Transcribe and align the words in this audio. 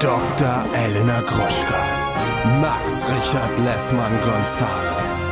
Dr. 0.00 0.64
Elena 0.74 1.22
Gruschka. 1.22 2.60
Max 2.60 3.02
Richard 3.08 3.58
Lessmann 3.60 4.12
Gonzales. 4.20 5.22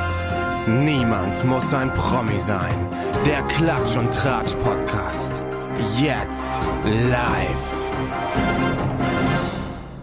Niemand 0.67 1.45
muss 1.45 1.75
ein 1.75 1.93
Promi 1.93 2.41
sein. 2.41 2.75
Der 3.27 3.43
Klatsch 3.43 3.95
und 3.99 4.11
Tratsch 4.15 4.55
Podcast. 4.55 5.43
Jetzt 6.01 6.51
live. 6.85 7.93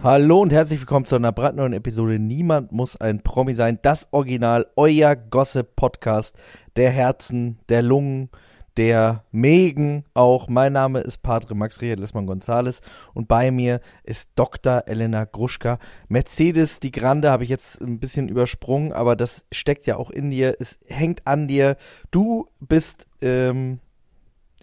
Hallo 0.04 0.42
und 0.42 0.52
herzlich 0.52 0.78
willkommen 0.78 1.06
zu 1.06 1.16
einer 1.16 1.32
brandneuen 1.32 1.72
Episode 1.72 2.20
Niemand 2.20 2.70
muss 2.70 2.96
ein 3.00 3.20
Promi 3.24 3.54
sein. 3.54 3.80
Das 3.82 4.06
Original, 4.12 4.68
euer 4.76 5.16
Gossip-Podcast 5.16 6.36
der 6.76 6.90
Herzen, 6.90 7.58
der 7.68 7.82
Lungen, 7.82 8.30
der 8.76 9.24
Mägen 9.30 10.04
auch. 10.14 10.48
Mein 10.48 10.72
Name 10.72 11.00
ist 11.00 11.22
Padre 11.22 11.54
Max 11.54 11.80
Richard 11.80 12.00
Lessmann 12.00 12.26
Gonzales 12.26 12.80
und 13.14 13.28
bei 13.28 13.50
mir 13.50 13.80
ist 14.02 14.30
Dr. 14.34 14.84
Elena 14.86 15.24
Gruschka. 15.24 15.78
Mercedes 16.08 16.80
die 16.80 16.92
Grande 16.92 17.30
habe 17.30 17.44
ich 17.44 17.50
jetzt 17.50 17.80
ein 17.80 17.98
bisschen 17.98 18.28
übersprungen, 18.28 18.92
aber 18.92 19.16
das 19.16 19.44
steckt 19.52 19.86
ja 19.86 19.96
auch 19.96 20.10
in 20.10 20.30
dir. 20.30 20.56
Es 20.58 20.78
hängt 20.88 21.26
an 21.26 21.48
dir. 21.48 21.76
Du 22.10 22.48
bist 22.60 23.06
ähm, 23.20 23.80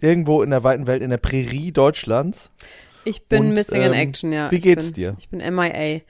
irgendwo 0.00 0.42
in 0.42 0.50
der 0.50 0.64
weiten 0.64 0.86
Welt, 0.86 1.02
in 1.02 1.10
der 1.10 1.18
Prärie 1.18 1.72
Deutschlands. 1.72 2.50
Ich 3.04 3.26
bin 3.26 3.46
Und, 3.46 3.54
Missing 3.54 3.82
in 3.82 3.92
ähm, 3.92 3.92
Action, 3.92 4.32
ja. 4.32 4.50
wie 4.50 4.56
Ich 4.56 4.62
geht's 4.62 4.86
bin, 4.86 4.94
dir? 4.94 5.16
Ich 5.18 5.28
bin 5.28 5.38
MIA. 5.38 6.00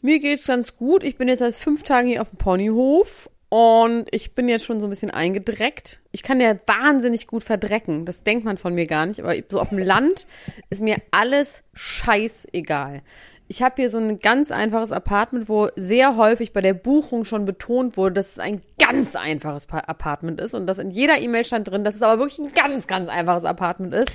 Mir 0.00 0.20
geht's 0.20 0.46
ganz 0.46 0.76
gut. 0.76 1.02
Ich 1.02 1.16
bin 1.16 1.28
jetzt 1.28 1.40
seit 1.40 1.54
fünf 1.54 1.82
Tagen 1.82 2.08
hier 2.08 2.22
auf 2.22 2.30
dem 2.30 2.38
Ponyhof 2.38 3.28
und 3.50 4.06
ich 4.10 4.34
bin 4.34 4.48
jetzt 4.48 4.64
schon 4.64 4.78
so 4.80 4.86
ein 4.86 4.90
bisschen 4.90 5.10
eingedreckt. 5.10 6.00
Ich 6.12 6.22
kann 6.22 6.40
ja 6.40 6.54
wahnsinnig 6.66 7.26
gut 7.26 7.42
verdrecken. 7.44 8.04
Das 8.04 8.22
denkt 8.22 8.44
man 8.44 8.58
von 8.58 8.74
mir 8.74 8.86
gar 8.86 9.06
nicht. 9.06 9.20
Aber 9.20 9.34
so 9.48 9.58
auf 9.60 9.70
dem 9.70 9.78
Land 9.78 10.26
ist 10.68 10.82
mir 10.82 10.96
alles 11.12 11.62
scheißegal. 11.72 13.02
Ich 13.50 13.62
habe 13.62 13.76
hier 13.76 13.88
so 13.88 13.96
ein 13.96 14.18
ganz 14.18 14.50
einfaches 14.50 14.92
Apartment, 14.92 15.48
wo 15.48 15.68
sehr 15.76 16.16
häufig 16.16 16.52
bei 16.52 16.60
der 16.60 16.74
Buchung 16.74 17.24
schon 17.24 17.46
betont 17.46 17.96
wurde, 17.96 18.14
dass 18.16 18.32
es 18.32 18.38
ein 18.38 18.60
ganz 18.78 19.16
einfaches 19.16 19.66
Pa- 19.66 19.78
Apartment 19.78 20.38
ist 20.40 20.52
und 20.52 20.66
dass 20.66 20.76
in 20.76 20.90
jeder 20.90 21.18
E-Mail 21.18 21.46
stand 21.46 21.68
drin, 21.68 21.82
dass 21.84 21.94
es 21.94 22.02
aber 22.02 22.20
wirklich 22.20 22.38
ein 22.40 22.52
ganz, 22.52 22.86
ganz 22.86 23.08
einfaches 23.08 23.46
Apartment 23.46 23.94
ist. 23.94 24.14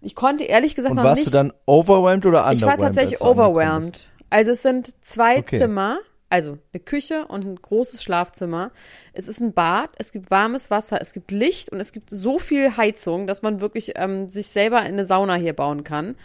Ich 0.00 0.16
konnte 0.16 0.42
ehrlich 0.44 0.74
gesagt 0.74 0.90
Und 0.90 0.96
noch 0.96 1.04
warst 1.04 1.18
nicht 1.18 1.28
du 1.28 1.30
dann 1.30 1.52
overwhelmed 1.66 2.26
oder 2.26 2.38
underwhelmed? 2.38 2.58
ich 2.60 2.66
war 2.66 2.76
tatsächlich 2.78 3.20
overwhelmed. 3.20 4.08
Also 4.30 4.50
es 4.50 4.62
sind 4.62 5.04
zwei 5.04 5.38
Okay. 5.38 5.58
Zimmer, 5.58 5.98
also 6.28 6.58
eine 6.72 6.80
Küche 6.80 7.26
und 7.26 7.44
ein 7.44 7.56
großes 7.56 8.02
Schlafzimmer. 8.02 8.72
Es 9.12 9.28
ist 9.28 9.40
ein 9.40 9.52
Bad, 9.52 9.90
es 9.98 10.12
gibt 10.12 10.30
warmes 10.30 10.70
Wasser, 10.70 11.00
es 11.00 11.12
gibt 11.12 11.30
Licht 11.30 11.70
und 11.70 11.80
es 11.80 11.92
gibt 11.92 12.10
so 12.10 12.38
viel 12.38 12.76
Heizung, 12.76 13.26
dass 13.26 13.42
man 13.42 13.60
wirklich 13.60 13.92
ähm, 13.96 14.28
sich 14.28 14.48
selber 14.48 14.80
in 14.80 14.94
eine 14.94 15.04
Sauna 15.04 15.34
hier 15.34 15.52
bauen 15.52 15.84
kann. 15.84 16.16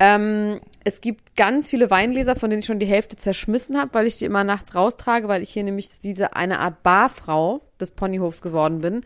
Ähm, 0.00 0.60
es 0.82 1.00
gibt 1.00 1.36
ganz 1.36 1.70
viele 1.70 1.88
Weingläser, 1.88 2.34
von 2.34 2.50
denen 2.50 2.58
ich 2.58 2.66
schon 2.66 2.80
die 2.80 2.86
Hälfte 2.86 3.14
zerschmissen 3.14 3.78
habe, 3.78 3.94
weil 3.94 4.08
ich 4.08 4.18
die 4.18 4.24
immer 4.24 4.42
nachts 4.42 4.74
raustrage, 4.74 5.28
weil 5.28 5.42
ich 5.42 5.50
hier 5.50 5.62
nämlich 5.62 6.00
diese 6.00 6.34
eine 6.34 6.58
Art 6.58 6.82
Barfrau 6.82 7.60
des 7.80 7.92
Ponyhofs 7.92 8.42
geworden 8.42 8.80
bin. 8.80 9.04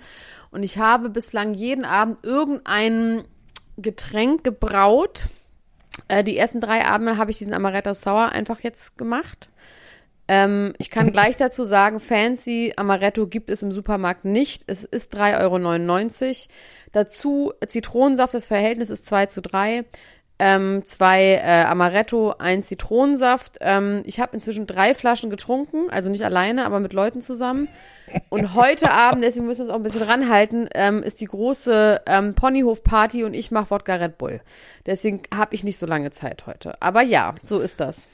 Und 0.50 0.62
ich 0.62 0.78
habe 0.78 1.10
bislang 1.10 1.52
jeden 1.52 1.84
Abend 1.84 2.24
irgendein 2.24 3.24
Getränk 3.76 4.42
gebraut. 4.44 5.28
Äh, 6.08 6.24
die 6.24 6.38
ersten 6.38 6.62
drei 6.62 6.86
Abende 6.86 7.18
habe 7.18 7.30
ich 7.30 7.36
diesen 7.36 7.52
Amaretto 7.52 7.92
Sour 7.92 8.32
einfach 8.32 8.60
jetzt 8.60 8.96
gemacht. 8.96 9.50
Ähm, 10.28 10.74
ich 10.78 10.90
kann 10.90 11.12
gleich 11.12 11.36
dazu 11.38 11.64
sagen, 11.64 12.00
Fancy 12.00 12.72
Amaretto 12.76 13.26
gibt 13.26 13.50
es 13.50 13.62
im 13.62 13.72
Supermarkt 13.72 14.24
nicht. 14.24 14.64
Es 14.66 14.84
ist 14.84 15.16
3,99 15.16 16.26
Euro. 16.26 16.36
Dazu 16.92 17.52
Zitronensaft, 17.66 18.34
das 18.34 18.46
Verhältnis 18.46 18.90
ist 18.90 19.06
2 19.06 19.26
zu 19.26 19.42
3. 19.42 19.84
Ähm, 20.38 20.82
zwei 20.84 21.40
äh, 21.42 21.64
Amaretto, 21.64 22.34
ein 22.38 22.60
Zitronensaft. 22.60 23.56
Ähm, 23.62 24.02
ich 24.04 24.20
habe 24.20 24.34
inzwischen 24.34 24.66
drei 24.66 24.94
Flaschen 24.94 25.30
getrunken, 25.30 25.88
also 25.88 26.10
nicht 26.10 26.22
alleine, 26.24 26.66
aber 26.66 26.78
mit 26.78 26.92
Leuten 26.92 27.22
zusammen. 27.22 27.68
Und 28.28 28.54
heute 28.54 28.90
Abend, 28.92 29.24
deswegen 29.24 29.46
müssen 29.46 29.60
wir 29.60 29.64
uns 29.64 29.72
auch 29.72 29.78
ein 29.78 29.82
bisschen 29.82 30.02
ranhalten, 30.02 30.68
ähm, 30.74 31.02
ist 31.02 31.22
die 31.22 31.26
große 31.26 32.02
ähm, 32.04 32.34
Ponyhof-Party 32.34 33.24
und 33.24 33.32
ich 33.32 33.50
mache 33.50 33.70
Wodka 33.70 33.94
Red 33.94 34.18
Bull. 34.18 34.42
Deswegen 34.84 35.22
habe 35.34 35.54
ich 35.54 35.64
nicht 35.64 35.78
so 35.78 35.86
lange 35.86 36.10
Zeit 36.10 36.46
heute. 36.46 36.82
Aber 36.82 37.00
ja, 37.00 37.34
so 37.42 37.60
ist 37.60 37.80
das. 37.80 38.10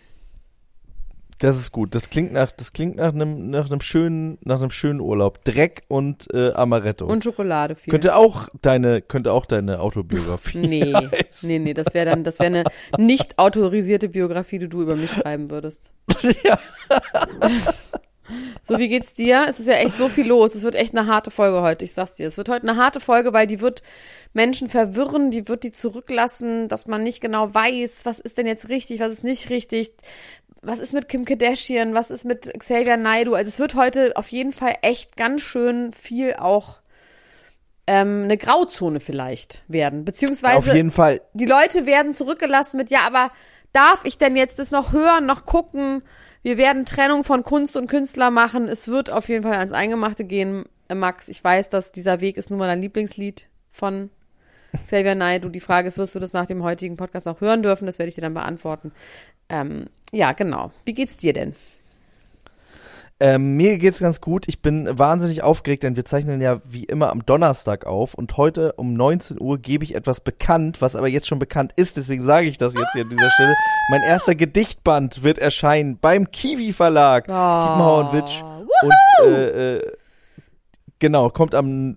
Das 1.43 1.59
ist 1.59 1.73
gut. 1.73 1.97
Das 1.97 2.09
klingt 2.09 2.33
nach, 2.33 2.53
das 2.53 2.73
klingt 2.73 2.97
nach 2.97 3.13
einem, 3.13 3.51
nach 3.51 3.69
einem 3.69 3.81
schönen, 3.81 4.39
nach 4.43 4.61
einem 4.61 4.71
schönen 4.71 5.01
Urlaub. 5.01 5.45
Dreck 5.45 5.83
und 5.89 6.33
äh, 6.33 6.53
Amaretto. 6.53 7.05
Und 7.05 7.25
Schokolade 7.25 7.75
viel. 7.75 7.91
könnte 7.91 8.15
auch 8.15 8.49
deine, 8.63 9.03
könnte 9.03 9.33
auch 9.33 9.45
deine 9.45 9.81
Autobiografie. 9.81 10.59
Nee, 10.59 10.93
heißen. 10.95 11.49
nee, 11.49 11.59
nee, 11.59 11.75
das 11.75 11.93
wäre 11.95 12.07
dann, 12.07 12.23
das 12.23 12.39
wäre 12.39 12.47
eine 12.47 12.65
nicht 12.97 13.41
autorisierte 13.41 14.09
Biografie, 14.09 14.61
die 14.61 14.69
du 14.69 14.83
über 14.83 14.95
mich 14.95 15.11
schreiben 15.11 15.51
würdest. 15.51 15.91
ja. 16.45 16.61
So, 18.63 18.79
wie 18.79 18.87
geht's 18.87 19.15
dir? 19.15 19.47
Es 19.49 19.59
ist 19.59 19.67
ja 19.67 19.75
echt 19.75 19.97
so 19.97 20.09
viel 20.09 20.29
los. 20.29 20.55
Es 20.55 20.63
wird 20.63 20.77
echt 20.77 20.97
eine 20.97 21.09
harte 21.09 21.33
Folge 21.33 21.61
heute, 21.61 21.85
ich 21.85 21.93
sag's 21.93 22.15
dir. 22.15 22.29
Es 22.29 22.37
wird 22.37 22.49
heute 22.49 22.69
eine 22.69 22.81
harte 22.81 23.01
Folge, 23.01 23.33
weil 23.33 23.49
die 23.49 23.61
wird 23.61 23.83
Menschen 24.33 24.69
verwirren, 24.69 25.33
die 25.33 25.49
wird 25.49 25.65
die 25.65 25.73
zurücklassen, 25.73 26.69
dass 26.69 26.87
man 26.87 27.03
nicht 27.03 27.21
genau 27.21 27.53
weiß, 27.53 28.07
was 28.07 28.21
ist 28.21 28.39
denn 28.39 28.47
jetzt 28.47 28.69
richtig, 28.69 29.01
was 29.01 29.13
ist 29.13 29.25
nicht 29.25 29.51
richtig. 29.51 29.91
Was 30.63 30.79
ist 30.79 30.95
mit 30.95 31.09
Kim 31.09 31.25
Kardashian? 31.25 31.93
Was 31.93 32.13
ist 32.13 32.25
mit 32.25 32.53
Xavier 32.57 32.97
Naidoo? 32.97 33.35
Also 33.35 33.49
es 33.49 33.59
wird 33.59 33.75
heute 33.75 34.17
auf 34.17 34.29
jeden 34.29 34.53
Fall 34.53 34.77
echt 34.83 35.17
ganz 35.17 35.43
schön 35.43 35.93
viel 35.93 36.35
auch 36.35 36.79
ähm, 37.89 38.23
eine 38.25 38.37
Grauzone 38.37 39.01
vielleicht 39.01 39.65
werden. 39.67 40.05
Beziehungsweise 40.05 40.71
Auf 40.71 40.75
jeden 40.75 40.93
Fall. 40.93 41.21
die 41.35 41.47
Leute 41.47 41.85
werden 41.87 42.15
zurückgelassen 42.15 42.77
mit, 42.77 42.91
ja, 42.91 43.01
aber 43.05 43.33
darf 43.73 44.05
ich 44.05 44.19
denn 44.19 44.37
jetzt 44.37 44.61
das 44.61 44.71
noch 44.71 44.93
hören, 44.93 45.27
noch 45.27 45.47
gucken? 45.47 46.03
Wir 46.43 46.57
werden 46.57 46.87
Trennung 46.87 47.25
von 47.25 47.43
Kunst 47.43 47.77
und 47.77 47.89
Künstler 47.89 48.31
machen. 48.31 48.69
Es 48.69 48.87
wird 48.87 49.11
auf 49.11 49.29
jeden 49.29 49.43
Fall 49.43 49.55
ans 49.55 49.73
Eingemachte 49.73 50.25
gehen, 50.25 50.65
äh, 50.89 50.95
Max. 50.95 51.29
Ich 51.29 51.43
weiß, 51.43 51.71
dass 51.71 51.91
dieser 51.91 52.21
Weg 52.21 52.37
ist 52.37 52.51
nun 52.51 52.61
mal 52.61 52.69
dein 52.69 52.81
Lieblingslied 52.81 53.49
von 53.73 54.11
Xavier 54.81 55.17
Naidoo. 55.17 55.49
Die 55.49 55.61
Frage 55.61 55.89
ist, 55.89 55.99
wirst 55.99 56.15
du 56.15 56.21
das 56.21 56.33
nach 56.33 56.47
dem 56.47 56.63
heutigen 56.63 56.97
Podcast 56.97 57.27
auch 57.27 57.41
hören 57.41 57.65
dürfen? 57.65 57.87
Das 57.87 57.99
werde 57.99 58.09
ich 58.09 58.15
dir 58.15 58.21
dann 58.21 58.35
beantworten. 58.35 58.93
Ähm, 59.49 59.87
ja, 60.13 60.33
genau. 60.33 60.71
Wie 60.85 60.95
geht's 60.95 61.17
dir 61.17 61.33
denn? 61.33 61.55
Ähm, 63.23 63.57
mir 63.57 63.79
geht's 63.79 64.01
ganz 64.01 64.21
gut. 64.21 64.49
Ich 64.49 64.63
bin 64.63 64.99
wahnsinnig 64.99 65.45
aufgeregt, 65.45 65.85
denn 65.85 65.95
wir 65.95 66.05
zeichnen 66.05 66.41
ja 66.41 66.61
wie 66.65 66.83
immer 66.83 67.11
am 67.11 67.25
Donnerstag 67.25 67.87
auf 67.87 68.15
und 68.15 68.37
heute 68.37 68.73
um 68.73 68.95
19 68.95 69.41
Uhr 69.41 69.59
gebe 69.59 69.85
ich 69.85 69.95
etwas 69.95 70.21
bekannt, 70.21 70.83
was 70.83 70.97
aber 70.97 71.07
jetzt 71.07 71.29
schon 71.29 71.39
bekannt 71.39 71.73
ist. 71.77 71.97
Deswegen 71.97 72.25
sage 72.25 72.49
ich 72.49 72.59
das 72.59 72.75
jetzt 72.75 72.93
hier 72.95 73.03
an 73.03 73.11
dieser 73.11 73.31
Stelle. 73.31 73.55
Mein 73.91 74.03
erster 74.03 74.35
Gedichtband 74.35 75.23
wird 75.23 75.39
erscheinen 75.39 75.99
beim 75.99 76.33
Kiwi 76.33 76.73
Verlag. 76.73 77.27
Kiepenhauer 77.27 78.07
und 78.07 78.13
Witsch. 78.13 78.43
Und 78.43 79.29
äh, 79.29 79.77
äh, 79.77 79.93
genau, 80.99 81.31
kommt 81.31 81.55
am 81.55 81.97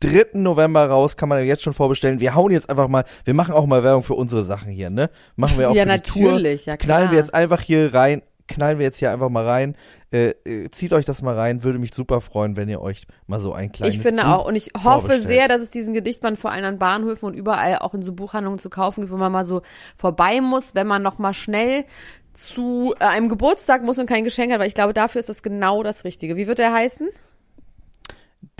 3. 0.00 0.28
November 0.34 0.86
raus, 0.86 1.16
kann 1.16 1.28
man 1.28 1.44
jetzt 1.44 1.62
schon 1.62 1.74
vorbestellen. 1.74 2.20
Wir 2.20 2.34
hauen 2.34 2.50
jetzt 2.50 2.68
einfach 2.70 2.88
mal, 2.88 3.04
wir 3.24 3.34
machen 3.34 3.52
auch 3.54 3.66
mal 3.66 3.82
Werbung 3.82 4.02
für 4.02 4.14
unsere 4.14 4.42
Sachen 4.44 4.70
hier, 4.70 4.90
ne? 4.90 5.10
Machen 5.36 5.58
wir 5.58 5.70
auch 5.70 5.74
Ja, 5.76 5.84
für 5.84 5.98
die 5.98 6.10
Tour. 6.10 6.32
natürlich, 6.32 6.66
ja, 6.66 6.76
Knallen 6.76 7.02
klar. 7.02 7.12
wir 7.12 7.18
jetzt 7.18 7.34
einfach 7.34 7.60
hier 7.60 7.92
rein, 7.92 8.22
knallen 8.48 8.78
wir 8.78 8.84
jetzt 8.86 8.98
hier 8.98 9.10
einfach 9.12 9.28
mal 9.28 9.46
rein. 9.46 9.76
Äh, 10.12 10.30
äh, 10.44 10.68
zieht 10.70 10.92
euch 10.92 11.04
das 11.04 11.22
mal 11.22 11.36
rein, 11.36 11.62
würde 11.62 11.78
mich 11.78 11.94
super 11.94 12.20
freuen, 12.20 12.56
wenn 12.56 12.68
ihr 12.68 12.80
euch 12.80 13.06
mal 13.26 13.38
so 13.38 13.52
ein 13.52 13.70
kleines 13.70 13.94
Ich 13.94 14.02
finde 14.02 14.24
Buch 14.24 14.30
auch, 14.30 14.46
und 14.46 14.56
ich 14.56 14.70
hoffe 14.82 15.20
sehr, 15.20 15.46
dass 15.46 15.60
es 15.60 15.70
diesen 15.70 15.94
Gedichtband 15.94 16.38
vor 16.38 16.50
allem 16.50 16.64
an 16.64 16.78
Bahnhöfen 16.78 17.26
und 17.26 17.34
überall 17.34 17.78
auch 17.78 17.94
in 17.94 18.02
so 18.02 18.12
Buchhandlungen 18.12 18.58
zu 18.58 18.70
kaufen 18.70 19.02
gibt, 19.02 19.12
wo 19.12 19.16
man 19.16 19.30
mal 19.30 19.44
so 19.44 19.62
vorbei 19.94 20.40
muss, 20.40 20.74
wenn 20.74 20.88
man 20.88 21.02
noch 21.02 21.18
mal 21.18 21.32
schnell 21.32 21.84
zu 22.32 22.94
äh, 22.98 23.04
einem 23.04 23.28
Geburtstag 23.28 23.82
muss 23.82 23.98
und 23.98 24.06
kein 24.06 24.24
Geschenk 24.24 24.52
hat, 24.52 24.60
weil 24.60 24.68
ich 24.68 24.74
glaube, 24.74 24.94
dafür 24.94 25.20
ist 25.20 25.28
das 25.28 25.42
genau 25.42 25.82
das 25.82 26.04
Richtige. 26.04 26.36
Wie 26.36 26.46
wird 26.46 26.58
der 26.58 26.72
heißen? 26.72 27.08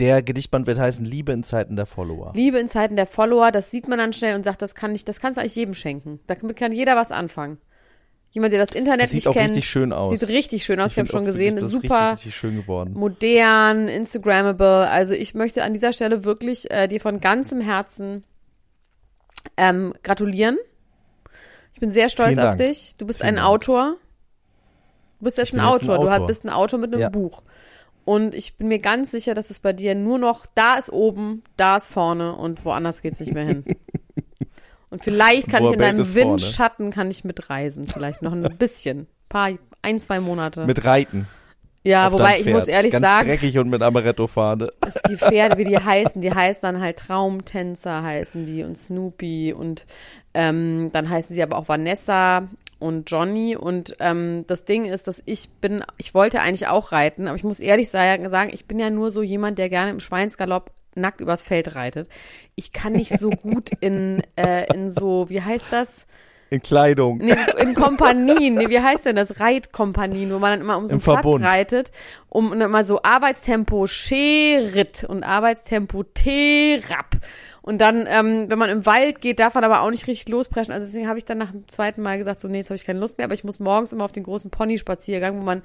Der 0.00 0.22
Gedichtband 0.22 0.66
wird 0.66 0.78
heißen 0.78 1.04
Liebe 1.04 1.30
in 1.32 1.42
Zeiten 1.44 1.76
der 1.76 1.86
Follower. 1.86 2.32
Liebe 2.34 2.58
in 2.58 2.66
Zeiten 2.68 2.96
der 2.96 3.06
Follower, 3.06 3.50
das 3.52 3.70
sieht 3.70 3.86
man 3.86 3.98
dann 3.98 4.12
schnell 4.12 4.34
und 4.34 4.44
sagt, 4.44 4.62
das 4.62 4.74
kann 4.74 4.94
ich, 4.94 5.04
das 5.04 5.20
kannst 5.20 5.36
du 5.36 5.40
eigentlich 5.42 5.54
jedem 5.56 5.74
schenken. 5.74 6.20
Damit 6.26 6.56
kann 6.56 6.72
jeder 6.72 6.97
was 6.97 7.12
anfangen. 7.12 7.58
Jemand, 8.32 8.52
der 8.52 8.60
das 8.60 8.72
Internet 8.72 9.02
Das 9.04 9.10
sieht 9.10 9.16
nicht 9.18 9.28
auch 9.28 9.32
kennt. 9.34 9.50
richtig 9.50 9.68
schön 9.68 9.92
aus. 9.92 10.10
Sieht 10.10 10.28
richtig 10.28 10.64
schön 10.64 10.80
aus, 10.80 10.92
ich, 10.92 10.98
habe 10.98 11.06
find 11.08 11.10
schon 11.16 11.24
gesehen. 11.24 11.56
das 11.56 11.64
ist 11.64 11.70
Super 11.72 12.12
Richtig, 12.12 12.12
richtig 12.12 12.34
schön 12.36 12.56
geworden. 12.56 12.92
modern, 12.94 13.88
Instagrammable. 13.88 14.88
Also 14.88 15.14
ich 15.14 15.34
möchte 15.34 15.64
an 15.64 15.74
dieser 15.74 15.92
Stelle 15.92 16.24
wirklich 16.24 16.70
äh, 16.70 16.86
dir 16.88 17.00
von 17.00 17.20
ganzem 17.20 17.60
Herzen 17.60 18.24
ähm, 19.56 19.92
gratulieren. 20.03 20.58
Ich 21.74 21.80
bin 21.80 21.91
sehr 21.91 22.08
stolz 22.08 22.30
Vielen 22.30 22.41
auf 22.41 22.56
Dank. 22.56 22.58
dich. 22.70 22.94
Du 22.98 23.06
bist 23.06 23.20
Vielen 23.20 23.30
ein 23.30 23.36
Dank. 23.36 23.48
Autor. 23.48 23.96
Du 25.18 25.24
bist 25.24 25.36
jetzt 25.38 25.48
Ich 25.48 25.54
ein 25.54 25.56
jetzt 25.58 25.64
ein 25.82 25.91
Autor. 25.91 26.04
Du 26.06 26.10
Autor. 26.10 26.26
bist 26.26 26.44
ein 26.44 26.50
Autor 26.50 26.78
mit 26.78 26.92
einem 26.92 27.00
Ja. 27.03 27.08
Buch. 27.08 27.42
Und 28.04 28.34
ich 28.34 28.56
bin 28.56 28.68
mir 28.68 28.78
ganz 28.78 29.10
sicher, 29.10 29.34
dass 29.34 29.50
es 29.50 29.60
bei 29.60 29.72
dir 29.72 29.94
nur 29.94 30.18
noch 30.18 30.47
da 30.54 30.74
ist 30.74 30.92
oben, 30.92 31.42
da 31.56 31.76
ist 31.76 31.86
vorne 31.88 32.34
und 32.34 32.64
woanders 32.64 33.02
geht's 33.02 33.20
nicht 33.20 33.32
mehr 33.32 33.47
hin. 33.47 33.64
Und 34.91 35.04
vielleicht 35.04 35.48
kann 35.48 35.64
ich 35.64 35.70
in 35.72 35.78
deinem 35.78 36.04
vorne. 36.04 36.32
Windschatten 36.32 36.91
kann 36.91 37.10
ich 37.12 37.22
mitreisen, 37.22 37.86
vielleicht 37.86 38.22
noch 38.22 38.32
ein 38.32 38.42
bisschen, 38.58 39.06
paar, 39.28 39.50
ein, 39.82 40.00
zwei 40.00 40.18
Monate. 40.18 40.66
Mit 40.66 40.84
Reiten. 40.84 41.28
ja, 41.84 42.08
auf 42.08 42.14
wobei 42.14 42.41
ich 42.41 42.47
muss 42.47 42.66
ehrlich 42.66 42.91
Ganz 42.91 43.04
sagen, 43.04 43.28
dreckig 43.28 43.56
und 43.58 43.70
mit 43.70 43.82
Amaretto-Fahne. 43.82 44.68
dass 44.80 45.00
die 45.08 45.16
Pferde, 45.16 45.58
wie 45.58 45.64
die 45.64 45.78
heißen, 45.84 46.20
die 46.20 46.34
heißen 46.34 46.62
dann 46.62 46.80
halt 46.82 46.98
Traumtänzer 46.98 48.03
heißen 48.03 48.44
die 48.44 48.64
und 48.64 48.76
Snoopy 48.76 49.53
und 49.53 49.86
ähm, 50.34 50.91
dann 50.92 51.08
heißen 51.08 51.34
sie 51.34 51.42
aber 51.42 51.56
auch 51.56 51.68
Vanessa 51.68 52.48
und 52.80 53.10
Johnny. 53.10 53.56
Und 53.56 53.94
ähm, 54.00 54.44
das 54.48 54.65
Ding 54.65 54.84
ist, 54.84 55.06
dass 55.06 55.22
ich 55.27 55.48
bin, 55.60 55.84
ich 55.98 56.15
wollte 56.15 56.41
eigentlich 56.41 56.66
auch 56.66 56.91
reiten, 56.91 57.28
aber 57.28 57.36
ich 57.36 57.44
muss 57.44 57.60
ehrlich 57.60 57.88
sagen, 57.88 58.50
ich 58.53 58.66
bin 58.66 58.80
ja 58.80 58.91
nur 58.91 59.10
so 59.10 59.22
jemand, 59.22 59.59
der 59.59 59.68
gerne 59.68 59.91
im 59.91 60.00
Schweinsgalopp 60.00 60.72
nackt 60.97 61.21
übers 61.21 61.42
Feld 61.42 61.77
reitet. 61.77 62.09
Ich 62.56 62.72
kann 62.72 62.94
nicht 62.94 63.16
so 63.18 63.30
gut 63.30 63.71
in, 63.80 64.22
äh, 64.36 64.66
in 64.74 64.91
so, 64.91 65.28
wie 65.28 65.41
heißt 65.41 65.72
das? 65.72 66.06
In 66.50 66.60
Kleidung. 66.60 67.18
Nee, 67.18 67.36
in 67.60 67.74
Kompanien. 67.74 68.56
Nee, 68.56 68.68
wie 68.68 68.80
heißt 68.80 69.06
denn 69.06 69.15
das? 69.15 69.38
Reitkompanien, 69.38 70.32
wo 70.32 70.41
man 70.41 70.50
dann 70.50 70.60
immer 70.60 70.78
um 70.78 70.86
so 70.86 70.94
einen 70.94 71.00
Im 71.00 71.04
Platz 71.04 71.21
Verbund. 71.21 71.44
reitet, 71.44 71.92
um 72.28 72.50
und 72.50 72.60
immer 72.60 72.82
so 72.82 73.00
Arbeitstempo 73.04 73.86
Scherit 73.86 75.04
und 75.04 75.22
Arbeitstempo 75.22 76.03
Terap. 76.03 77.16
Und 77.62 77.80
dann, 77.80 78.07
ähm, 78.09 78.47
wenn 78.48 78.59
man 78.59 78.71
im 78.71 78.86
Wald 78.86 79.21
geht, 79.21 79.39
darf 79.39 79.54
man 79.54 79.65
aber 79.65 79.83
auch 79.83 79.91
nicht 79.91 80.07
richtig 80.07 80.28
lospreschen. 80.28 80.72
Also 80.72 80.86
deswegen 80.86 81.09
habe 81.09 81.18
ich 81.18 81.24
dann 81.24 81.39
nach 81.39 81.53
dem 81.53 81.68
zweiten 81.68 82.03
Mal 82.03 82.18
gesagt, 82.18 82.41
so 82.41 82.48
nee, 82.48 82.59
jetzt 82.59 82.71
habe 82.71 82.77
ich 82.77 82.84
keine 82.84 83.01
Lust 83.01 83.18
mehr, 83.18 83.27
aber 83.27 83.34
ich 83.34 83.45
muss 83.45 83.60
morgens 83.60 83.92
immer 83.92 84.04
auf 84.04 84.12
den 84.12 84.22
großen 84.22 84.51
Pony-Spaziergang, 84.51 85.39
wo 85.39 85.42
man 85.42 85.62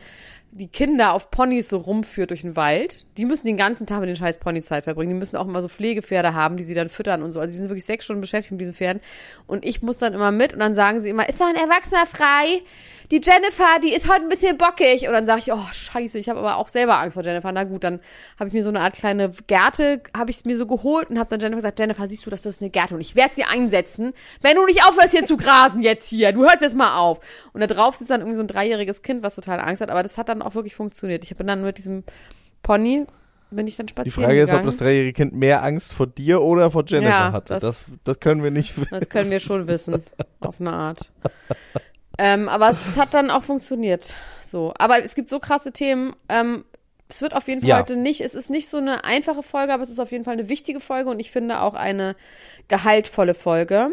die 0.55 0.69
Kinder 0.69 1.11
auf 1.11 1.31
Ponys 1.31 1.67
so 1.67 1.77
rumführt 1.77 2.29
durch 2.29 2.41
den 2.41 2.55
Wald. 2.55 3.05
Die 3.17 3.25
müssen 3.25 3.45
den 3.45 3.57
ganzen 3.57 3.85
Tag 3.85 3.99
mit 3.99 4.07
den 4.07 4.15
scheiß 4.15 4.37
Ponys 4.37 4.65
Zeit 4.65 4.85
verbringen. 4.85 5.09
Die 5.09 5.15
müssen 5.15 5.35
auch 5.35 5.47
immer 5.47 5.61
so 5.61 5.67
Pflegepferde 5.67 6.33
haben, 6.33 6.55
die 6.55 6.63
sie 6.63 6.73
dann 6.73 6.87
füttern 6.87 7.23
und 7.23 7.33
so. 7.33 7.41
Also 7.41 7.51
die 7.51 7.57
sind 7.57 7.69
wirklich 7.69 7.85
sechs 7.85 8.05
Stunden 8.05 8.21
beschäftigt 8.21 8.53
mit 8.53 8.61
diesen 8.61 8.73
Pferden. 8.73 9.01
Und 9.47 9.65
ich 9.65 9.81
muss 9.81 9.97
dann 9.97 10.13
immer 10.13 10.31
mit 10.31 10.53
und 10.53 10.59
dann 10.59 10.73
sagen 10.73 11.01
sie 11.01 11.09
immer, 11.09 11.27
ist 11.27 11.41
da 11.41 11.47
ein 11.47 11.55
Erwachsener 11.55 12.07
frei? 12.07 12.61
Die 13.11 13.21
Jennifer, 13.21 13.79
die 13.83 13.93
ist 13.93 14.09
heute 14.09 14.21
ein 14.21 14.29
bisschen 14.29 14.57
bockig. 14.57 15.07
Und 15.07 15.13
dann 15.13 15.25
sage 15.25 15.41
ich, 15.41 15.51
oh 15.51 15.59
scheiße, 15.71 16.17
ich 16.17 16.29
habe 16.29 16.39
aber 16.39 16.55
auch 16.55 16.69
selber 16.69 16.99
Angst 16.99 17.15
vor 17.15 17.23
Jennifer. 17.23 17.51
Na 17.51 17.65
gut, 17.65 17.83
dann 17.83 17.99
habe 18.39 18.47
ich 18.47 18.53
mir 18.53 18.63
so 18.63 18.69
eine 18.69 18.79
Art 18.79 18.95
kleine 18.95 19.33
Gerte, 19.47 20.01
habe 20.15 20.31
ich 20.31 20.45
mir 20.45 20.57
so 20.57 20.65
geholt 20.65 21.09
und 21.09 21.19
habe 21.19 21.29
dann 21.29 21.41
Jennifer 21.41 21.57
gesagt, 21.57 21.79
Jennifer, 21.79 22.07
siehst 22.07 22.25
du, 22.25 22.29
das 22.29 22.45
ist 22.45 22.61
eine 22.61 22.69
Gerte 22.69 22.95
und 22.95 23.01
ich 23.01 23.15
werde 23.15 23.35
sie 23.35 23.43
einsetzen, 23.43 24.13
wenn 24.41 24.55
du 24.55 24.65
nicht 24.65 24.83
aufhörst 24.83 25.11
hier 25.11 25.25
zu 25.25 25.35
grasen 25.37 25.81
jetzt 25.81 26.09
hier. 26.09 26.31
Du 26.31 26.43
hörst 26.43 26.61
jetzt 26.61 26.75
mal 26.75 26.97
auf. 26.97 27.19
Und 27.51 27.59
da 27.59 27.67
drauf 27.67 27.95
sitzt 27.95 28.09
dann 28.09 28.21
irgendwie 28.21 28.37
so 28.37 28.43
ein 28.43 28.47
dreijähriges 28.47 29.01
Kind, 29.01 29.21
was 29.21 29.35
total 29.35 29.59
Angst 29.59 29.81
hat. 29.81 29.89
Aber 29.89 30.01
das 30.01 30.17
hat 30.17 30.29
dann 30.29 30.41
auch 30.45 30.56
wirklich 30.56 30.75
funktioniert. 30.75 31.24
Ich 31.24 31.36
bin 31.36 31.47
dann 31.47 31.63
mit 31.63 31.77
diesem 31.77 32.03
Pony, 32.63 33.06
bin 33.51 33.68
ich 33.68 33.75
dann 33.77 33.86
Die 33.88 33.92
spazieren 33.92 34.24
Frage 34.25 34.39
ist, 34.42 34.50
ob 34.50 34.51
gegangen. 34.53 34.65
das 34.68 34.77
dreijährige 34.77 35.13
Kind 35.13 35.33
mehr 35.33 35.63
Angst 35.63 35.94
vor 35.94 36.07
dir 36.07 36.42
oder 36.42 36.69
vor 36.71 36.83
Jennifer 36.88 37.09
Ja, 37.12 37.31
hatte. 37.31 37.53
das- 37.53 37.62
Das, 37.62 37.86
das, 38.03 38.19
können 38.19 38.44
wir 38.44 38.51
nicht 38.51 38.77
wissen. 38.77 38.88
Das 38.92 39.09
können 39.09 39.30
wir 39.31 39.39
schon 39.39 39.68
wissen, 39.68 40.03
auf 40.42 40.59
eine 40.59 40.71
Art. 40.74 41.12
Ähm, 42.18 42.47
aber 42.50 42.69
es 42.69 42.97
hat 42.97 43.13
dann 43.13 43.30
auch 43.30 43.44
funktioniert. 43.44 44.15
So. 44.42 44.74
Aber 44.77 45.03
es 45.03 45.15
gibt 45.15 45.30
so 45.30 45.39
krasse 45.39 45.71
Themen. 45.74 46.15
Ähm, 46.30 46.63
es 47.09 47.21
wird 47.21 47.36
auf 47.36 47.48
jeden 47.48 47.62
Fall 47.62 47.69
Ja. 47.69 47.80
heute 47.80 47.98
nicht, 47.98 48.21
es 48.21 48.33
ist 48.36 48.50
nicht 48.50 48.68
so 48.68 48.77
eine 48.77 49.03
einfache 49.03 49.44
Folge, 49.44 49.74
aber 49.74 49.83
es 49.83 49.89
ist 49.89 50.00
auf 50.00 50.12
jeden 50.12 50.24
Fall 50.24 50.33
eine 50.33 50.50
wichtige 50.50 50.80
Folge 50.80 51.09
und 51.09 51.19
ich 51.19 51.30
finde 51.30 51.62
auch 51.62 51.74
eine 51.75 52.15
gehaltvolle 52.68 53.33
Folge. 53.36 53.89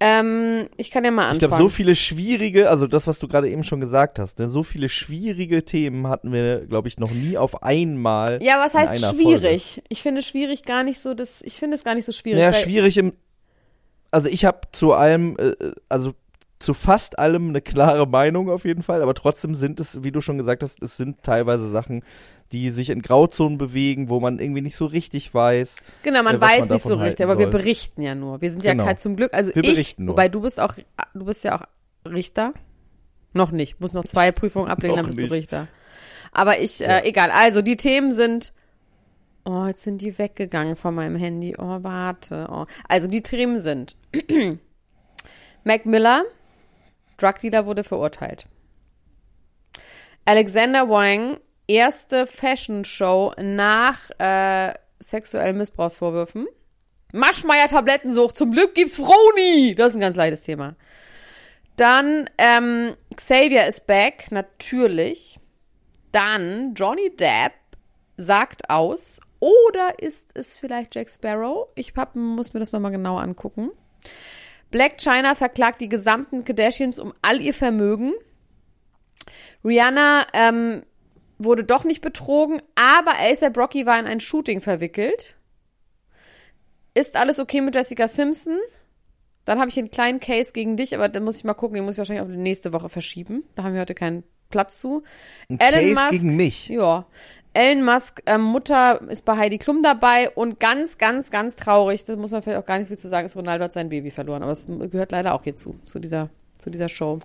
Ähm, 0.00 0.68
ich 0.76 0.90
kann 0.92 1.04
ja 1.04 1.10
mal 1.10 1.22
Ich 1.24 1.28
anfangen. 1.42 1.50
glaube, 1.50 1.62
so 1.64 1.68
viele 1.68 1.96
schwierige, 1.96 2.70
also 2.70 2.86
das, 2.86 3.06
was 3.08 3.18
du 3.18 3.26
gerade 3.26 3.50
eben 3.50 3.64
schon 3.64 3.80
gesagt 3.80 4.18
hast, 4.20 4.38
ne, 4.38 4.48
so 4.48 4.62
viele 4.62 4.88
schwierige 4.88 5.64
Themen 5.64 6.06
hatten 6.06 6.32
wir, 6.32 6.66
glaube 6.66 6.86
ich, 6.86 6.98
noch 6.98 7.10
nie 7.10 7.36
auf 7.36 7.62
einmal. 7.64 8.40
ja, 8.42 8.60
was 8.64 8.74
heißt 8.74 9.04
schwierig? 9.14 9.82
Ich 9.88 10.02
finde 10.02 10.22
schwierig 10.22 10.62
gar 10.62 10.84
nicht 10.84 11.00
so, 11.00 11.14
das, 11.14 11.42
ich 11.42 11.54
finde 11.54 11.76
es 11.76 11.82
gar 11.82 11.94
nicht 11.96 12.04
so 12.04 12.12
schwierig. 12.12 12.38
Naja, 12.38 12.52
weil- 12.52 12.62
schwierig 12.62 12.96
im. 12.98 13.12
Also 14.10 14.28
ich 14.28 14.44
habe 14.44 14.60
zu 14.72 14.92
allem, 14.94 15.36
äh, 15.38 15.52
also 15.88 16.14
zu 16.60 16.74
fast 16.74 17.18
allem 17.18 17.48
eine 17.50 17.60
klare 17.60 18.06
Meinung 18.06 18.50
auf 18.50 18.64
jeden 18.64 18.82
Fall, 18.82 19.02
aber 19.02 19.14
trotzdem 19.14 19.54
sind 19.54 19.80
es, 19.80 20.02
wie 20.02 20.10
du 20.12 20.20
schon 20.20 20.38
gesagt 20.38 20.62
hast, 20.62 20.82
es 20.82 20.96
sind 20.96 21.22
teilweise 21.22 21.68
Sachen, 21.70 22.02
die 22.52 22.70
sich 22.70 22.90
in 22.90 23.02
Grauzonen 23.02 23.58
bewegen, 23.58 24.08
wo 24.08 24.20
man 24.20 24.38
irgendwie 24.38 24.62
nicht 24.62 24.76
so 24.76 24.86
richtig 24.86 25.32
weiß. 25.34 25.76
Genau, 26.02 26.22
man 26.22 26.36
äh, 26.36 26.40
weiß 26.40 26.60
man 26.60 26.68
nicht 26.70 26.82
so 26.82 26.94
richtig, 26.96 27.24
aber 27.26 27.38
wir 27.38 27.50
soll. 27.50 27.60
berichten 27.60 28.02
ja 28.02 28.14
nur. 28.14 28.40
Wir 28.40 28.50
sind 28.50 28.62
Genau. 28.62 28.84
ja 28.84 28.88
kein, 28.88 28.96
zum 28.98 29.16
Glück, 29.16 29.34
also 29.34 29.54
Wir 29.54 29.62
ich, 29.64 29.70
berichten 29.70 30.04
nur. 30.06 30.12
wobei 30.14 30.28
du 30.28 30.40
bist 30.40 30.58
auch, 30.58 30.74
du 31.14 31.24
bist 31.24 31.44
ja 31.44 31.56
auch 31.60 31.62
Richter. 32.10 32.54
Noch 33.34 33.50
nicht, 33.50 33.80
muss 33.80 33.92
noch 33.92 34.04
zwei 34.04 34.32
Prüfungen 34.32 34.68
ablegen, 34.68 34.96
dann 34.96 35.04
bist 35.06 35.18
nicht. 35.18 35.30
du 35.30 35.34
Richter. 35.34 35.68
Aber 36.32 36.58
ich, 36.58 36.78
Ja. 36.78 36.98
äh, 36.98 37.08
egal, 37.08 37.30
also 37.30 37.60
die 37.60 37.76
Themen 37.76 38.12
sind, 38.12 38.52
oh, 39.44 39.66
jetzt 39.66 39.84
sind 39.84 40.00
die 40.00 40.16
weggegangen 40.18 40.76
von 40.76 40.94
meinem 40.94 41.16
Handy, 41.16 41.54
oh, 41.58 41.82
warte, 41.82 42.48
oh. 42.50 42.64
Also 42.88 43.06
die 43.08 43.22
Themen 43.22 43.60
sind, 43.60 43.96
Mac 45.64 45.84
Miller, 45.84 46.24
Drugdealer 47.18 47.66
wurde 47.66 47.84
verurteilt. 47.84 48.46
Alexander 50.24 50.88
Wang, 50.88 51.38
erste 51.68 52.26
Fashion 52.26 52.84
Show 52.84 53.32
nach 53.40 54.10
äh, 54.18 54.74
sexuellen 54.98 55.58
Missbrauchsvorwürfen. 55.58 56.48
Maschmeyer 57.12 57.68
Tablettensucht, 57.68 58.36
zum 58.36 58.50
Glück 58.50 58.74
gibt's 58.74 58.96
Froni. 58.96 59.74
Das 59.76 59.88
ist 59.88 59.94
ein 59.94 60.00
ganz 60.00 60.16
leichtes 60.16 60.42
Thema. 60.42 60.74
Dann 61.76 62.28
ähm, 62.38 62.96
Xavier 63.14 63.66
is 63.66 63.80
back, 63.80 64.30
natürlich. 64.30 65.38
Dann 66.10 66.74
Johnny 66.74 67.14
Depp 67.14 67.52
sagt 68.16 68.68
aus. 68.68 69.20
Oder 69.40 70.00
ist 70.00 70.32
es 70.34 70.56
vielleicht 70.56 70.94
Jack 70.94 71.08
Sparrow? 71.08 71.68
Ich 71.76 71.92
hab, 71.96 72.16
muss 72.16 72.52
mir 72.52 72.60
das 72.60 72.72
nochmal 72.72 72.90
genau 72.90 73.16
angucken. 73.16 73.70
Black 74.70 74.98
China 74.98 75.34
verklagt 75.34 75.80
die 75.80 75.88
gesamten 75.88 76.44
Kardashians 76.44 76.98
um 76.98 77.14
all 77.22 77.40
ihr 77.40 77.54
Vermögen. 77.54 78.12
Rihanna 79.64 80.26
ähm, 80.32 80.82
wurde 81.38 81.64
doch 81.64 81.84
nicht 81.84 82.00
betrogen, 82.00 82.60
aber 82.74 83.12
ASAP 83.18 83.56
Rocky 83.56 83.86
war 83.86 83.98
in 83.98 84.06
ein 84.06 84.20
Shooting 84.20 84.60
verwickelt. 84.60 85.36
Ist 86.94 87.16
alles 87.16 87.38
okay 87.38 87.60
mit 87.60 87.74
Jessica 87.74 88.08
Simpson? 88.08 88.58
Dann 89.44 89.60
habe 89.60 89.70
ich 89.70 89.78
einen 89.78 89.90
kleinen 89.90 90.20
Case 90.20 90.52
gegen 90.52 90.76
dich, 90.76 90.94
aber 90.94 91.08
den 91.08 91.24
muss 91.24 91.38
ich 91.38 91.44
mal 91.44 91.54
gucken, 91.54 91.76
den 91.76 91.84
muss 91.84 91.94
ich 91.94 91.98
wahrscheinlich 91.98 92.22
auf 92.22 92.28
die 92.28 92.36
nächste 92.36 92.72
Woche 92.72 92.88
verschieben. 92.88 93.44
Da 93.54 93.62
haben 93.62 93.72
wir 93.72 93.80
heute 93.80 93.94
keinen 93.94 94.24
Platz 94.50 94.78
zu. 94.78 95.02
Ein 95.48 95.60
Elon 95.60 95.80
Case 95.80 95.94
Musk- 95.94 96.10
gegen 96.10 96.36
mich. 96.36 96.68
Ja. 96.68 97.06
Elon 97.54 97.84
Musk 97.84 98.22
ähm, 98.26 98.42
Mutter 98.42 99.00
ist 99.08 99.24
bei 99.24 99.36
Heidi 99.36 99.58
Klum 99.58 99.82
dabei 99.82 100.30
und 100.30 100.60
ganz, 100.60 100.98
ganz, 100.98 101.30
ganz 101.30 101.56
traurig, 101.56 102.04
das 102.04 102.16
muss 102.16 102.30
man 102.30 102.42
vielleicht 102.42 102.58
auch 102.58 102.66
gar 102.66 102.78
nicht 102.78 102.88
viel 102.88 102.98
zu 102.98 103.08
sagen, 103.08 103.26
ist 103.26 103.36
Ronaldo 103.36 103.64
hat 103.64 103.72
sein 103.72 103.88
Baby 103.88 104.10
verloren, 104.10 104.42
aber 104.42 104.52
es 104.52 104.66
gehört 104.66 105.12
leider 105.12 105.34
auch 105.34 105.44
hierzu, 105.44 105.78
zu 105.86 105.98
dieser, 105.98 106.28
zu 106.58 106.70
dieser 106.70 106.88
Show. 106.88 107.18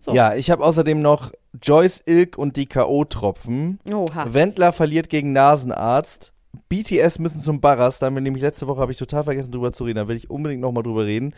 So. 0.00 0.14
Ja, 0.14 0.34
ich 0.34 0.50
habe 0.50 0.64
außerdem 0.64 1.00
noch 1.00 1.30
Joyce 1.62 2.02
Ilk 2.06 2.38
und 2.38 2.56
die 2.56 2.64
K.O.-Tropfen. 2.64 3.78
Oha. 3.92 4.32
Wendler 4.32 4.72
verliert 4.72 5.10
gegen 5.10 5.32
Nasenarzt. 5.32 6.32
BTS 6.70 7.18
müssen 7.18 7.40
zum 7.40 7.60
Barras. 7.60 7.98
Da 7.98 8.06
haben 8.06 8.14
wir 8.14 8.22
nämlich 8.22 8.42
letzte 8.42 8.66
Woche, 8.66 8.80
habe 8.80 8.92
ich 8.92 8.98
total 8.98 9.24
vergessen 9.24 9.52
drüber 9.52 9.72
zu 9.72 9.84
reden. 9.84 9.96
Da 9.96 10.08
will 10.08 10.16
ich 10.16 10.30
unbedingt 10.30 10.62
nochmal 10.62 10.82
drüber 10.82 11.04
reden. 11.04 11.34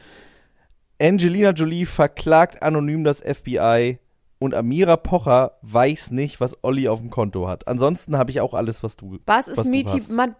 Angelina 1.00 1.50
Jolie 1.50 1.86
verklagt 1.86 2.62
anonym 2.62 3.02
das 3.02 3.20
FBI. 3.20 3.98
Und 4.38 4.54
Amira 4.54 4.96
Pocher 4.96 5.58
weiß 5.62 6.12
nicht, 6.12 6.40
was 6.40 6.62
Olli 6.62 6.88
auf 6.88 7.00
dem 7.00 7.10
Konto 7.10 7.48
hat. 7.48 7.66
Ansonsten 7.66 8.16
habe 8.16 8.31
ich 8.31 8.40
auch 8.40 8.54
alles, 8.54 8.84
was 8.84 8.96
du. 8.96 9.19
Was 9.26 9.48
ist 9.48 9.58
was 9.58 9.69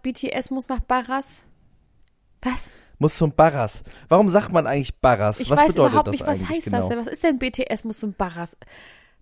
BTS 0.01 0.51
muss 0.51 0.69
nach 0.69 0.79
Barras? 0.79 1.45
Was? 2.41 2.69
Muss 3.03 3.17
zum 3.17 3.33
Barras. 3.33 3.83
Warum 4.07 4.29
sagt 4.29 4.53
man 4.53 4.65
eigentlich 4.65 4.97
Barras? 5.01 5.37
Ich 5.41 5.49
was 5.49 5.59
weiß 5.59 5.67
bedeutet 5.73 5.91
überhaupt 5.91 6.07
das 6.07 6.11
nicht, 6.13 6.25
was 6.25 6.49
heißt 6.49 6.65
genau? 6.67 6.77
das 6.77 6.87
denn? 6.87 6.99
Was 6.99 7.07
ist 7.07 7.21
denn 7.21 7.37
BTS 7.37 7.83
muss 7.83 7.99
zum 7.99 8.13
Barras? 8.13 8.55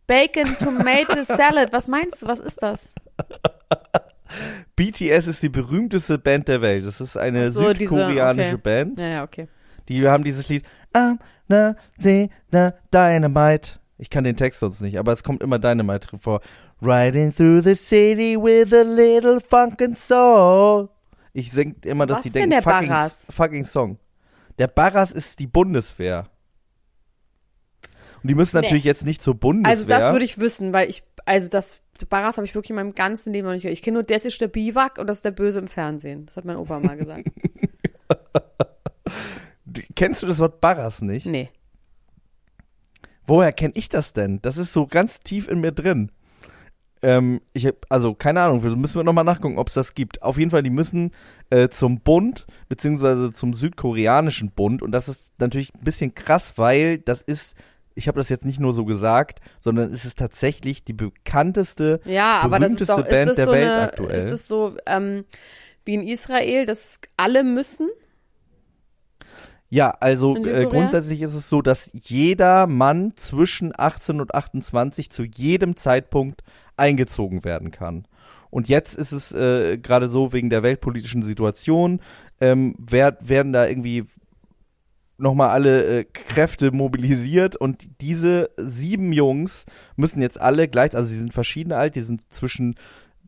Bacon, 0.06 0.56
Tomato, 0.60 1.24
Salad. 1.24 1.74
Was 1.74 1.88
meinst 1.88 2.22
du? 2.22 2.28
Was 2.28 2.42
ist 2.42 2.62
das? 2.62 2.94
BTS 4.76 5.26
ist 5.26 5.42
die 5.42 5.50
berühmteste 5.50 6.20
Band 6.20 6.48
der 6.48 6.62
Welt. 6.62 6.86
Das 6.86 7.02
ist 7.02 7.18
eine 7.18 7.52
so, 7.52 7.74
diese, 7.74 7.90
südkoreanische 7.90 8.54
okay. 8.54 8.62
Band. 8.62 9.00
Ja, 9.00 9.08
ja, 9.08 9.24
okay. 9.24 9.48
Die 9.90 10.08
haben 10.08 10.24
dieses 10.24 10.48
Lied 10.48 10.64
I'm 10.94 11.18
na 11.48 11.76
see 11.98 12.30
na 12.52 12.76
Dynamite. 12.94 13.80
Ich 13.98 14.12
kann 14.12 14.24
den 14.24 14.38
Text 14.38 14.60
sonst 14.60 14.82
nicht, 14.82 15.00
aber 15.00 15.12
es 15.12 15.24
kommt 15.24 15.42
immer 15.42 15.58
Dynamite 15.58 16.08
drin 16.08 16.20
vor. 16.20 16.42
Riding 16.84 17.34
through 17.34 17.64
the 17.64 17.74
city 17.74 18.38
with 18.38 18.72
a 18.74 18.84
little 18.84 19.40
funkin' 19.40 19.96
soul. 19.96 20.90
Ich 21.34 21.52
sing 21.52 21.76
immer, 21.84 22.06
dass 22.06 22.18
Was 22.18 22.24
die 22.24 22.30
ist 22.30 22.36
denn 22.36 22.50
denken, 22.50 22.64
der 22.64 22.74
fucking, 22.74 22.90
Barras? 22.90 23.28
fucking 23.30 23.66
Song. 23.66 23.98
Der 24.58 24.68
Barras 24.68 25.12
ist 25.12 25.40
die 25.40 25.48
Bundeswehr. 25.48 26.30
Und 28.22 28.28
die 28.28 28.36
müssen 28.36 28.62
natürlich 28.62 28.84
jetzt 28.84 29.06
nicht 29.06 29.22
zur 29.22 29.36
Bundeswehr. 29.36 29.72
Also 29.72 29.88
das 29.88 30.12
würde 30.12 30.26
ich 30.26 30.38
wissen, 30.38 30.74
weil 30.74 30.90
ich, 30.90 31.04
also 31.26 31.48
das 31.48 31.82
Barras 32.10 32.38
habe 32.38 32.46
ich 32.46 32.54
wirklich 32.54 32.72
in 32.72 32.76
meinem 32.76 32.94
ganzen 32.94 33.34
Leben 33.34 33.48
noch 33.48 33.54
nicht 33.54 33.64
gehört. 33.64 33.78
Ich 33.78 33.82
kenne 33.82 33.96
nur, 33.96 34.04
das 34.04 34.26
ist 34.26 34.40
der 34.42 34.48
Biwak 34.48 34.98
und 34.98 35.08
das 35.08 35.18
ist 35.20 35.26
der 35.26 35.32
Böse 35.32 35.60
im 35.60 35.68
Fernsehen. 35.68 36.26
Das 36.26 36.38
hat 36.38 36.46
mein 36.46 36.58
Opa 36.58 36.80
mal 36.80 36.98
gesagt. 36.98 37.30
Kennst 39.96 40.22
du 40.22 40.28
das 40.28 40.40
Wort 40.40 40.62
Barras 40.62 41.02
nicht? 41.02 41.26
Nee. 41.26 41.50
Woher 43.26 43.54
kenne 43.54 43.74
ich 43.76 43.88
das 43.88 44.14
denn? 44.14 44.42
Das 44.42 44.58
ist 44.58 44.74
so 44.74 44.88
ganz 44.88 45.22
tief 45.22 45.48
in 45.48 45.62
mir 45.62 45.72
drin. 45.72 46.12
Ähm, 47.04 47.42
ich 47.54 47.66
hab, 47.66 47.86
also 47.90 48.14
keine 48.14 48.42
Ahnung, 48.42 48.64
wir 48.64 48.76
müssen 48.76 49.00
wir 49.00 49.04
nochmal 49.04 49.24
nachgucken, 49.24 49.58
ob 49.58 49.68
es 49.68 49.74
das 49.74 49.96
gibt. 49.96 50.22
Auf 50.22 50.38
jeden 50.38 50.52
Fall, 50.52 50.64
die 50.64 50.70
müssen 50.70 51.12
äh, 51.50 51.70
zum 51.70 52.02
Bund, 52.02 52.46
beziehungsweise 52.70 53.34
zum 53.34 53.54
südkoreanischen 53.54 54.52
Bund. 54.52 54.82
Und 54.82 54.92
das 54.92 55.08
ist 55.08 55.32
natürlich 55.40 55.74
ein 55.74 55.84
bisschen 55.84 56.14
krass, 56.14 56.54
weil 56.58 57.00
das 57.00 57.22
ist, 57.22 57.56
ich 57.96 58.08
habe 58.08 58.20
das 58.20 58.30
jetzt 58.30 58.46
nicht 58.46 58.60
nur 58.60 58.74
so 58.74 58.86
gesagt, 58.86 59.40
sondern 59.60 59.92
es 59.92 60.06
ist 60.06 60.20
tatsächlich 60.20 60.84
die 60.84 60.94
bekannteste 60.94 62.02
Ja, 62.06 62.40
aber 62.42 62.60
das 62.60 62.74
ist 62.74 62.88
Berühmteste 62.88 63.02
doch, 63.02 63.08
ist 63.08 63.12
Band 63.12 63.30
das 63.30 63.36
der 63.36 63.46
so 63.46 63.52
Welt 63.52 63.70
eine, 63.70 63.82
aktuell. 63.82 64.18
ist 64.18 64.32
es 64.32 64.48
so, 64.48 64.78
ähm, 64.86 65.26
wie 65.86 65.96
in 65.96 66.08
Israel, 66.08 66.66
dass 66.68 67.02
alle 67.18 67.44
müssen? 67.44 67.90
Ja, 69.74 69.92
also 70.02 70.36
äh, 70.36 70.66
grundsätzlich 70.66 71.22
ist 71.22 71.34
es 71.34 71.48
so, 71.48 71.62
dass 71.62 71.92
jeder 71.94 72.68
Mann 72.68 73.14
zwischen 73.16 73.72
18 73.74 74.20
und 74.20 74.36
28 74.36 75.10
zu 75.10 75.24
jedem 75.24 75.78
Zeitpunkt 75.78 76.42
eingezogen 76.82 77.46
werden 77.46 77.72
kann. 77.72 78.06
Und 78.50 78.68
jetzt 78.68 78.98
ist 78.98 79.14
es 79.14 79.32
äh, 79.32 79.78
gerade 79.78 80.10
so 80.10 80.34
wegen 80.34 80.50
der 80.50 80.64
weltpolitischen 80.64 81.24
Situation, 81.24 82.02
ähm, 82.42 82.76
wer, 82.78 83.18
werden 83.22 83.54
da 83.54 83.66
irgendwie 83.68 84.04
nochmal 85.18 85.50
alle 85.50 86.00
äh, 86.00 86.04
Kräfte 86.04 86.72
mobilisiert 86.72 87.56
und 87.56 88.02
diese 88.02 88.50
sieben 88.58 89.14
Jungs 89.14 89.66
müssen 89.96 90.22
jetzt 90.22 90.42
alle 90.42 90.68
gleich, 90.68 90.96
also 90.96 91.10
sie 91.10 91.20
sind 91.20 91.34
verschieden 91.34 91.72
alt, 91.72 91.96
die 91.96 92.02
sind 92.02 92.22
zwischen 92.34 92.76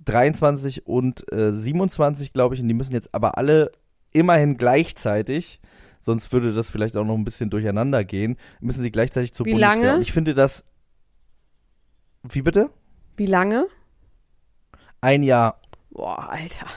23 0.06 0.88
und 0.88 1.32
äh, 1.32 1.52
27, 1.52 2.34
glaube 2.34 2.56
ich, 2.56 2.62
und 2.62 2.68
die 2.68 2.74
müssen 2.74 2.94
jetzt 2.94 3.14
aber 3.14 3.38
alle 3.38 3.72
immerhin 4.12 4.58
gleichzeitig, 4.58 5.62
sonst 6.02 6.34
würde 6.34 6.52
das 6.52 6.70
vielleicht 6.70 6.98
auch 6.98 7.06
noch 7.06 7.16
ein 7.16 7.24
bisschen 7.24 7.50
durcheinander 7.50 8.04
gehen, 8.04 8.36
müssen 8.60 8.82
sie 8.82 8.92
gleichzeitig 8.92 9.34
zur 9.34 9.46
Wie 9.46 9.52
Bundeswehr. 9.52 9.92
lange? 9.92 10.02
Ich 10.02 10.12
finde 10.12 10.34
das. 10.34 10.66
Wie 12.24 12.42
bitte? 12.42 12.70
Wie 13.16 13.26
lange? 13.26 13.68
Ein 15.02 15.24
Jahr. 15.24 15.60
Boah, 15.92 16.30
Alter. 16.30 16.68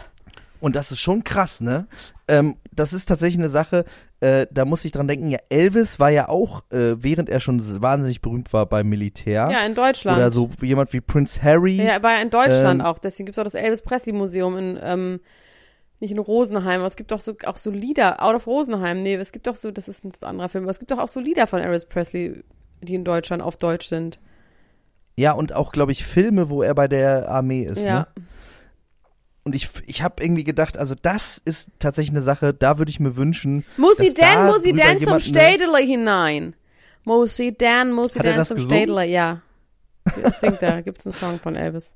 Und 0.61 0.77
das 0.77 0.91
ist 0.91 1.01
schon 1.01 1.25
krass, 1.25 1.61
ne? 1.61 1.87
Ähm, 2.29 2.57
das 2.73 2.93
ist 2.93 3.07
tatsächlich 3.07 3.39
eine 3.39 3.49
Sache, 3.49 3.85
äh, 4.21 4.47
da 4.51 4.65
muss 4.65 4.85
ich 4.85 4.93
dran 4.93 5.09
denken, 5.09 5.31
ja, 5.31 5.39
Elvis 5.51 6.01
war 6.01 6.11
ja 6.11 6.29
auch, 6.29 6.63
äh, 6.71 7.03
während 7.03 7.29
er 7.29 7.39
schon 7.39 7.61
wahnsinnig 7.83 8.23
berühmt 8.23 8.53
war 8.53 8.67
beim 8.67 8.89
Militär. 8.89 9.49
Ja, 9.51 9.65
in 9.67 9.75
Deutschland. 9.75 10.19
Oder 10.19 10.31
so 10.31 10.51
jemand 10.63 10.93
wie 10.93 11.01
Prince 11.01 11.43
Harry. 11.43 11.77
Ja, 11.77 11.85
er 11.85 12.03
war 12.03 12.13
ja 12.13 12.23
in 12.23 12.31
Deutschland 12.31 12.81
Ähm, 12.81 12.87
auch. 12.87 12.99
Deswegen 12.99 13.27
gibt 13.27 13.37
es 13.37 13.39
auch 13.39 13.45
das 13.45 13.55
Elvis 13.55 13.83
Presley 13.83 14.13
Museum 14.13 14.57
in, 14.57 14.79
ähm, 14.83 15.21
nicht 16.01 16.11
in 16.11 16.19
Rosenheim, 16.19 16.81
aber 16.81 16.87
es 16.87 16.97
gibt 16.97 17.13
auch 17.13 17.21
so, 17.21 17.35
auch 17.45 17.59
so 17.59 17.71
Lieder, 17.71 18.23
Out 18.23 18.35
of 18.35 18.47
Rosenheim, 18.47 19.01
nee, 19.01 19.15
es 19.15 19.33
gibt 19.33 19.49
auch 19.49 19.57
so, 19.57 19.71
das 19.71 19.89
ist 19.89 20.05
ein 20.05 20.13
anderer 20.23 20.49
Film, 20.49 20.65
aber 20.65 20.71
es 20.71 20.79
gibt 20.79 20.91
doch 20.91 20.99
auch 20.99 21.09
so 21.09 21.21
Lieder 21.21 21.47
von 21.47 21.61
Elvis 21.61 21.87
Presley, 21.87 22.43
die 22.81 22.95
in 22.95 23.05
Deutschland 23.05 23.43
auf 23.43 23.57
Deutsch 23.57 23.87
sind. 23.87 24.19
Ja, 25.17 25.33
und 25.33 25.55
auch, 25.55 25.73
glaube 25.73 25.93
ich, 25.93 26.05
Filme, 26.05 26.49
wo 26.49 26.63
er 26.63 26.75
bei 26.75 26.89
der 26.89 27.31
Armee 27.31 27.63
ist. 27.63 27.85
ja. 27.85 28.01
Ne? 28.01 28.07
Und 29.45 29.55
ich, 29.55 29.69
ich 29.87 30.03
habe 30.03 30.25
irgendwie 30.25 30.43
gedacht, 30.43 30.77
also 30.77 30.97
das 31.01 31.41
ist 31.45 31.69
tatsächlich 31.79 32.11
eine 32.11 32.21
Sache, 32.21 32.53
da 32.53 32.79
würde 32.79 32.91
ich 32.91 32.99
mir 32.99 33.17
wünschen. 33.17 33.65
Muss 33.77 33.97
sie 33.97 34.13
da 34.13 34.35
denn, 34.35 34.47
muss 34.47 34.65
sie 34.65 34.73
denn 34.73 34.99
zum 34.99 35.21
Städele 35.21 35.79
hinein? 35.79 36.57
Muss 37.05 37.37
sie 37.37 37.57
denn, 37.57 37.93
muss 37.93 38.15
sie 38.15 38.19
denn 38.19 38.45
zum? 38.45 38.59
Städele, 38.59 39.07
ja. 39.07 39.43
Singt 40.35 40.63
er, 40.63 40.83
gibt's 40.83 41.07
einen 41.07 41.13
Song 41.13 41.39
von 41.39 41.55
Elvis. 41.55 41.95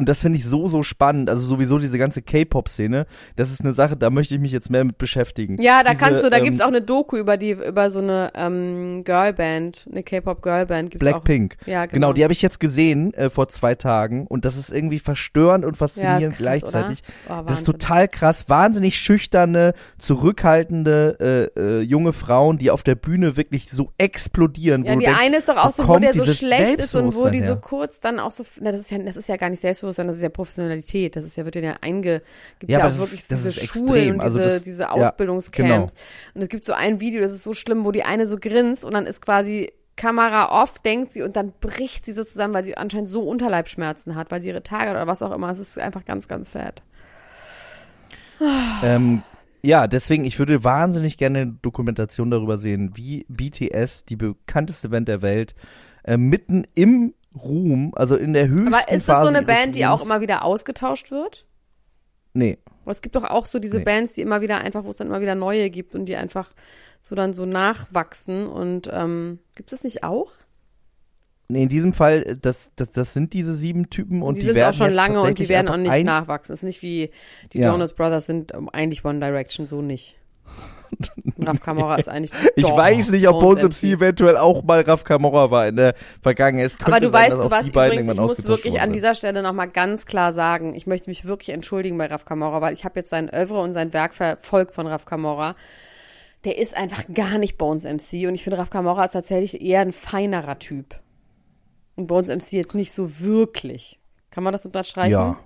Und 0.00 0.08
das 0.08 0.22
finde 0.22 0.38
ich 0.38 0.46
so, 0.46 0.66
so 0.66 0.82
spannend. 0.82 1.28
Also 1.28 1.44
sowieso 1.44 1.78
diese 1.78 1.98
ganze 1.98 2.22
K-Pop-Szene. 2.22 3.04
Das 3.36 3.50
ist 3.50 3.60
eine 3.60 3.74
Sache, 3.74 3.98
da 3.98 4.08
möchte 4.08 4.34
ich 4.34 4.40
mich 4.40 4.50
jetzt 4.50 4.70
mehr 4.70 4.82
mit 4.82 4.96
beschäftigen. 4.96 5.60
Ja, 5.60 5.82
da 5.82 5.90
Diese, 5.90 6.02
kannst 6.02 6.24
du, 6.24 6.30
da 6.30 6.38
ähm, 6.38 6.44
gibt's 6.44 6.62
auch 6.62 6.68
eine 6.68 6.80
Doku 6.80 7.18
über 7.18 7.36
die, 7.36 7.50
über 7.50 7.90
so 7.90 7.98
eine 7.98 8.32
ähm, 8.34 9.04
Girlband, 9.04 9.86
eine 9.92 10.02
K-Pop-Girlband. 10.02 10.98
Blackpink. 10.98 11.58
Ja, 11.66 11.84
genau. 11.84 11.92
Genau, 11.92 12.12
die 12.14 12.22
habe 12.22 12.32
ich 12.32 12.40
jetzt 12.40 12.60
gesehen 12.60 13.12
äh, 13.12 13.28
vor 13.28 13.48
zwei 13.48 13.74
Tagen 13.74 14.26
und 14.26 14.46
das 14.46 14.56
ist 14.56 14.72
irgendwie 14.72 15.00
verstörend 15.00 15.66
und 15.66 15.72
ja, 15.72 15.76
faszinierend 15.76 16.22
ist 16.22 16.28
krass, 16.28 16.38
gleichzeitig. 16.38 17.02
Oh, 17.28 17.42
Das 17.46 17.58
ist 17.58 17.66
total 17.66 18.08
krass. 18.08 18.48
Wahnsinnig 18.48 18.98
schüchterne, 18.98 19.74
zurückhaltende 19.98 21.50
äh, 21.56 21.60
äh, 21.60 21.80
junge 21.82 22.14
Frauen, 22.14 22.56
die 22.56 22.70
auf 22.70 22.84
der 22.84 22.94
Bühne 22.94 23.36
wirklich 23.36 23.70
so 23.70 23.92
explodieren. 23.98 24.82
Ja, 24.86 24.94
wo 24.94 24.98
die 24.98 25.04
denkst, 25.04 25.20
eine 25.20 25.36
ist 25.36 25.48
doch 25.50 25.58
auch 25.58 25.72
so, 25.72 25.86
wo 25.86 25.98
der 25.98 26.14
so 26.14 26.24
schlecht 26.24 26.78
ist 26.78 26.94
und 26.94 27.14
wo 27.14 27.28
die 27.28 27.42
so 27.42 27.56
kurz 27.56 28.00
dann 28.00 28.18
auch 28.18 28.30
so, 28.30 28.46
na, 28.62 28.72
das 28.72 28.80
ist 28.80 28.90
ja, 28.90 28.96
das 28.96 29.18
ist 29.18 29.28
ja 29.28 29.36
gar 29.36 29.50
nicht 29.50 29.60
Selbstbewusstsein, 29.94 30.06
das 30.08 30.16
ist 30.16 30.22
ja 30.22 30.28
Professionalität, 30.28 31.16
das 31.16 31.24
ist 31.24 31.36
ja, 31.36 31.44
wird 31.44 31.54
ja 31.56 31.76
einge, 31.80 32.22
gibt 32.58 32.70
Ja, 32.72 32.80
ja, 32.80 32.86
auch 32.86 32.98
wirklich 32.98 33.20
ist- 33.20 33.30
diese 33.30 33.52
Schulen 33.52 34.14
und 34.14 34.20
Also 34.20 34.38
diese, 34.38 34.50
das- 34.50 34.64
diese 34.64 34.82
ja, 34.82 34.90
Ausbildungscamps. 34.90 35.94
Und 36.34 36.42
es 36.42 36.48
gibt 36.48 36.64
so 36.64 36.72
ein 36.72 37.00
Video, 37.00 37.20
das 37.20 37.32
ist 37.32 37.42
so 37.42 37.52
schlimm, 37.52 37.84
wo 37.84 37.92
die 37.92 38.02
eine 38.04 38.26
so 38.26 38.36
grinst 38.38 38.84
und 38.84 38.94
dann 38.94 39.06
ist 39.06 39.20
quasi 39.24 39.72
Kamera 39.96 40.62
off, 40.62 40.78
denkt 40.78 41.12
sie 41.12 41.22
und 41.22 41.36
dann 41.36 41.52
bricht 41.60 42.06
sie 42.06 42.12
so 42.12 42.24
zusammen, 42.24 42.54
weil 42.54 42.64
sie 42.64 42.76
anscheinend 42.76 43.08
so 43.10 43.22
Unterleibschmerzen 43.22 44.14
hat, 44.14 44.30
weil 44.30 44.40
sie 44.40 44.48
ihre 44.48 44.62
Tage 44.62 44.90
oder 44.90 45.06
was 45.06 45.20
auch 45.22 45.32
immer, 45.32 45.50
es 45.50 45.58
ist 45.58 45.78
einfach 45.78 46.04
ganz, 46.04 46.26
ganz 46.28 46.52
sad. 46.52 46.82
Ähm, 48.82 49.22
ja, 49.62 49.86
deswegen, 49.86 50.24
ich 50.24 50.38
würde 50.38 50.64
wahnsinnig 50.64 51.18
gerne 51.18 51.40
eine 51.40 51.52
Dokumentation 51.60 52.30
darüber 52.30 52.56
sehen, 52.56 52.92
wie 52.94 53.26
BTS, 53.28 54.06
die 54.06 54.16
bekannteste 54.16 54.88
Band 54.88 55.08
der 55.08 55.20
Welt, 55.20 55.54
äh, 56.04 56.16
mitten 56.16 56.66
im 56.74 57.12
Ruhm, 57.34 57.92
also 57.94 58.16
in 58.16 58.32
der 58.32 58.48
höchsten 58.48 58.74
Aber 58.74 58.92
ist 58.92 59.08
das 59.08 59.22
so 59.22 59.28
eine 59.28 59.42
Band, 59.42 59.76
die 59.76 59.86
auch 59.86 60.04
immer 60.04 60.20
wieder 60.20 60.44
ausgetauscht 60.44 61.10
wird? 61.10 61.46
Nee. 62.32 62.58
Aber 62.82 62.90
es 62.90 63.02
gibt 63.02 63.16
doch 63.16 63.24
auch 63.24 63.46
so 63.46 63.58
diese 63.58 63.78
Nee. 63.78 63.84
Bands, 63.84 64.14
die 64.14 64.22
immer 64.22 64.40
wieder 64.40 64.58
einfach, 64.58 64.84
wo 64.84 64.90
es 64.90 64.96
dann 64.96 65.08
immer 65.08 65.20
wieder 65.20 65.34
neue 65.34 65.70
gibt 65.70 65.94
und 65.94 66.06
die 66.06 66.16
einfach 66.16 66.52
so 67.00 67.14
dann 67.14 67.32
so 67.32 67.46
nachwachsen. 67.46 68.46
Und 68.46 68.88
ähm, 68.92 69.38
gibt 69.54 69.72
es 69.72 69.84
nicht 69.84 70.02
auch? 70.04 70.32
Nee, 71.48 71.64
in 71.64 71.68
diesem 71.68 71.92
Fall, 71.92 72.22
äh, 72.22 72.36
das, 72.36 72.72
das, 72.76 72.90
das 72.90 73.12
sind 73.12 73.32
diese 73.32 73.54
sieben 73.54 73.90
Typen 73.90 74.22
und 74.22 74.36
die 74.36 74.42
die, 74.42 74.46
sind 74.48 74.62
auch 74.62 74.72
schon 74.72 74.92
lange 74.92 75.20
und 75.20 75.38
die 75.38 75.48
werden 75.48 75.68
auch 75.68 75.76
nicht 75.76 76.04
nachwachsen. 76.04 76.52
Es 76.52 76.60
ist 76.60 76.64
nicht 76.64 76.82
wie 76.82 77.10
die 77.52 77.58
Ja. 77.58 77.72
Jonas 77.72 77.92
Brothers 77.94 78.26
sind 78.26 78.54
ähm, 78.54 78.68
eigentlich 78.68 79.04
One 79.04 79.18
Direction, 79.18 79.66
so 79.66 79.82
nicht. 79.82 80.19
Raf 81.38 81.60
Kamora 81.60 81.96
ist 81.96 82.08
eigentlich. 82.08 82.32
Ich 82.56 82.64
Doch, 82.64 82.76
weiß 82.76 83.10
nicht, 83.10 83.26
ob 83.28 83.40
Bones 83.40 83.62
MC 83.62 83.92
eventuell 83.94 84.36
auch 84.36 84.62
mal 84.62 84.80
Raf 84.80 85.04
Kamora 85.04 85.50
war 85.50 85.68
in 85.68 85.76
der 85.76 85.94
Vergangenheit. 86.22 86.72
Aber 86.82 87.00
du 87.00 87.10
sein, 87.10 87.32
weißt, 87.32 87.44
du 87.44 87.48
beiden 87.48 87.98
übrigens, 88.00 88.08
ich 88.08 88.20
muss 88.20 88.46
wirklich 88.46 88.80
an 88.80 88.92
dieser 88.92 89.14
Stelle 89.14 89.42
nochmal 89.42 89.68
ganz 89.68 90.06
klar 90.06 90.32
sagen, 90.32 90.74
ich 90.74 90.86
möchte 90.86 91.08
mich 91.08 91.24
wirklich 91.24 91.50
entschuldigen 91.50 91.96
bei 91.98 92.06
Raf 92.06 92.24
Kamora, 92.24 92.60
weil 92.60 92.72
ich 92.72 92.84
habe 92.84 92.98
jetzt 93.00 93.10
sein 93.10 93.30
Oeuvre 93.32 93.60
und 93.60 93.72
sein 93.72 93.92
Werk 93.92 94.14
verfolgt 94.14 94.74
von 94.74 94.86
Raf 94.86 95.04
Kamora. 95.04 95.54
Der 96.44 96.58
ist 96.58 96.76
einfach 96.76 97.04
gar 97.12 97.38
nicht 97.38 97.58
Bones 97.58 97.84
MC 97.84 98.26
und 98.26 98.34
ich 98.34 98.44
finde, 98.44 98.58
Raf 98.58 98.70
Kamora 98.70 99.04
ist 99.04 99.12
tatsächlich 99.12 99.60
eher 99.62 99.80
ein 99.80 99.92
feinerer 99.92 100.58
Typ. 100.58 100.96
Und 101.96 102.06
Bones 102.06 102.28
MC 102.28 102.52
jetzt 102.52 102.74
nicht 102.74 102.92
so 102.92 103.20
wirklich. 103.20 103.98
Kann 104.30 104.44
man 104.44 104.52
das 104.52 104.64
unterstreichen? 104.64 105.12
Ja. 105.12 105.38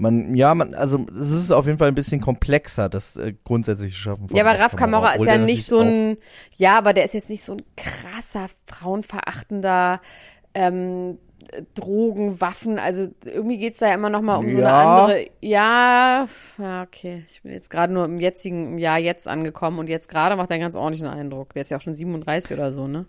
Man, 0.00 0.34
ja, 0.34 0.54
man, 0.54 0.72
also 0.72 1.04
es 1.14 1.30
ist 1.30 1.52
auf 1.52 1.66
jeden 1.66 1.76
Fall 1.76 1.88
ein 1.88 1.94
bisschen 1.94 2.22
komplexer, 2.22 2.88
das 2.88 3.16
äh, 3.16 3.34
grundsätzliche 3.44 3.94
Schaffen 3.94 4.28
von 4.28 4.36
Ja, 4.36 4.46
aber 4.46 4.58
Raf 4.58 4.74
Kamora 4.74 5.12
ist 5.12 5.26
ja 5.26 5.36
nicht 5.36 5.66
so 5.66 5.80
ein, 5.80 6.16
ja, 6.56 6.78
aber 6.78 6.94
der 6.94 7.04
ist 7.04 7.12
jetzt 7.12 7.28
nicht 7.28 7.42
so 7.42 7.52
ein 7.52 7.62
krasser, 7.76 8.46
frauenverachtender, 8.66 10.00
ähm, 10.54 11.18
Drogen, 11.74 12.40
Waffen, 12.40 12.78
also 12.78 13.08
irgendwie 13.26 13.58
geht's 13.58 13.80
da 13.80 13.88
ja 13.88 13.94
immer 13.94 14.08
noch 14.08 14.22
mal 14.22 14.36
um 14.36 14.48
so 14.48 14.56
eine 14.56 14.66
Ja. 14.66 14.96
andere, 14.96 15.26
ja, 15.42 16.26
ja, 16.58 16.82
okay, 16.82 17.26
ich 17.30 17.42
bin 17.42 17.52
jetzt 17.52 17.68
gerade 17.68 17.92
nur 17.92 18.06
im 18.06 18.20
jetzigen 18.20 18.72
im 18.72 18.78
Jahr 18.78 18.98
jetzt 18.98 19.28
angekommen 19.28 19.78
und 19.78 19.88
jetzt 19.88 20.08
gerade 20.08 20.34
macht 20.36 20.48
er 20.50 20.54
einen 20.54 20.62
ganz 20.62 20.76
ordentlichen 20.76 21.08
Eindruck. 21.08 21.52
Der 21.52 21.60
ist 21.60 21.70
ja 21.70 21.76
auch 21.76 21.82
schon 21.82 21.94
37 21.94 22.56
oder 22.56 22.70
so, 22.70 22.86
ne? 22.86 23.04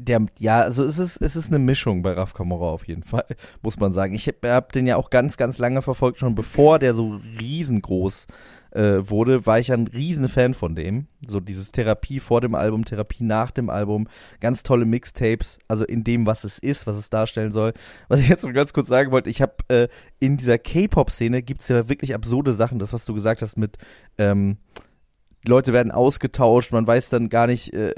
Der, 0.00 0.24
ja, 0.38 0.60
also 0.60 0.84
es 0.84 1.00
ist, 1.00 1.16
es 1.16 1.34
ist 1.34 1.48
eine 1.48 1.58
Mischung 1.58 2.02
bei 2.02 2.12
Raf 2.12 2.32
Kamora 2.32 2.70
auf 2.70 2.86
jeden 2.86 3.02
Fall, 3.02 3.26
muss 3.62 3.80
man 3.80 3.92
sagen. 3.92 4.14
Ich 4.14 4.28
habe 4.28 4.52
hab 4.52 4.72
den 4.72 4.86
ja 4.86 4.96
auch 4.96 5.10
ganz, 5.10 5.36
ganz 5.36 5.58
lange 5.58 5.82
verfolgt, 5.82 6.18
schon 6.18 6.36
bevor 6.36 6.78
der 6.78 6.94
so 6.94 7.20
riesengroß 7.40 8.28
äh, 8.70 9.10
wurde, 9.10 9.44
war 9.44 9.58
ich 9.58 9.72
ein 9.72 9.88
riesen 9.88 10.28
Fan 10.28 10.54
von 10.54 10.76
dem. 10.76 11.08
So 11.26 11.40
dieses 11.40 11.72
Therapie 11.72 12.20
vor 12.20 12.40
dem 12.40 12.54
Album, 12.54 12.84
Therapie 12.84 13.24
nach 13.24 13.50
dem 13.50 13.70
Album, 13.70 14.06
ganz 14.40 14.62
tolle 14.62 14.84
Mixtapes, 14.84 15.58
also 15.66 15.84
in 15.84 16.04
dem, 16.04 16.26
was 16.26 16.44
es 16.44 16.60
ist, 16.60 16.86
was 16.86 16.96
es 16.96 17.10
darstellen 17.10 17.50
soll. 17.50 17.72
Was 18.06 18.20
ich 18.20 18.28
jetzt 18.28 18.44
noch 18.44 18.52
ganz 18.52 18.72
kurz 18.72 18.86
sagen 18.86 19.10
wollte, 19.10 19.30
ich 19.30 19.42
habe 19.42 19.54
äh, 19.66 19.88
in 20.20 20.36
dieser 20.36 20.58
K-Pop-Szene 20.58 21.42
gibt's 21.42 21.68
ja 21.68 21.88
wirklich 21.88 22.14
absurde 22.14 22.52
Sachen, 22.52 22.78
das, 22.78 22.92
was 22.92 23.04
du 23.04 23.14
gesagt 23.14 23.42
hast 23.42 23.56
mit 23.56 23.78
ähm, 24.16 24.58
Leute 25.46 25.72
werden 25.72 25.92
ausgetauscht, 25.92 26.72
man 26.72 26.86
weiß 26.86 27.10
dann 27.10 27.28
gar 27.28 27.46
nicht, 27.46 27.72
äh, 27.72 27.94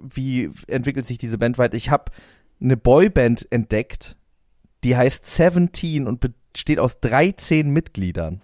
wie 0.00 0.50
entwickelt 0.68 1.06
sich 1.06 1.18
diese 1.18 1.38
Band 1.38 1.58
weiter. 1.58 1.76
Ich 1.76 1.90
habe 1.90 2.12
eine 2.60 2.76
Boyband 2.76 3.46
entdeckt, 3.50 4.16
die 4.84 4.96
heißt 4.96 5.26
Seventeen 5.26 6.06
und 6.06 6.24
besteht 6.52 6.78
aus 6.78 7.00
13 7.00 7.70
Mitgliedern. 7.70 8.42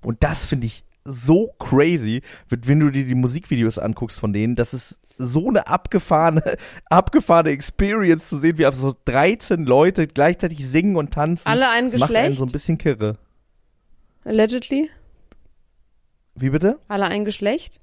Und 0.00 0.22
das 0.22 0.44
finde 0.44 0.66
ich 0.66 0.84
so 1.04 1.54
crazy, 1.58 2.22
wenn 2.48 2.80
du 2.80 2.90
dir 2.90 3.04
die 3.04 3.14
Musikvideos 3.14 3.78
anguckst 3.78 4.18
von 4.18 4.32
denen, 4.32 4.56
das 4.56 4.72
ist 4.72 5.00
so 5.18 5.48
eine 5.48 5.66
abgefahrene, 5.66 6.56
abgefahrene 6.90 7.50
Experience 7.50 8.28
zu 8.28 8.38
sehen, 8.38 8.58
wie 8.58 8.66
einfach 8.66 8.80
so 8.80 8.94
13 9.04 9.64
Leute 9.64 10.06
gleichzeitig 10.06 10.66
singen 10.66 10.96
und 10.96 11.12
tanzen. 11.12 11.46
Alle 11.46 11.68
ein 11.70 11.90
das 11.90 11.98
macht 11.98 12.14
einen 12.14 12.30
Geschlecht? 12.30 12.38
so 12.38 12.46
ein 12.46 12.52
bisschen 12.52 12.78
kirre. 12.78 13.18
Allegedly? 14.24 14.90
Wie 16.34 16.50
bitte? 16.50 16.80
Alle 16.88 17.06
ein 17.06 17.24
Geschlecht? 17.24 17.80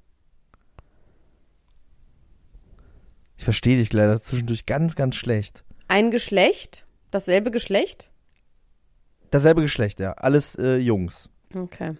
Ich 3.36 3.44
verstehe 3.44 3.76
dich 3.76 3.92
leider 3.92 4.20
zwischendurch 4.20 4.66
ganz, 4.66 4.94
ganz 4.94 5.16
schlecht. 5.16 5.64
Ein 5.88 6.10
Geschlecht? 6.10 6.86
Dasselbe 7.10 7.50
Geschlecht? 7.50 8.10
Dasselbe 9.30 9.62
Geschlecht, 9.62 10.00
ja. 10.00 10.12
Alles 10.12 10.56
äh, 10.56 10.76
Jungs. 10.76 11.28
Okay. 11.54 11.96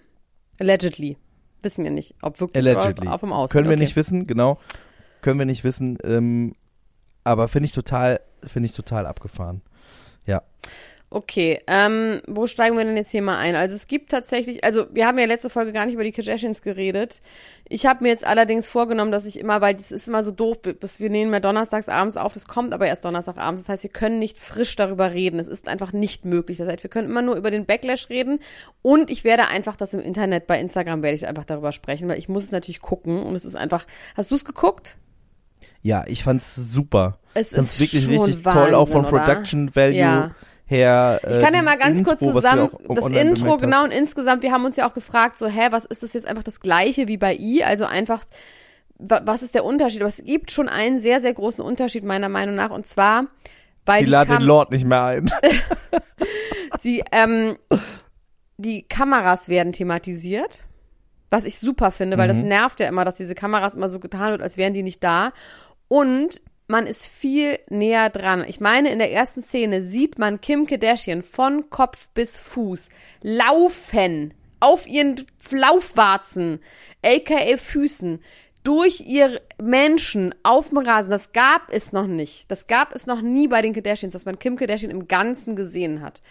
Allegedly. 0.61 1.16
Wissen 1.62 1.85
wir 1.85 1.90
nicht, 1.90 2.14
ob 2.23 2.40
wirklich 2.40 2.64
Allegedly. 2.66 3.09
Auf 3.09 3.21
dem 3.21 3.32
Aussehen. 3.32 3.52
Können 3.52 3.68
wir 3.68 3.76
okay. 3.76 3.85
nicht 3.85 3.97
wissen, 3.97 4.26
genau. 4.26 4.59
Können 5.21 5.38
wir 5.38 5.47
nicht 5.47 5.64
wissen. 5.64 5.99
Ähm, 6.04 6.54
aber 7.25 7.49
finde 7.49 7.66
ich 7.66 7.73
total, 7.73 8.21
finde 8.44 8.66
ich 8.66 8.75
total 8.75 9.06
abgefahren. 9.06 9.62
Okay, 11.14 11.61
ähm, 11.66 12.23
wo 12.26 12.47
steigen 12.47 12.75
wir 12.75 12.85
denn 12.85 12.97
jetzt 12.97 13.11
hier 13.11 13.21
mal 13.21 13.37
ein? 13.37 13.54
Also 13.54 13.76
es 13.76 13.87
gibt 13.87 14.11
tatsächlich, 14.11 14.64
also 14.64 14.87
wir 14.95 15.07
haben 15.07 15.19
ja 15.19 15.26
letzte 15.26 15.50
Folge 15.50 15.71
gar 15.71 15.85
nicht 15.85 15.92
über 15.95 16.04
die 16.04 16.11
Kardashians 16.11 16.62
geredet. 16.62 17.21
Ich 17.69 17.85
habe 17.85 18.04
mir 18.04 18.09
jetzt 18.09 18.26
allerdings 18.26 18.66
vorgenommen, 18.66 19.12
dass 19.12 19.26
ich 19.26 19.38
immer, 19.38 19.61
weil 19.61 19.75
das 19.75 19.92
ist 19.92 20.09
immer 20.09 20.23
so 20.23 20.31
doof, 20.31 20.61
dass 20.81 21.00
wir 21.00 21.11
nehmen 21.11 21.31
ja 21.31 21.40
donnerstags 21.40 21.90
abends 21.90 22.16
auf, 22.16 22.33
das 22.33 22.47
kommt 22.47 22.73
aber 22.73 22.87
erst 22.87 23.04
donnerstagabends. 23.04 23.61
Das 23.61 23.69
heißt, 23.69 23.83
wir 23.83 23.90
können 23.90 24.21
nicht 24.21 24.38
frisch 24.38 24.75
darüber 24.75 25.12
reden. 25.12 25.38
Es 25.38 25.49
ist 25.49 25.69
einfach 25.69 25.92
nicht 25.92 26.25
möglich. 26.25 26.57
Das 26.57 26.66
heißt, 26.66 26.83
wir 26.83 26.88
können 26.88 27.11
immer 27.11 27.21
nur 27.21 27.37
über 27.37 27.50
den 27.50 27.66
Backlash 27.66 28.09
reden 28.09 28.38
und 28.81 29.11
ich 29.11 29.23
werde 29.23 29.49
einfach 29.49 29.76
das 29.76 29.92
im 29.92 30.00
Internet, 30.00 30.47
bei 30.47 30.59
Instagram 30.59 31.02
werde 31.02 31.16
ich 31.16 31.26
einfach 31.26 31.45
darüber 31.45 31.73
sprechen, 31.73 32.09
weil 32.09 32.19
ich 32.19 32.31
muss 32.31 32.45
es 32.45 32.52
natürlich 32.52 32.81
gucken 32.81 33.23
und 33.23 33.37
es 33.37 33.45
ist 33.45 33.54
einfach, 33.54 33.85
hast 34.16 34.31
du 34.31 34.35
es 34.35 34.47
geguckt? 34.47 34.97
Ja, 35.83 36.04
ich 36.07 36.25
fand's 36.25 36.54
super. 36.54 37.19
Es 37.35 37.50
fand's 37.50 37.78
ist 37.78 37.81
wirklich 37.81 38.09
richtig 38.09 38.42
toll, 38.45 38.75
auch 38.75 38.88
von 38.88 39.02
Wahnsinn, 39.04 39.14
oder? 39.14 39.25
Production 39.25 39.76
Value 39.76 39.97
Ja. 39.99 40.35
Her. 40.73 41.21
äh, 41.23 41.31
Ich 41.31 41.38
kann 41.41 41.55
ja 41.55 41.61
dieses 41.61 41.64
mal 41.67 41.79
ganz 41.79 41.99
Intro, 41.99 42.11
kurz 42.11 42.21
zusammen, 42.21 42.71
das 42.95 43.09
Intro, 43.09 43.57
genau, 43.59 43.85
und 43.85 43.91
insgesamt, 43.93 44.43
wir 44.43 44.50
haben 44.50 44.64
uns 44.64 44.76
ja 44.76 44.88
auch 44.88 44.95
gefragt, 44.95 45.38
so, 45.38 45.47
hä, 45.47 45.69
was 45.71 45.85
ist 45.85 46.02
das 46.02 46.12
jetzt 46.14 46.26
einfach 46.26 46.43
das 46.43 46.59
gleiche 46.61 47.07
wie 47.07 47.17
bei 47.19 47.35
I? 47.37 47.62
Also 47.62 47.85
einfach, 47.85 48.25
wa- 48.99 49.21
was 49.25 49.43
ist 49.43 49.55
der 49.55 49.64
Unterschied? 49.64 50.00
Aber 50.00 50.09
es 50.09 50.23
gibt 50.25 50.50
schon 50.50 50.69
einen 50.69 50.99
sehr, 50.99 51.21
sehr 51.21 51.35
großen 51.35 51.64
Unterschied, 51.64 52.02
meiner 52.05 52.29
Meinung 52.29 52.55
nach, 52.57 52.71
und 52.71 52.87
zwar, 52.87 53.26
weil 53.87 53.99
Sie 54.00 54.05
die, 54.07 54.11
laden 54.11 54.38
den 54.38 54.47
Lord 54.47 54.71
nicht 54.73 54.85
mehr 54.85 55.05
ein. 55.05 55.31
sie, 56.79 57.02
ähm, 57.12 57.57
die 58.57 58.83
Kameras 58.83 59.49
werden 59.49 59.73
thematisiert, 59.73 60.64
was 61.31 61.45
ich 61.45 61.59
super 61.59 61.91
finde, 61.91 62.19
weil 62.19 62.29
das 62.29 62.38
Mhm. 62.38 62.49
nervt 62.49 62.81
ja 62.81 62.88
immer, 62.88 63.05
dass 63.05 63.17
diese 63.17 63.35
Kameras 63.35 63.75
immer 63.76 63.88
so 63.88 63.99
getan 63.99 64.33
wird, 64.33 64.43
als 64.43 64.57
wären 64.57 64.75
die 64.75 64.83
nicht 64.83 65.02
da. 65.02 65.33
Und 65.88 66.41
man 66.69 66.87
ist 66.87 67.07
viel 67.07 67.59
näher 67.69 68.11
dran. 68.11 68.45
Ich 68.47 68.61
meine, 68.61 68.90
in 68.90 68.99
der 68.99 69.12
ersten 69.12 69.42
Szene 69.42 69.83
sieht 69.83 70.19
man 70.19 70.40
Kim 70.40 70.66
Kardashian 70.66 71.23
von 71.23 71.69
Kopf 71.71 72.09
bis 72.14 72.40
Fuß 72.40 72.88
laufen 73.21 74.35
auf 74.61 74.87
ihren 74.87 75.16
Laufwarzen, 75.50 76.61
aka 77.04 77.57
Füßen, 77.57 78.21
durch 78.62 79.00
ihr 79.00 79.40
Menschen 79.61 80.35
auf 80.45 80.69
dem 80.69 80.78
Rasen. 80.78 81.11
Das 81.11 81.33
gab 81.33 81.73
es 81.73 81.92
noch 81.92 82.07
nicht. 82.07 82.50
Das 82.50 82.69
gab 82.69 82.95
es 82.95 83.07
noch 83.07 83.23
nie 83.23 83.49
bei 83.49 83.61
den 83.61 83.73
Kardashians, 83.73 84.12
dass 84.12 84.25
man 84.25 84.38
Kim 84.38 84.57
Kardashian 84.57 84.92
im 84.92 85.09
Ganzen 85.09 85.57
gesehen 85.57 86.00
hat. 86.00 86.23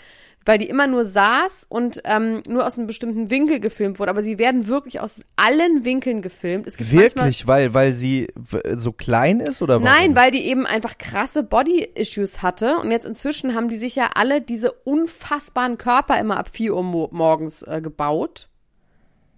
Weil 0.44 0.58
die 0.58 0.68
immer 0.68 0.88
nur 0.88 1.06
saß 1.06 1.68
und 1.70 2.02
ähm, 2.04 2.42
nur 2.48 2.66
aus 2.66 2.78
einem 2.78 2.88
bestimmten 2.88 3.30
Winkel 3.30 3.60
gefilmt 3.60 4.00
wurde. 4.00 4.10
Aber 4.10 4.24
sie 4.24 4.40
werden 4.40 4.68
wirklich 4.68 5.00
aus 5.00 5.24
allen 5.36 5.86
Winkeln 5.86 6.24
gefilmt. 6.24 6.66
Es 6.66 6.78
gibt 6.78 6.92
Wirklich, 6.92 7.46
weil, 7.46 7.76
weil 7.76 7.94
sie 7.94 8.28
so 8.74 8.92
klein 8.92 9.40
ist 9.40 9.62
oder 9.62 9.82
was? 9.82 9.84
Nein, 9.84 10.16
weil 10.16 10.32
die 10.32 10.44
eben 10.46 10.66
einfach 10.66 10.98
krasse 10.98 11.44
Body-Issues 11.44 12.42
hatte. 12.42 12.78
Und 12.78 12.90
jetzt 12.90 13.06
inzwischen 13.06 13.54
haben 13.54 13.68
die 13.68 13.76
sich 13.76 13.96
ja 13.96 14.10
alle 14.16 14.42
diese 14.42 14.72
unfassbaren 14.72 15.78
Körper 15.78 16.20
immer 16.20 16.38
ab 16.38 16.50
4 16.52 16.76
Uhr 16.76 16.84
mo 16.84 17.10
morgens 17.12 17.62
äh, 17.62 17.80
gebaut. 17.80 18.48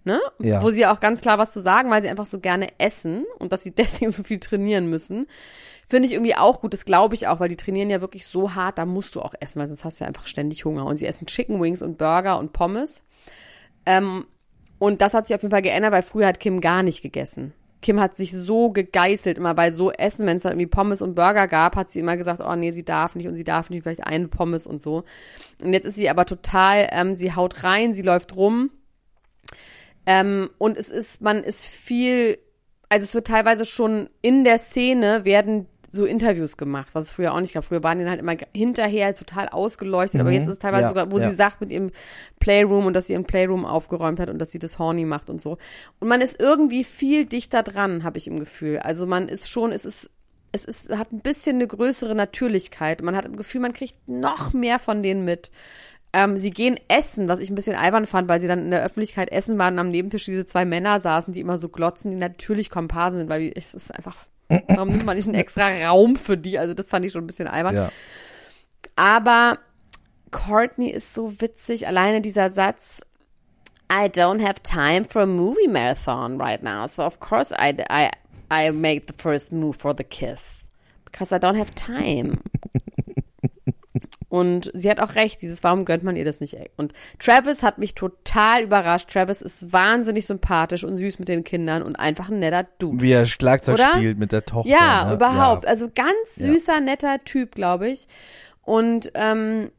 Ne? 0.06 0.20
Ja. 0.40 0.62
Wo 0.62 0.70
sie 0.70 0.82
ja 0.82 0.94
auch 0.94 1.00
ganz 1.00 1.22
klar 1.22 1.38
was 1.38 1.54
zu 1.54 1.62
sagen, 1.62 1.90
weil 1.90 2.02
sie 2.02 2.10
einfach 2.10 2.26
so 2.26 2.40
gerne 2.40 2.68
essen 2.78 3.26
und 3.40 3.52
dass 3.52 3.64
sie 3.64 3.72
deswegen 3.76 4.12
so 4.12 4.24
viel 4.24 4.40
trainieren 4.40 4.90
müssen. 4.90 5.28
Finde 5.88 6.08
ich 6.08 6.14
irgendwie 6.14 6.36
auch 6.36 6.62
gut, 6.62 6.74
das 6.74 6.86
glaube 6.86 7.16
ich 7.16 7.28
auch, 7.28 7.40
weil 7.40 7.50
die 7.50 7.56
trainieren 7.56 7.90
ja 7.90 8.02
wirklich 8.02 8.26
so 8.26 8.56
hart, 8.56 8.78
da 8.78 8.86
musst 8.86 9.16
du 9.16 9.22
auch 9.22 9.34
essen, 9.40 9.60
weil 9.60 9.68
sonst 9.68 9.84
hast 9.84 10.00
du 10.00 10.04
ja 10.04 10.08
einfach 10.08 10.28
ständig 10.28 10.66
Hunger. 10.66 10.86
Und 10.86 10.98
sie 10.98 11.06
essen 11.06 11.28
Chicken 11.28 11.62
Wings 11.62 11.82
und 11.82 11.98
Burger 11.98 12.40
und 12.40 12.54
Pommes. 12.54 13.04
Ähm, 13.86 14.26
und 14.80 15.02
das 15.02 15.14
hat 15.14 15.28
sich 15.28 15.36
auf 15.36 15.42
jeden 15.42 15.52
Fall 15.52 15.62
geändert, 15.62 15.92
weil 15.92 16.02
früher 16.02 16.28
hat 16.28 16.40
Kim 16.40 16.62
gar 16.62 16.84
nicht 16.84 17.02
gegessen. 17.02 17.54
Kim 17.84 18.00
hat 18.00 18.16
sich 18.16 18.32
so 18.32 18.72
gegeißelt, 18.72 19.38
immer 19.38 19.54
bei 19.54 19.70
so 19.70 19.92
Essen, 19.92 20.26
wenn 20.26 20.38
es 20.38 20.44
dann 20.44 20.54
irgendwie 20.54 20.68
Pommes 20.68 21.02
und 21.02 21.16
Burger 21.16 21.48
gab, 21.48 21.76
hat 21.76 21.92
sie 21.92 22.00
immer 22.00 22.18
gesagt, 22.18 22.42
oh 22.42 22.56
nee, 22.56 22.72
sie 22.72 22.84
darf 22.84 23.16
nicht 23.16 23.28
und 23.28 23.36
sie 23.36 23.44
darf 23.44 23.70
nicht, 23.70 23.84
vielleicht 23.84 24.06
eine 24.06 24.28
Pommes 24.30 24.66
und 24.66 24.82
so. 24.82 25.04
Und 25.62 25.74
jetzt 25.74 25.86
ist 25.86 25.96
sie 25.96 26.10
aber 26.10 26.26
total, 26.26 26.88
ähm, 26.92 27.14
sie 27.14 27.36
haut 27.36 27.64
rein, 27.64 27.94
sie 27.94 28.02
läuft 28.02 28.36
rum. 28.36 28.72
Ähm, 30.06 30.50
und 30.58 30.78
es 30.78 30.90
ist, 30.90 31.22
man 31.22 31.44
ist 31.44 31.66
viel, 31.66 32.40
also 32.90 33.04
es 33.04 33.14
wird 33.14 33.28
teilweise 33.28 33.66
schon 33.66 34.10
in 34.22 34.44
der 34.44 34.58
Szene 34.58 35.26
werden 35.26 35.68
so 35.94 36.06
Interviews 36.06 36.58
gemacht, 36.58 36.90
was 36.94 37.06
es 37.06 37.12
früher 37.12 37.34
auch 37.34 37.40
nicht 37.40 37.54
gab. 37.54 37.64
Früher 37.64 37.84
waren 37.84 38.00
die 38.00 38.06
halt 38.06 38.20
immer 38.20 38.36
hinterher 38.54 39.14
total 39.16 39.48
ausgeleuchtet, 39.50 40.20
aber 40.20 40.30
Mhm. 40.32 40.36
jetzt 40.36 40.48
ist 40.48 40.54
es 40.54 40.60
teilweise 40.60 40.84
Ja, 40.84 40.88
sogar, 40.90 41.12
wo 41.12 41.18
ja. 41.20 41.30
sie 41.30 41.36
sagt 41.36 41.62
mit 41.62 41.70
ihrem 41.70 41.92
Playroom 42.40 42.86
und 42.86 42.94
dass 42.94 43.08
sie 43.08 43.14
ihren 43.14 43.26
Playroom 43.26 43.66
aufgeräumt 43.66 44.20
hat 44.20 44.30
und 44.30 44.40
dass 44.40 44.52
sie 44.52 44.60
das 44.60 44.80
horny 44.80 45.06
macht 45.06 45.30
und 45.30 45.40
so. 45.40 45.58
Und 46.00 46.08
man 46.08 46.22
ist 46.22 46.40
irgendwie 46.40 46.84
viel 46.84 47.26
dichter 47.26 47.64
dran, 47.64 48.04
habe 48.04 48.18
ich 48.18 48.28
im 48.28 48.40
Gefühl. 48.40 48.80
Also 48.80 49.06
man 49.06 49.30
ist 49.30 49.50
schon, 49.50 49.72
es 49.72 49.86
ist 49.86 50.10
es 50.56 50.66
ist, 50.66 50.96
hat 50.96 51.12
ein 51.12 51.22
bisschen 51.22 51.56
eine 51.56 51.66
größere 51.66 52.14
Natürlichkeit. 52.14 53.02
Man 53.02 53.16
hat 53.16 53.26
im 53.26 53.38
Gefühl, 53.38 53.60
man 53.62 53.74
kriegt 53.74 53.98
noch 54.08 54.54
mehr 54.54 54.78
von 54.78 55.02
denen 55.02 55.26
mit. 55.26 55.52
Ähm, 56.16 56.38
sie 56.38 56.52
gehen 56.52 56.80
essen, 56.90 57.28
was 57.28 57.40
ich 57.40 57.50
ein 57.50 57.56
bisschen 57.56 57.76
albern 57.76 58.06
fand, 58.06 58.30
weil 58.30 58.40
sie 58.40 58.48
dann 58.48 58.60
in 58.60 58.70
der 58.70 58.84
Öffentlichkeit 58.84 59.32
essen 59.32 59.58
waren 59.58 59.74
und 59.74 59.80
am 59.80 59.90
Nebentisch 59.90 60.26
diese 60.26 60.46
zwei 60.46 60.64
Männer 60.64 61.00
saßen, 61.00 61.34
die 61.34 61.40
immer 61.40 61.58
so 61.58 61.70
glotzen, 61.70 62.12
die 62.12 62.18
natürlich 62.18 62.70
Komparsen 62.70 63.18
sind, 63.22 63.30
weil 63.30 63.52
es 63.56 63.74
ist 63.74 63.92
einfach, 63.96 64.16
warum 64.68 64.90
nimmt 64.90 65.06
man 65.06 65.16
nicht 65.16 65.28
einen 65.28 65.36
extra 65.36 65.70
Raum 65.70 66.16
für 66.16 66.38
die? 66.38 66.58
Also 66.58 66.74
das 66.74 66.90
fand 66.90 67.06
ich 67.06 67.12
schon 67.12 67.24
ein 67.24 67.28
bisschen 67.28 67.48
albern. 67.48 67.76
Ja. 67.76 67.92
Aber 68.96 69.60
Courtney 70.32 70.90
ist 70.90 71.14
so 71.14 71.40
witzig. 71.42 71.88
Alleine 71.88 72.22
dieser 72.22 72.50
Satz, 72.50 73.02
I 73.92 74.08
don't 74.08 74.42
have 74.42 74.62
time 74.64 75.06
for 75.06 75.24
a 75.24 75.26
movie 75.26 75.68
marathon 75.68 76.40
right 76.42 76.62
now. 76.62 76.88
So 76.88 77.04
of 77.04 77.20
course 77.20 77.52
I, 77.52 77.76
I, 77.90 78.12
I 78.50 78.72
make 78.72 79.08
the 79.08 79.14
first 79.14 79.52
move 79.52 79.78
for 79.78 79.94
the 79.96 80.04
kiss. 80.04 80.66
Because 81.06 81.32
I 81.32 81.38
don't 81.38 81.58
have 81.58 81.74
time. 81.76 82.40
Und 84.34 84.72
sie 84.74 84.90
hat 84.90 85.00
auch 85.00 85.14
recht, 85.14 85.44
dieses 85.44 85.64
Warum 85.64 85.86
gönnt 85.86 86.02
man 86.02 86.16
ihr 86.16 86.26
das 86.26 86.40
nicht? 86.40 86.58
Und 86.76 86.94
Travis 87.20 87.62
hat 87.62 87.78
mich 87.78 87.94
total 87.94 88.64
überrascht. 88.64 89.12
Travis 89.12 89.44
ist 89.44 89.72
wahnsinnig 89.72 90.26
sympathisch 90.26 90.84
und 90.84 90.98
süß 90.98 91.20
mit 91.20 91.28
den 91.28 91.44
Kindern 91.44 91.84
und 91.84 91.98
einfach 91.98 92.30
ein 92.30 92.40
netter 92.40 92.68
Dude. 92.80 93.00
Wie 93.00 93.12
er 93.12 93.28
Schlagzeug 93.28 93.76
Oder? 93.76 93.92
spielt 93.94 94.18
mit 94.18 94.32
der 94.32 94.44
Tochter. 94.44 94.72
Ja, 94.72 95.06
ne? 95.06 95.14
überhaupt. 95.14 95.66
Ja. 95.66 95.70
Also 95.70 95.88
ganz 95.94 96.38
Ja. 96.38 96.48
süßer, 96.48 96.80
netter 96.80 97.24
Typ, 97.24 97.54
glaube 97.54 97.90
ich. 97.90 98.08
Und 98.64 99.12
ähm, 99.14 99.70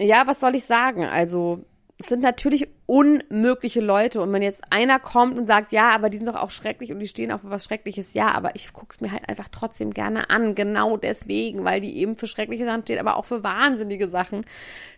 ja, 0.00 0.24
was 0.26 0.40
soll 0.40 0.56
ich 0.56 0.64
sagen? 0.64 1.04
Also 1.04 1.64
es 1.98 2.06
sind 2.06 2.22
natürlich 2.22 2.68
unmögliche 2.84 3.80
Leute. 3.80 4.20
Und 4.20 4.30
wenn 4.32 4.42
jetzt 4.42 4.64
einer 4.70 4.98
kommt 4.98 5.38
und 5.38 5.46
sagt, 5.46 5.72
ja, 5.72 5.90
aber 5.90 6.10
die 6.10 6.18
sind 6.18 6.28
doch 6.28 6.34
auch 6.34 6.50
schrecklich 6.50 6.92
und 6.92 6.98
die 6.98 7.08
stehen 7.08 7.32
auch 7.32 7.40
für 7.40 7.50
was 7.50 7.64
Schreckliches, 7.64 8.12
ja, 8.12 8.32
aber 8.32 8.54
ich 8.54 8.72
guck's 8.74 9.00
mir 9.00 9.12
halt 9.12 9.28
einfach 9.28 9.48
trotzdem 9.50 9.92
gerne 9.92 10.28
an. 10.28 10.54
Genau 10.54 10.98
deswegen, 10.98 11.64
weil 11.64 11.80
die 11.80 11.96
eben 11.96 12.16
für 12.16 12.26
schreckliche 12.26 12.66
Sachen 12.66 12.82
stehen, 12.82 12.98
aber 12.98 13.16
auch 13.16 13.24
für 13.24 13.42
wahnsinnige 13.42 14.08
Sachen. 14.08 14.44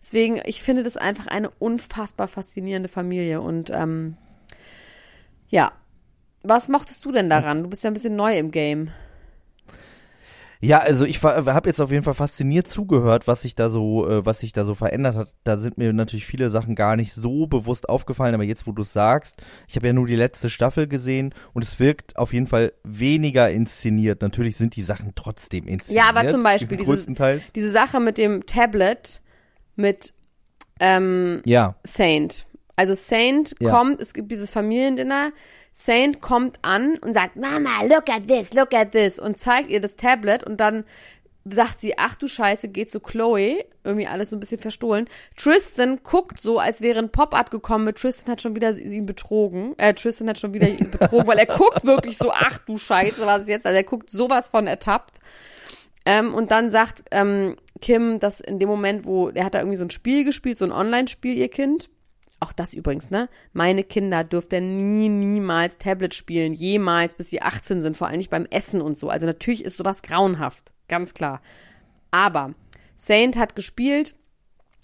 Deswegen, 0.02 0.40
ich 0.44 0.62
finde 0.62 0.82
das 0.82 0.96
einfach 0.96 1.28
eine 1.28 1.50
unfassbar 1.50 2.26
faszinierende 2.26 2.88
Familie. 2.88 3.40
Und 3.40 3.70
ähm, 3.70 4.16
ja. 5.48 5.72
Was 6.42 6.68
mochtest 6.68 7.04
du 7.04 7.12
denn 7.12 7.28
daran? 7.28 7.64
Du 7.64 7.68
bist 7.68 7.82
ja 7.84 7.90
ein 7.90 7.94
bisschen 7.94 8.16
neu 8.16 8.38
im 8.38 8.50
Game. 8.50 8.90
Ja, 10.60 10.78
also 10.78 11.04
ich 11.04 11.22
habe 11.22 11.68
jetzt 11.68 11.80
auf 11.80 11.92
jeden 11.92 12.02
Fall 12.02 12.14
fasziniert 12.14 12.66
zugehört, 12.66 13.28
was 13.28 13.42
sich 13.42 13.54
da 13.54 13.70
so, 13.70 14.08
äh, 14.08 14.26
was 14.26 14.40
sich 14.40 14.52
da 14.52 14.64
so 14.64 14.74
verändert 14.74 15.14
hat. 15.14 15.34
Da 15.44 15.56
sind 15.56 15.78
mir 15.78 15.92
natürlich 15.92 16.26
viele 16.26 16.50
Sachen 16.50 16.74
gar 16.74 16.96
nicht 16.96 17.12
so 17.12 17.46
bewusst 17.46 17.88
aufgefallen, 17.88 18.34
aber 18.34 18.42
jetzt, 18.42 18.66
wo 18.66 18.72
du 18.72 18.82
es 18.82 18.92
sagst, 18.92 19.40
ich 19.68 19.76
habe 19.76 19.86
ja 19.86 19.92
nur 19.92 20.06
die 20.06 20.16
letzte 20.16 20.50
Staffel 20.50 20.88
gesehen 20.88 21.32
und 21.52 21.62
es 21.62 21.78
wirkt 21.78 22.16
auf 22.16 22.32
jeden 22.32 22.48
Fall 22.48 22.72
weniger 22.82 23.50
inszeniert. 23.50 24.20
Natürlich 24.20 24.56
sind 24.56 24.74
die 24.74 24.82
Sachen 24.82 25.12
trotzdem 25.14 25.68
inszeniert. 25.68 26.04
Ja, 26.04 26.10
aber 26.10 26.28
zum 26.28 26.42
Beispiel 26.42 26.78
größtenteils. 26.78 27.52
Diese 27.52 27.70
Sache 27.70 28.00
mit 28.00 28.18
dem 28.18 28.44
Tablet 28.46 29.20
mit 29.76 30.12
ähm, 30.80 31.40
Ja, 31.44 31.76
Saint. 31.84 32.46
Also 32.78 32.94
Saint 32.94 33.54
Ja. 33.60 33.70
kommt, 33.72 34.00
es 34.00 34.14
gibt 34.14 34.30
dieses 34.30 34.50
Familiendinner. 34.50 35.32
Saint 35.72 36.20
kommt 36.20 36.58
an 36.62 36.96
und 36.98 37.12
sagt, 37.12 37.34
Mama, 37.36 37.82
look 37.82 38.08
at 38.08 38.28
this, 38.28 38.52
look 38.54 38.72
at 38.72 38.92
this 38.92 39.18
und 39.18 39.36
zeigt 39.38 39.68
ihr 39.68 39.80
das 39.80 39.96
Tablet 39.96 40.44
und 40.44 40.58
dann 40.60 40.84
sagt 41.50 41.80
sie, 41.80 41.96
ach 41.98 42.14
du 42.16 42.28
Scheiße, 42.28 42.68
geht 42.68 42.90
zu 42.90 43.00
Chloe, 43.00 43.64
irgendwie 43.82 44.06
alles 44.06 44.30
so 44.30 44.36
ein 44.36 44.40
bisschen 44.40 44.58
verstohlen. 44.60 45.08
Tristan 45.36 46.00
guckt 46.02 46.40
so, 46.40 46.58
als 46.58 46.82
wäre 46.82 46.98
ein 46.98 47.10
Pop-Art 47.10 47.50
gekommen 47.50 47.84
mit 47.84 47.96
Tristan 47.96 48.30
hat 48.32 48.42
schon 48.42 48.54
wieder 48.54 48.72
sie- 48.74 48.84
ihn 48.96 49.06
betrogen. 49.06 49.74
Äh, 49.78 49.94
Tristan 49.94 50.28
hat 50.28 50.38
schon 50.38 50.52
wieder 50.54 50.68
ihn 50.68 50.90
betrogen, 50.90 51.26
weil 51.26 51.38
er 51.38 51.46
guckt 51.46 51.84
wirklich 51.84 52.16
so, 52.18 52.30
ach 52.30 52.58
du 52.58 52.76
Scheiße, 52.78 53.24
was 53.26 53.40
ist 53.42 53.48
jetzt? 53.48 53.66
Also 53.66 53.76
er 53.76 53.84
guckt 53.84 54.10
sowas 54.10 54.50
von 54.50 54.66
ertappt. 54.66 55.18
Ähm, 56.06 56.34
und 56.34 56.50
dann 56.50 56.70
sagt 56.70 57.04
ähm, 57.10 57.56
Kim, 57.80 58.18
dass 58.20 58.40
in 58.40 58.58
dem 58.58 58.68
Moment, 58.68 59.04
wo 59.04 59.30
er 59.30 59.44
hat 59.44 59.54
da 59.54 59.58
irgendwie 59.60 59.76
so 59.78 59.84
ein 59.84 59.90
Spiel 59.90 60.24
gespielt, 60.24 60.58
so 60.58 60.64
ein 60.64 60.72
Online-Spiel, 60.72 61.36
ihr 61.36 61.48
Kind. 61.48 61.88
Auch 62.40 62.52
das 62.52 62.72
übrigens, 62.72 63.10
ne? 63.10 63.28
Meine 63.52 63.82
Kinder 63.82 64.22
dürften 64.22 64.98
nie, 64.98 65.08
niemals 65.08 65.78
Tablet 65.78 66.14
spielen, 66.14 66.52
jemals, 66.52 67.14
bis 67.14 67.30
sie 67.30 67.42
18 67.42 67.82
sind, 67.82 67.96
vor 67.96 68.06
allem 68.06 68.18
nicht 68.18 68.30
beim 68.30 68.46
Essen 68.46 68.80
und 68.80 68.96
so. 68.96 69.10
Also 69.10 69.26
natürlich 69.26 69.64
ist 69.64 69.76
sowas 69.76 70.02
grauenhaft, 70.02 70.72
ganz 70.86 71.14
klar. 71.14 71.40
Aber 72.10 72.54
Saint 72.94 73.36
hat 73.36 73.56
gespielt. 73.56 74.14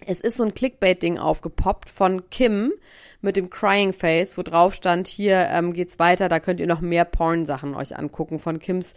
Es 0.07 0.21
ist 0.21 0.37
so 0.37 0.45
ein 0.45 0.55
Clickbait-Ding 0.55 1.19
aufgepoppt 1.19 1.89
von 1.89 2.29
Kim 2.29 2.73
mit 3.21 3.37
dem 3.37 3.49
Crying 3.49 3.93
Face, 3.93 4.37
wo 4.37 4.43
drauf 4.43 4.75
stand, 4.75 5.07
hier 5.07 5.47
ähm, 5.49 5.73
geht's 5.73 5.99
weiter, 5.99 6.29
da 6.29 6.41
könnt 6.41 6.61
ihr 6.61 6.67
noch 6.67 6.81
mehr 6.81 7.05
Porn-Sachen 7.05 7.75
euch 7.75 7.97
angucken 7.97 8.39
von 8.39 8.59
Kims 8.59 8.95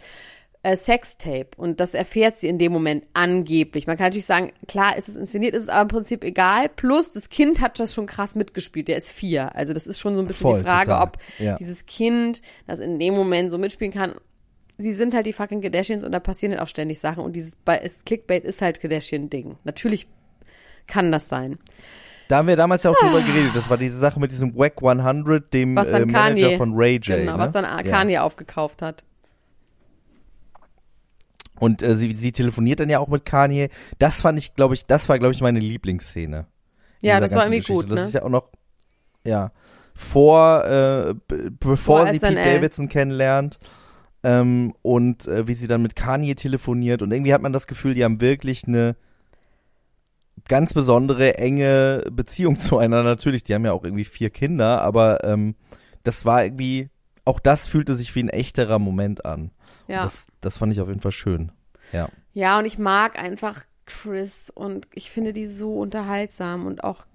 äh, 0.72 0.76
Sextape 0.76 1.48
und 1.56 1.80
das 1.80 1.94
erfährt 1.94 2.36
sie 2.38 2.48
in 2.48 2.58
dem 2.58 2.72
Moment 2.72 3.04
angeblich. 3.14 3.86
Man 3.86 3.96
kann 3.96 4.06
natürlich 4.06 4.26
sagen, 4.26 4.52
klar 4.66 4.96
ist 4.96 5.08
es 5.08 5.16
inszeniert, 5.16 5.54
ist 5.54 5.64
es 5.64 5.68
aber 5.68 5.82
im 5.82 5.88
Prinzip 5.88 6.24
egal. 6.24 6.68
Plus, 6.68 7.10
das 7.10 7.28
Kind 7.28 7.60
hat 7.60 7.78
das 7.80 7.94
schon 7.94 8.06
krass 8.06 8.34
mitgespielt, 8.34 8.88
der 8.88 8.96
ist 8.96 9.10
vier. 9.12 9.54
Also 9.54 9.72
das 9.72 9.86
ist 9.86 9.98
schon 10.00 10.14
so 10.14 10.20
ein 10.20 10.26
bisschen 10.26 10.50
Voll, 10.50 10.58
die 10.60 10.64
Frage, 10.68 10.86
total. 10.86 11.02
ob 11.06 11.16
Ja. 11.38 11.56
dieses 11.56 11.86
Kind 11.86 12.42
das 12.66 12.80
in 12.80 12.98
dem 12.98 13.14
Moment 13.14 13.50
so 13.50 13.58
mitspielen 13.58 13.92
kann. 13.92 14.14
Sie 14.76 14.92
sind 14.92 15.12
halt 15.14 15.26
die 15.26 15.32
fucking 15.32 15.60
Kardashians 15.60 16.04
und 16.04 16.12
da 16.12 16.20
passieren 16.20 16.52
halt 16.52 16.62
auch 16.62 16.68
ständig 16.68 17.00
Sachen 17.00 17.24
und 17.24 17.34
dieses 17.34 17.56
Clickbait 18.06 18.44
ist 18.44 18.62
halt 18.62 18.80
Kardashian-Ding. 18.80 19.56
Natürlich 19.64 20.06
kann 20.86 21.10
das 21.10 21.28
sein. 21.28 21.58
Da 22.28 22.36
haben 22.36 22.46
wir 22.48 22.56
damals 22.56 22.82
ja 22.82 22.90
auch 22.90 22.96
drüber 22.98 23.20
geredet. 23.22 23.52
Das 23.54 23.70
war 23.70 23.78
diese 23.78 23.96
Sache 23.96 24.20
mit 24.20 24.30
diesem 24.32 24.54
Wack 24.54 24.82
100, 24.82 25.52
dem 25.54 25.70
äh, 25.78 25.82
Manager 26.04 26.48
Kanye- 26.50 26.56
von 26.58 26.72
Ray 26.76 26.96
J. 26.96 27.16
Genau, 27.20 27.32
ne? 27.32 27.38
was 27.38 27.52
dann 27.52 27.64
Ja. 27.64 27.82
Kanye 27.82 28.18
aufgekauft 28.18 28.82
hat. 28.82 29.02
Und 31.60 31.82
äh, 31.82 31.96
sie, 31.96 32.14
sie 32.14 32.32
telefoniert 32.32 32.80
dann 32.80 32.88
ja 32.88 32.98
auch 32.98 33.08
mit 33.08 33.24
Kanye. 33.24 33.68
Das 33.98 34.20
fand 34.20 34.38
ich, 34.38 34.54
glaube 34.54 34.74
ich, 34.74 34.86
das 34.86 35.08
war, 35.08 35.18
glaube 35.18 35.34
ich, 35.34 35.40
meine 35.40 35.58
Lieblingsszene. 35.60 36.46
in 37.00 37.08
Ja, 37.08 37.20
das 37.20 37.34
war 37.34 37.44
irgendwie 37.44 37.58
Geschichte. 37.58 37.74
gut, 37.82 37.90
Und 37.90 37.96
Das 37.96 38.00
ne? 38.00 38.06
ist 38.08 38.14
ja 38.14 38.22
auch 38.22 38.28
noch, 38.28 38.48
ja, 39.26 39.52
vor, 39.94 40.64
äh, 40.64 41.14
bevor 41.58 41.76
Vor 41.76 42.06
sie 42.06 42.18
Pete 42.20 42.32
SNL. 42.32 42.44
Davidson 42.44 42.88
kennenlernt. 42.88 43.58
Ähm, 44.22 44.74
und 44.82 45.26
äh, 45.28 45.46
wie 45.46 45.54
sie 45.54 45.66
dann 45.68 45.82
mit 45.82 45.94
Kanye 45.96 46.34
telefoniert. 46.34 47.02
Und 47.02 47.12
irgendwie 47.12 47.32
hat 47.34 47.42
man 47.42 47.52
das 47.52 47.66
Gefühl, 47.66 47.94
die 47.94 48.04
haben 48.04 48.20
wirklich 48.20 48.66
eine 48.66 48.96
ganz 50.48 50.74
besondere, 50.74 51.38
enge 51.38 52.04
Beziehung 52.10 52.56
zueinander. 52.58 53.04
Natürlich, 53.10 53.44
die 53.44 53.54
haben 53.54 53.64
ja 53.64 53.72
auch 53.72 53.84
irgendwie 53.84 54.04
vier 54.04 54.30
Kinder, 54.30 54.82
aber 54.82 55.24
ähm, 55.24 55.54
das 56.02 56.24
war 56.24 56.44
irgendwie, 56.44 56.90
auch 57.24 57.40
das 57.40 57.66
fühlte 57.66 57.94
sich 57.94 58.14
wie 58.14 58.22
ein 58.22 58.28
echterer 58.28 58.78
Moment 58.78 59.24
an. 59.24 59.50
Ja. 59.88 60.02
Das, 60.02 60.26
das 60.40 60.58
fand 60.58 60.72
ich 60.72 60.80
auf 60.80 60.88
jeden 60.88 61.00
Fall 61.00 61.12
schön. 61.12 61.50
Ja. 61.92 62.08
Ja, 62.34 62.58
und 62.58 62.66
ich 62.66 62.78
mag 62.78 63.18
einfach 63.18 63.64
Chris 63.86 64.50
und 64.54 64.86
ich 64.92 65.10
finde 65.10 65.32
die 65.32 65.46
so 65.46 65.78
unterhaltsam 65.80 66.66
und 66.66 66.84
auch 66.84 67.06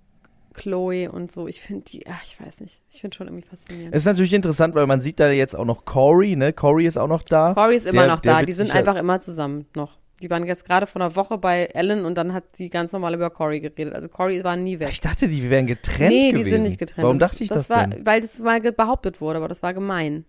Chloe 0.53 1.09
und 1.09 1.31
so. 1.31 1.47
Ich 1.47 1.61
finde 1.61 1.83
die, 1.85 2.05
ach, 2.07 2.23
ich 2.23 2.39
weiß 2.39 2.61
nicht, 2.61 2.81
ich 2.91 3.01
finde 3.01 3.15
schon 3.15 3.27
irgendwie 3.27 3.47
faszinierend. 3.47 3.93
Es 3.93 4.01
ist 4.01 4.05
natürlich 4.05 4.33
interessant, 4.33 4.75
weil 4.75 4.87
man 4.87 4.99
sieht 4.99 5.19
da 5.19 5.29
jetzt 5.29 5.55
auch 5.55 5.65
noch 5.65 5.85
Corey, 5.85 6.35
ne? 6.35 6.53
Corey 6.53 6.85
ist 6.85 6.97
auch 6.97 7.07
noch 7.07 7.23
da. 7.23 7.53
Corey 7.53 7.75
ist 7.75 7.85
immer 7.85 8.03
der- 8.03 8.07
noch 8.11 8.21
der 8.21 8.33
da, 8.39 8.41
die 8.43 8.53
sind 8.53 8.71
einfach 8.73 8.95
immer 8.95 9.19
zusammen 9.19 9.65
noch. 9.75 9.97
Die 10.21 10.29
waren 10.29 10.45
jetzt 10.45 10.65
gerade 10.65 10.87
vor 10.87 11.01
einer 11.01 11.15
Woche 11.15 11.37
bei 11.37 11.65
Ellen 11.65 12.05
und 12.05 12.15
dann 12.15 12.33
hat 12.33 12.55
sie 12.55 12.69
ganz 12.69 12.93
normal 12.93 13.13
über 13.13 13.29
Corey 13.29 13.59
geredet. 13.59 13.93
Also 13.93 14.07
Corey 14.07 14.43
war 14.43 14.55
nie 14.55 14.79
weg. 14.79 14.89
Ich 14.91 15.01
dachte, 15.01 15.27
die 15.27 15.49
wären 15.49 15.67
getrennt 15.67 16.11
nee, 16.11 16.31
gewesen. 16.31 16.45
die 16.45 16.49
sind 16.51 16.63
nicht 16.63 16.79
getrennt. 16.79 17.03
Warum 17.03 17.19
dachte 17.19 17.43
ich 17.43 17.49
das, 17.49 17.69
war, 17.69 17.87
denn? 17.87 18.05
Weil 18.05 18.21
das 18.21 18.39
mal 18.39 18.61
behauptet 18.61 19.19
wurde, 19.19 19.37
aber 19.37 19.47
das 19.47 19.63
war 19.63 19.73
gemein. 19.73 20.25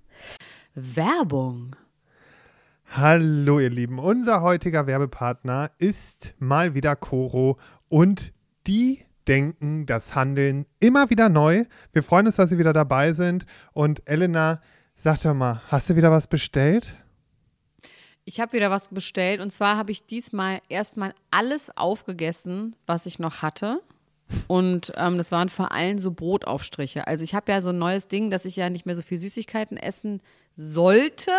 Werbung. 0.75 1.77
Hallo 2.91 3.59
ihr 3.59 3.71
Lieben, 3.71 3.99
unser 3.99 4.41
heutiger 4.43 4.87
Werbepartner 4.87 5.73
ist 5.79 6.35
mal 6.39 6.75
wieder 6.75 6.95
Coro 6.95 7.59
und 7.89 8.33
die 8.67 9.05
denken 9.27 9.87
das 9.87 10.15
Handeln 10.15 10.67
immer 10.79 11.11
wieder 11.11 11.29
neu. 11.29 11.65
Wir 11.93 12.03
freuen 12.03 12.27
uns, 12.27 12.37
dass 12.37 12.51
Sie 12.51 12.59
wieder 12.59 12.73
dabei 12.73 13.13
sind 13.13 13.47
und 13.73 14.07
Elena, 14.07 14.63
sag 14.95 15.21
doch 15.23 15.35
mal, 15.35 15.61
hast 15.69 15.91
du 15.91 15.97
wieder 15.97 16.13
was 16.13 16.29
bestellt? 16.29 16.97
Ich 18.25 18.39
habe 18.41 18.53
wieder 18.53 18.71
was 18.71 18.89
bestellt 18.91 19.41
und 19.41 19.51
zwar 19.51 19.77
habe 19.77 19.91
ich 19.91 20.07
diesmal 20.07 20.61
erstmal 20.69 21.15
alles 21.31 21.77
aufgegessen, 21.77 22.77
was 22.87 23.07
ich 23.07 23.19
noch 23.19 23.43
hatte. 23.43 23.81
Und 24.47 24.93
ähm, 24.97 25.19
das 25.19 25.33
waren 25.33 25.49
vor 25.49 25.73
allem 25.73 25.99
so 25.99 26.11
Brotaufstriche. 26.11 27.07
Also 27.07 27.25
ich 27.25 27.35
habe 27.35 27.53
ja 27.53 27.61
so 27.61 27.71
ein 27.71 27.79
neues 27.79 28.09
Ding, 28.09 28.31
dass 28.31 28.45
ich 28.45 28.57
ja 28.57 28.71
nicht 28.71 28.87
mehr 28.87 28.97
so 28.97 29.03
viel 29.03 29.19
Süßigkeiten 29.19 29.77
essen 29.77 30.23
sollte. 30.57 31.33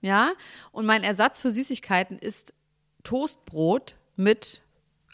Ja. 0.00 0.32
Und 0.72 0.86
mein 0.86 1.02
Ersatz 1.02 1.42
für 1.42 1.50
Süßigkeiten 1.50 2.18
ist 2.18 2.54
Toastbrot 3.02 3.96
mit 4.16 4.62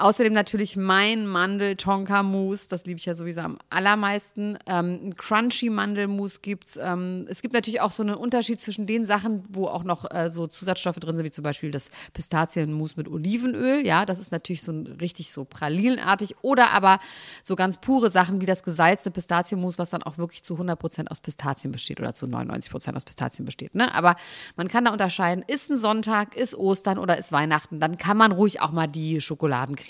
Außerdem 0.00 0.32
natürlich 0.32 0.78
mein 0.78 1.26
Mandel-Tonka-Mousse, 1.26 2.70
das 2.70 2.86
liebe 2.86 2.98
ich 2.98 3.04
ja 3.04 3.14
sowieso 3.14 3.42
am 3.42 3.58
allermeisten. 3.68 4.56
Ähm, 4.64 4.98
ein 5.04 5.14
Crunchy-Mandelmousse 5.14 6.40
gibt's. 6.40 6.78
Ähm, 6.82 7.26
es 7.28 7.42
gibt 7.42 7.52
natürlich 7.52 7.82
auch 7.82 7.90
so 7.90 8.02
einen 8.02 8.14
Unterschied 8.14 8.58
zwischen 8.58 8.86
den 8.86 9.04
Sachen, 9.04 9.44
wo 9.50 9.66
auch 9.66 9.84
noch 9.84 10.10
äh, 10.10 10.30
so 10.30 10.46
Zusatzstoffe 10.46 10.96
drin 10.96 11.16
sind, 11.16 11.26
wie 11.26 11.30
zum 11.30 11.44
Beispiel 11.44 11.70
das 11.70 11.90
Pistazienmousse 12.14 12.94
mit 12.96 13.08
Olivenöl. 13.08 13.86
Ja, 13.86 14.06
das 14.06 14.20
ist 14.20 14.32
natürlich 14.32 14.62
so 14.62 14.72
ein, 14.72 14.86
richtig 14.86 15.30
so 15.30 15.44
pralinenartig. 15.44 16.36
Oder 16.40 16.70
aber 16.70 16.98
so 17.42 17.54
ganz 17.54 17.76
pure 17.76 18.08
Sachen 18.08 18.40
wie 18.40 18.46
das 18.46 18.62
gesalzte 18.62 19.10
Pistazienmousse, 19.10 19.76
was 19.76 19.90
dann 19.90 20.02
auch 20.02 20.16
wirklich 20.16 20.42
zu 20.42 20.54
100% 20.56 21.08
aus 21.08 21.20
Pistazien 21.20 21.72
besteht 21.72 22.00
oder 22.00 22.14
zu 22.14 22.24
99% 22.24 22.96
aus 22.96 23.04
Pistazien 23.04 23.44
besteht. 23.44 23.74
Ne? 23.74 23.94
Aber 23.94 24.16
man 24.56 24.68
kann 24.68 24.86
da 24.86 24.92
unterscheiden, 24.92 25.44
ist 25.46 25.70
ein 25.70 25.76
Sonntag, 25.76 26.36
ist 26.36 26.54
Ostern 26.54 26.96
oder 26.96 27.18
ist 27.18 27.32
Weihnachten, 27.32 27.80
dann 27.80 27.98
kann 27.98 28.16
man 28.16 28.32
ruhig 28.32 28.62
auch 28.62 28.72
mal 28.72 28.86
die 28.86 29.20
Schokoladencreme 29.20 29.89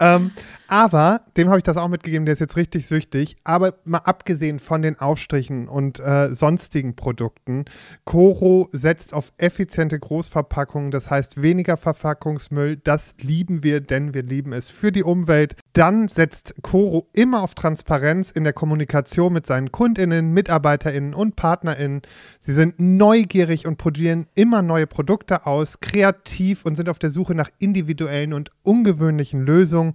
ähm, 0.00 0.30
aber 0.68 1.20
dem 1.36 1.48
habe 1.48 1.58
ich 1.58 1.64
das 1.64 1.76
auch 1.76 1.88
mitgegeben, 1.88 2.24
der 2.24 2.32
ist 2.32 2.40
jetzt 2.40 2.56
richtig 2.56 2.86
süchtig. 2.86 3.36
Aber 3.44 3.74
mal 3.84 3.98
abgesehen 3.98 4.58
von 4.58 4.80
den 4.82 4.98
Aufstrichen 4.98 5.68
und 5.68 6.00
äh, 6.00 6.34
sonstigen 6.34 6.96
Produkten, 6.96 7.66
Coro 8.04 8.68
setzt 8.72 9.12
auf 9.12 9.32
effiziente 9.38 9.98
Großverpackungen, 9.98 10.90
das 10.90 11.10
heißt 11.10 11.42
weniger 11.42 11.76
Verpackungsmüll. 11.76 12.76
Das 12.76 13.14
lieben 13.20 13.62
wir, 13.62 13.80
denn 13.80 14.14
wir 14.14 14.22
lieben 14.22 14.52
es 14.52 14.70
für 14.70 14.92
die 14.92 15.02
Umwelt. 15.02 15.56
Dann 15.74 16.08
setzt 16.08 16.54
Coro 16.60 17.08
immer 17.14 17.42
auf 17.42 17.54
Transparenz 17.54 18.30
in 18.30 18.44
der 18.44 18.52
Kommunikation 18.52 19.32
mit 19.32 19.46
seinen 19.46 19.72
KundInnen, 19.72 20.32
MitarbeiterInnen 20.34 21.14
und 21.14 21.34
PartnerInnen. 21.34 22.02
Sie 22.40 22.52
sind 22.52 22.78
neugierig 22.78 23.66
und 23.66 23.78
probieren 23.78 24.26
immer 24.34 24.60
neue 24.60 24.86
Produkte 24.86 25.46
aus, 25.46 25.80
kreativ 25.80 26.66
und 26.66 26.76
sind 26.76 26.90
auf 26.90 26.98
der 26.98 27.10
Suche 27.10 27.34
nach 27.34 27.48
individuellen 27.58 28.34
und 28.34 28.50
ungewöhnlichen 28.62 29.46
Lösungen. 29.46 29.94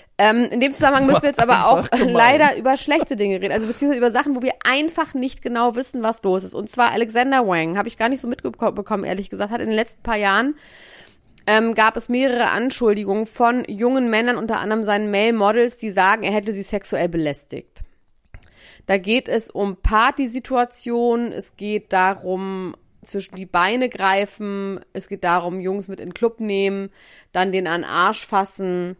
Ähm, 0.23 0.49
in 0.51 0.59
dem 0.59 0.71
Zusammenhang 0.71 1.07
müssen 1.07 1.23
wir 1.23 1.29
jetzt 1.29 1.39
aber 1.39 1.65
auch 1.65 1.87
leider 1.99 2.55
über 2.55 2.77
schlechte 2.77 3.15
Dinge 3.15 3.41
reden, 3.41 3.51
also 3.51 3.65
beziehungsweise 3.65 3.97
über 3.97 4.11
Sachen, 4.11 4.35
wo 4.35 4.43
wir 4.43 4.53
einfach 4.63 5.15
nicht 5.15 5.41
genau 5.41 5.75
wissen, 5.75 6.03
was 6.03 6.21
los 6.21 6.43
ist. 6.43 6.53
Und 6.53 6.69
zwar 6.69 6.91
Alexander 6.91 7.47
Wang, 7.47 7.75
habe 7.75 7.87
ich 7.87 7.97
gar 7.97 8.07
nicht 8.07 8.21
so 8.21 8.27
mitbekommen, 8.27 9.03
ehrlich 9.03 9.31
gesagt, 9.31 9.49
hat 9.49 9.61
in 9.61 9.69
den 9.69 9.75
letzten 9.75 10.03
paar 10.03 10.17
Jahren 10.17 10.53
ähm, 11.47 11.73
gab 11.73 11.97
es 11.97 12.07
mehrere 12.07 12.49
Anschuldigungen 12.49 13.25
von 13.25 13.65
jungen 13.65 14.11
Männern, 14.11 14.37
unter 14.37 14.59
anderem 14.59 14.83
seinen 14.83 15.09
Male 15.09 15.33
Models, 15.33 15.77
die 15.77 15.89
sagen, 15.89 16.21
er 16.21 16.33
hätte 16.33 16.53
sie 16.53 16.61
sexuell 16.61 17.09
belästigt. 17.09 17.79
Da 18.85 18.99
geht 18.99 19.27
es 19.27 19.49
um 19.49 19.77
Partysituationen, 19.77 21.31
es 21.31 21.57
geht 21.57 21.93
darum, 21.93 22.75
zwischen 23.03 23.37
die 23.37 23.47
Beine 23.47 23.89
greifen, 23.89 24.81
es 24.93 25.09
geht 25.09 25.23
darum, 25.23 25.61
Jungs 25.61 25.87
mit 25.87 25.99
in 25.99 26.09
den 26.09 26.13
Club 26.13 26.39
nehmen, 26.39 26.91
dann 27.31 27.51
den 27.51 27.65
an 27.65 27.83
Arsch 27.83 28.23
fassen, 28.23 28.97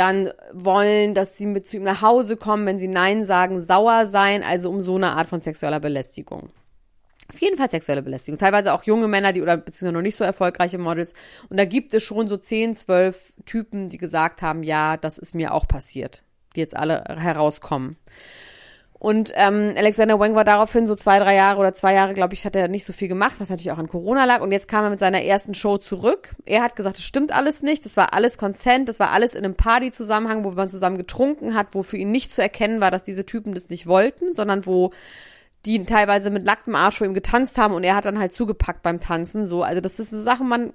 dann 0.00 0.32
wollen, 0.52 1.14
dass 1.14 1.36
sie 1.36 1.44
mit 1.46 1.66
zu 1.66 1.76
ihm 1.76 1.82
nach 1.82 2.00
Hause 2.00 2.38
kommen, 2.38 2.64
wenn 2.64 2.78
sie 2.78 2.88
Nein 2.88 3.22
sagen, 3.22 3.60
sauer 3.60 4.06
sein, 4.06 4.42
also 4.42 4.70
um 4.70 4.80
so 4.80 4.96
eine 4.96 5.12
Art 5.12 5.28
von 5.28 5.40
sexueller 5.40 5.78
Belästigung. 5.78 6.48
Auf 7.28 7.38
jeden 7.40 7.58
Fall 7.58 7.68
sexuelle 7.68 8.02
Belästigung. 8.02 8.38
Teilweise 8.38 8.72
auch 8.72 8.82
junge 8.82 9.06
Männer, 9.06 9.32
die 9.32 9.42
oder 9.42 9.58
beziehungsweise 9.58 9.92
noch 9.92 10.02
nicht 10.02 10.16
so 10.16 10.24
erfolgreiche 10.24 10.78
Models. 10.78 11.12
Und 11.50 11.60
da 11.60 11.66
gibt 11.66 11.92
es 11.92 12.02
schon 12.02 12.28
so 12.28 12.38
10, 12.38 12.74
12 12.74 13.34
Typen, 13.44 13.88
die 13.90 13.98
gesagt 13.98 14.40
haben, 14.40 14.62
ja, 14.62 14.96
das 14.96 15.18
ist 15.18 15.34
mir 15.34 15.52
auch 15.52 15.68
passiert, 15.68 16.24
die 16.56 16.60
jetzt 16.60 16.74
alle 16.74 17.04
herauskommen. 17.18 17.98
Und 19.00 19.32
ähm, 19.34 19.72
Alexander 19.78 20.20
Wang 20.20 20.34
war 20.34 20.44
daraufhin 20.44 20.86
so 20.86 20.94
zwei, 20.94 21.18
drei 21.18 21.34
Jahre 21.34 21.58
oder 21.58 21.72
zwei 21.72 21.94
Jahre, 21.94 22.12
glaube 22.12 22.34
ich, 22.34 22.44
hat 22.44 22.54
er 22.54 22.68
nicht 22.68 22.84
so 22.84 22.92
viel 22.92 23.08
gemacht, 23.08 23.36
was 23.38 23.48
natürlich 23.48 23.72
auch 23.72 23.78
an 23.78 23.88
Corona 23.88 24.26
lag. 24.26 24.42
Und 24.42 24.52
jetzt 24.52 24.68
kam 24.68 24.84
er 24.84 24.90
mit 24.90 24.98
seiner 24.98 25.22
ersten 25.22 25.54
Show 25.54 25.78
zurück. 25.78 26.32
Er 26.44 26.62
hat 26.62 26.76
gesagt, 26.76 26.98
das 26.98 27.04
stimmt 27.04 27.32
alles 27.32 27.62
nicht. 27.62 27.86
Das 27.86 27.96
war 27.96 28.12
alles 28.12 28.36
Consent. 28.36 28.90
Das 28.90 29.00
war 29.00 29.10
alles 29.10 29.34
in 29.34 29.42
einem 29.42 29.54
Party-Zusammenhang, 29.54 30.44
wo 30.44 30.50
man 30.50 30.68
zusammen 30.68 30.98
getrunken 30.98 31.54
hat, 31.54 31.68
wo 31.74 31.82
für 31.82 31.96
ihn 31.96 32.10
nicht 32.10 32.30
zu 32.30 32.42
erkennen 32.42 32.82
war, 32.82 32.90
dass 32.90 33.02
diese 33.02 33.24
Typen 33.24 33.54
das 33.54 33.70
nicht 33.70 33.86
wollten, 33.86 34.34
sondern 34.34 34.66
wo 34.66 34.90
die 35.64 35.82
teilweise 35.84 36.28
mit 36.28 36.44
nacktem 36.44 36.74
Arsch 36.74 36.98
vor 36.98 37.06
ihm 37.06 37.14
getanzt 37.14 37.56
haben 37.56 37.74
und 37.74 37.84
er 37.84 37.96
hat 37.96 38.04
dann 38.04 38.18
halt 38.18 38.34
zugepackt 38.34 38.82
beim 38.82 39.00
Tanzen. 39.00 39.46
So, 39.46 39.62
also 39.62 39.80
das 39.80 39.98
ist 39.98 40.12
eine 40.12 40.20
Sache, 40.22 40.44
man 40.44 40.74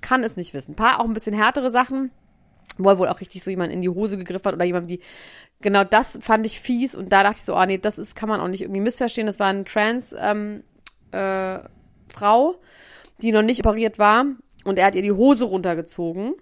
kann 0.00 0.22
es 0.22 0.36
nicht 0.36 0.54
wissen. 0.54 0.72
Ein 0.72 0.76
paar 0.76 1.00
auch 1.00 1.04
ein 1.04 1.12
bisschen 1.12 1.34
härtere 1.34 1.70
Sachen 1.70 2.12
wo 2.78 2.88
er 2.88 2.98
wohl 2.98 3.08
auch 3.08 3.20
richtig 3.20 3.42
so 3.42 3.50
jemand 3.50 3.72
in 3.72 3.82
die 3.82 3.88
Hose 3.88 4.18
gegriffen 4.18 4.46
hat 4.46 4.54
oder 4.54 4.64
jemand, 4.64 4.90
die 4.90 5.00
genau 5.60 5.84
das 5.84 6.18
fand 6.20 6.44
ich 6.46 6.60
fies 6.60 6.94
und 6.94 7.12
da 7.12 7.22
dachte 7.22 7.38
ich 7.38 7.44
so, 7.44 7.56
oh 7.56 7.64
nee, 7.64 7.78
das 7.78 7.98
ist, 7.98 8.16
kann 8.16 8.28
man 8.28 8.40
auch 8.40 8.48
nicht 8.48 8.62
irgendwie 8.62 8.80
missverstehen. 8.80 9.26
Das 9.26 9.40
war 9.40 9.48
eine 9.48 9.64
Trans 9.64 10.14
ähm, 10.18 10.64
äh, 11.12 11.58
Frau, 12.08 12.56
die 13.22 13.32
noch 13.32 13.42
nicht 13.42 13.64
operiert 13.64 13.98
war 13.98 14.26
und 14.64 14.78
er 14.78 14.86
hat 14.86 14.94
ihr 14.94 15.02
die 15.02 15.12
Hose 15.12 15.44
runtergezogen. 15.44 16.34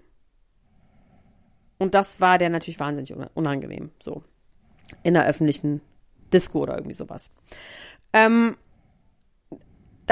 Und 1.78 1.94
das 1.94 2.20
war 2.20 2.38
der 2.38 2.48
natürlich 2.48 2.78
wahnsinnig 2.78 3.12
unangenehm, 3.34 3.90
so. 4.00 4.22
In 5.02 5.14
der 5.14 5.26
öffentlichen 5.26 5.80
Disco 6.32 6.60
oder 6.60 6.76
irgendwie 6.76 6.94
sowas. 6.94 7.32
Ähm, 8.12 8.56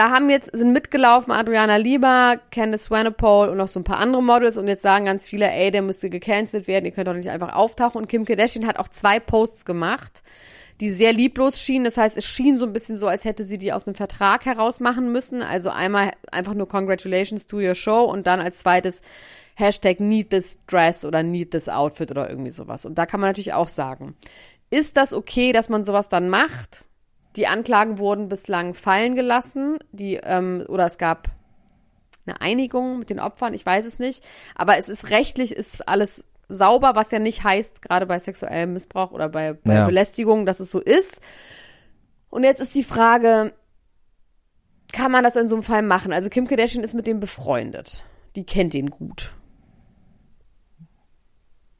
da 0.00 0.08
haben 0.08 0.30
jetzt, 0.30 0.56
sind 0.56 0.72
mitgelaufen 0.72 1.30
Adriana 1.30 1.76
Lieber, 1.76 2.40
Candice 2.50 2.84
Swanepoel 2.84 3.50
und 3.50 3.58
noch 3.58 3.68
so 3.68 3.78
ein 3.78 3.84
paar 3.84 3.98
andere 3.98 4.22
Models 4.22 4.56
und 4.56 4.66
jetzt 4.66 4.80
sagen 4.80 5.04
ganz 5.04 5.26
viele, 5.26 5.50
ey, 5.50 5.70
der 5.70 5.82
müsste 5.82 6.08
gecancelt 6.08 6.66
werden, 6.66 6.86
ihr 6.86 6.92
könnt 6.92 7.06
doch 7.06 7.12
nicht 7.12 7.28
einfach 7.28 7.52
auftauchen. 7.52 8.00
Und 8.00 8.08
Kim 8.08 8.24
Kardashian 8.24 8.66
hat 8.66 8.78
auch 8.78 8.88
zwei 8.88 9.20
Posts 9.20 9.66
gemacht, 9.66 10.22
die 10.80 10.88
sehr 10.88 11.12
lieblos 11.12 11.60
schienen. 11.60 11.84
Das 11.84 11.98
heißt, 11.98 12.16
es 12.16 12.24
schien 12.24 12.56
so 12.56 12.64
ein 12.64 12.72
bisschen 12.72 12.96
so, 12.96 13.08
als 13.08 13.26
hätte 13.26 13.44
sie 13.44 13.58
die 13.58 13.74
aus 13.74 13.84
dem 13.84 13.94
Vertrag 13.94 14.46
heraus 14.46 14.80
machen 14.80 15.12
müssen. 15.12 15.42
Also 15.42 15.68
einmal 15.68 16.12
einfach 16.32 16.54
nur 16.54 16.66
Congratulations 16.66 17.46
to 17.46 17.58
your 17.58 17.74
show 17.74 18.04
und 18.04 18.26
dann 18.26 18.40
als 18.40 18.60
zweites 18.60 19.02
Hashtag 19.54 20.00
need 20.00 20.30
this 20.30 20.60
dress 20.66 21.04
oder 21.04 21.22
need 21.22 21.50
this 21.50 21.68
outfit 21.68 22.10
oder 22.10 22.30
irgendwie 22.30 22.48
sowas. 22.48 22.86
Und 22.86 22.96
da 22.96 23.04
kann 23.04 23.20
man 23.20 23.28
natürlich 23.28 23.52
auch 23.52 23.68
sagen, 23.68 24.16
ist 24.70 24.96
das 24.96 25.12
okay, 25.12 25.52
dass 25.52 25.68
man 25.68 25.84
sowas 25.84 26.08
dann 26.08 26.30
macht? 26.30 26.86
Die 27.36 27.46
Anklagen 27.46 27.98
wurden 27.98 28.28
bislang 28.28 28.74
fallen 28.74 29.14
gelassen, 29.14 29.78
die, 29.92 30.16
ähm, 30.16 30.64
oder 30.68 30.86
es 30.86 30.98
gab 30.98 31.28
eine 32.26 32.40
Einigung 32.40 32.98
mit 32.98 33.10
den 33.10 33.20
Opfern, 33.20 33.54
ich 33.54 33.64
weiß 33.64 33.84
es 33.84 33.98
nicht. 33.98 34.24
Aber 34.54 34.78
es 34.78 34.88
ist 34.88 35.10
rechtlich, 35.10 35.52
ist 35.52 35.88
alles 35.88 36.24
sauber, 36.48 36.92
was 36.94 37.10
ja 37.12 37.18
nicht 37.18 37.44
heißt, 37.44 37.82
gerade 37.82 38.06
bei 38.06 38.18
sexuellem 38.18 38.72
Missbrauch 38.72 39.12
oder 39.12 39.28
bei, 39.28 39.54
bei 39.54 39.74
ja. 39.74 39.86
Belästigung, 39.86 40.46
dass 40.46 40.60
es 40.60 40.70
so 40.70 40.80
ist. 40.80 41.22
Und 42.28 42.44
jetzt 42.44 42.60
ist 42.60 42.74
die 42.74 42.84
Frage, 42.84 43.52
kann 44.92 45.12
man 45.12 45.24
das 45.24 45.36
in 45.36 45.48
so 45.48 45.56
einem 45.56 45.62
Fall 45.62 45.82
machen? 45.82 46.12
Also 46.12 46.28
Kim 46.28 46.46
Kardashian 46.46 46.84
ist 46.84 46.94
mit 46.94 47.06
dem 47.06 47.20
befreundet. 47.20 48.04
Die 48.36 48.44
kennt 48.44 48.74
ihn 48.74 48.90
gut. 48.90 49.34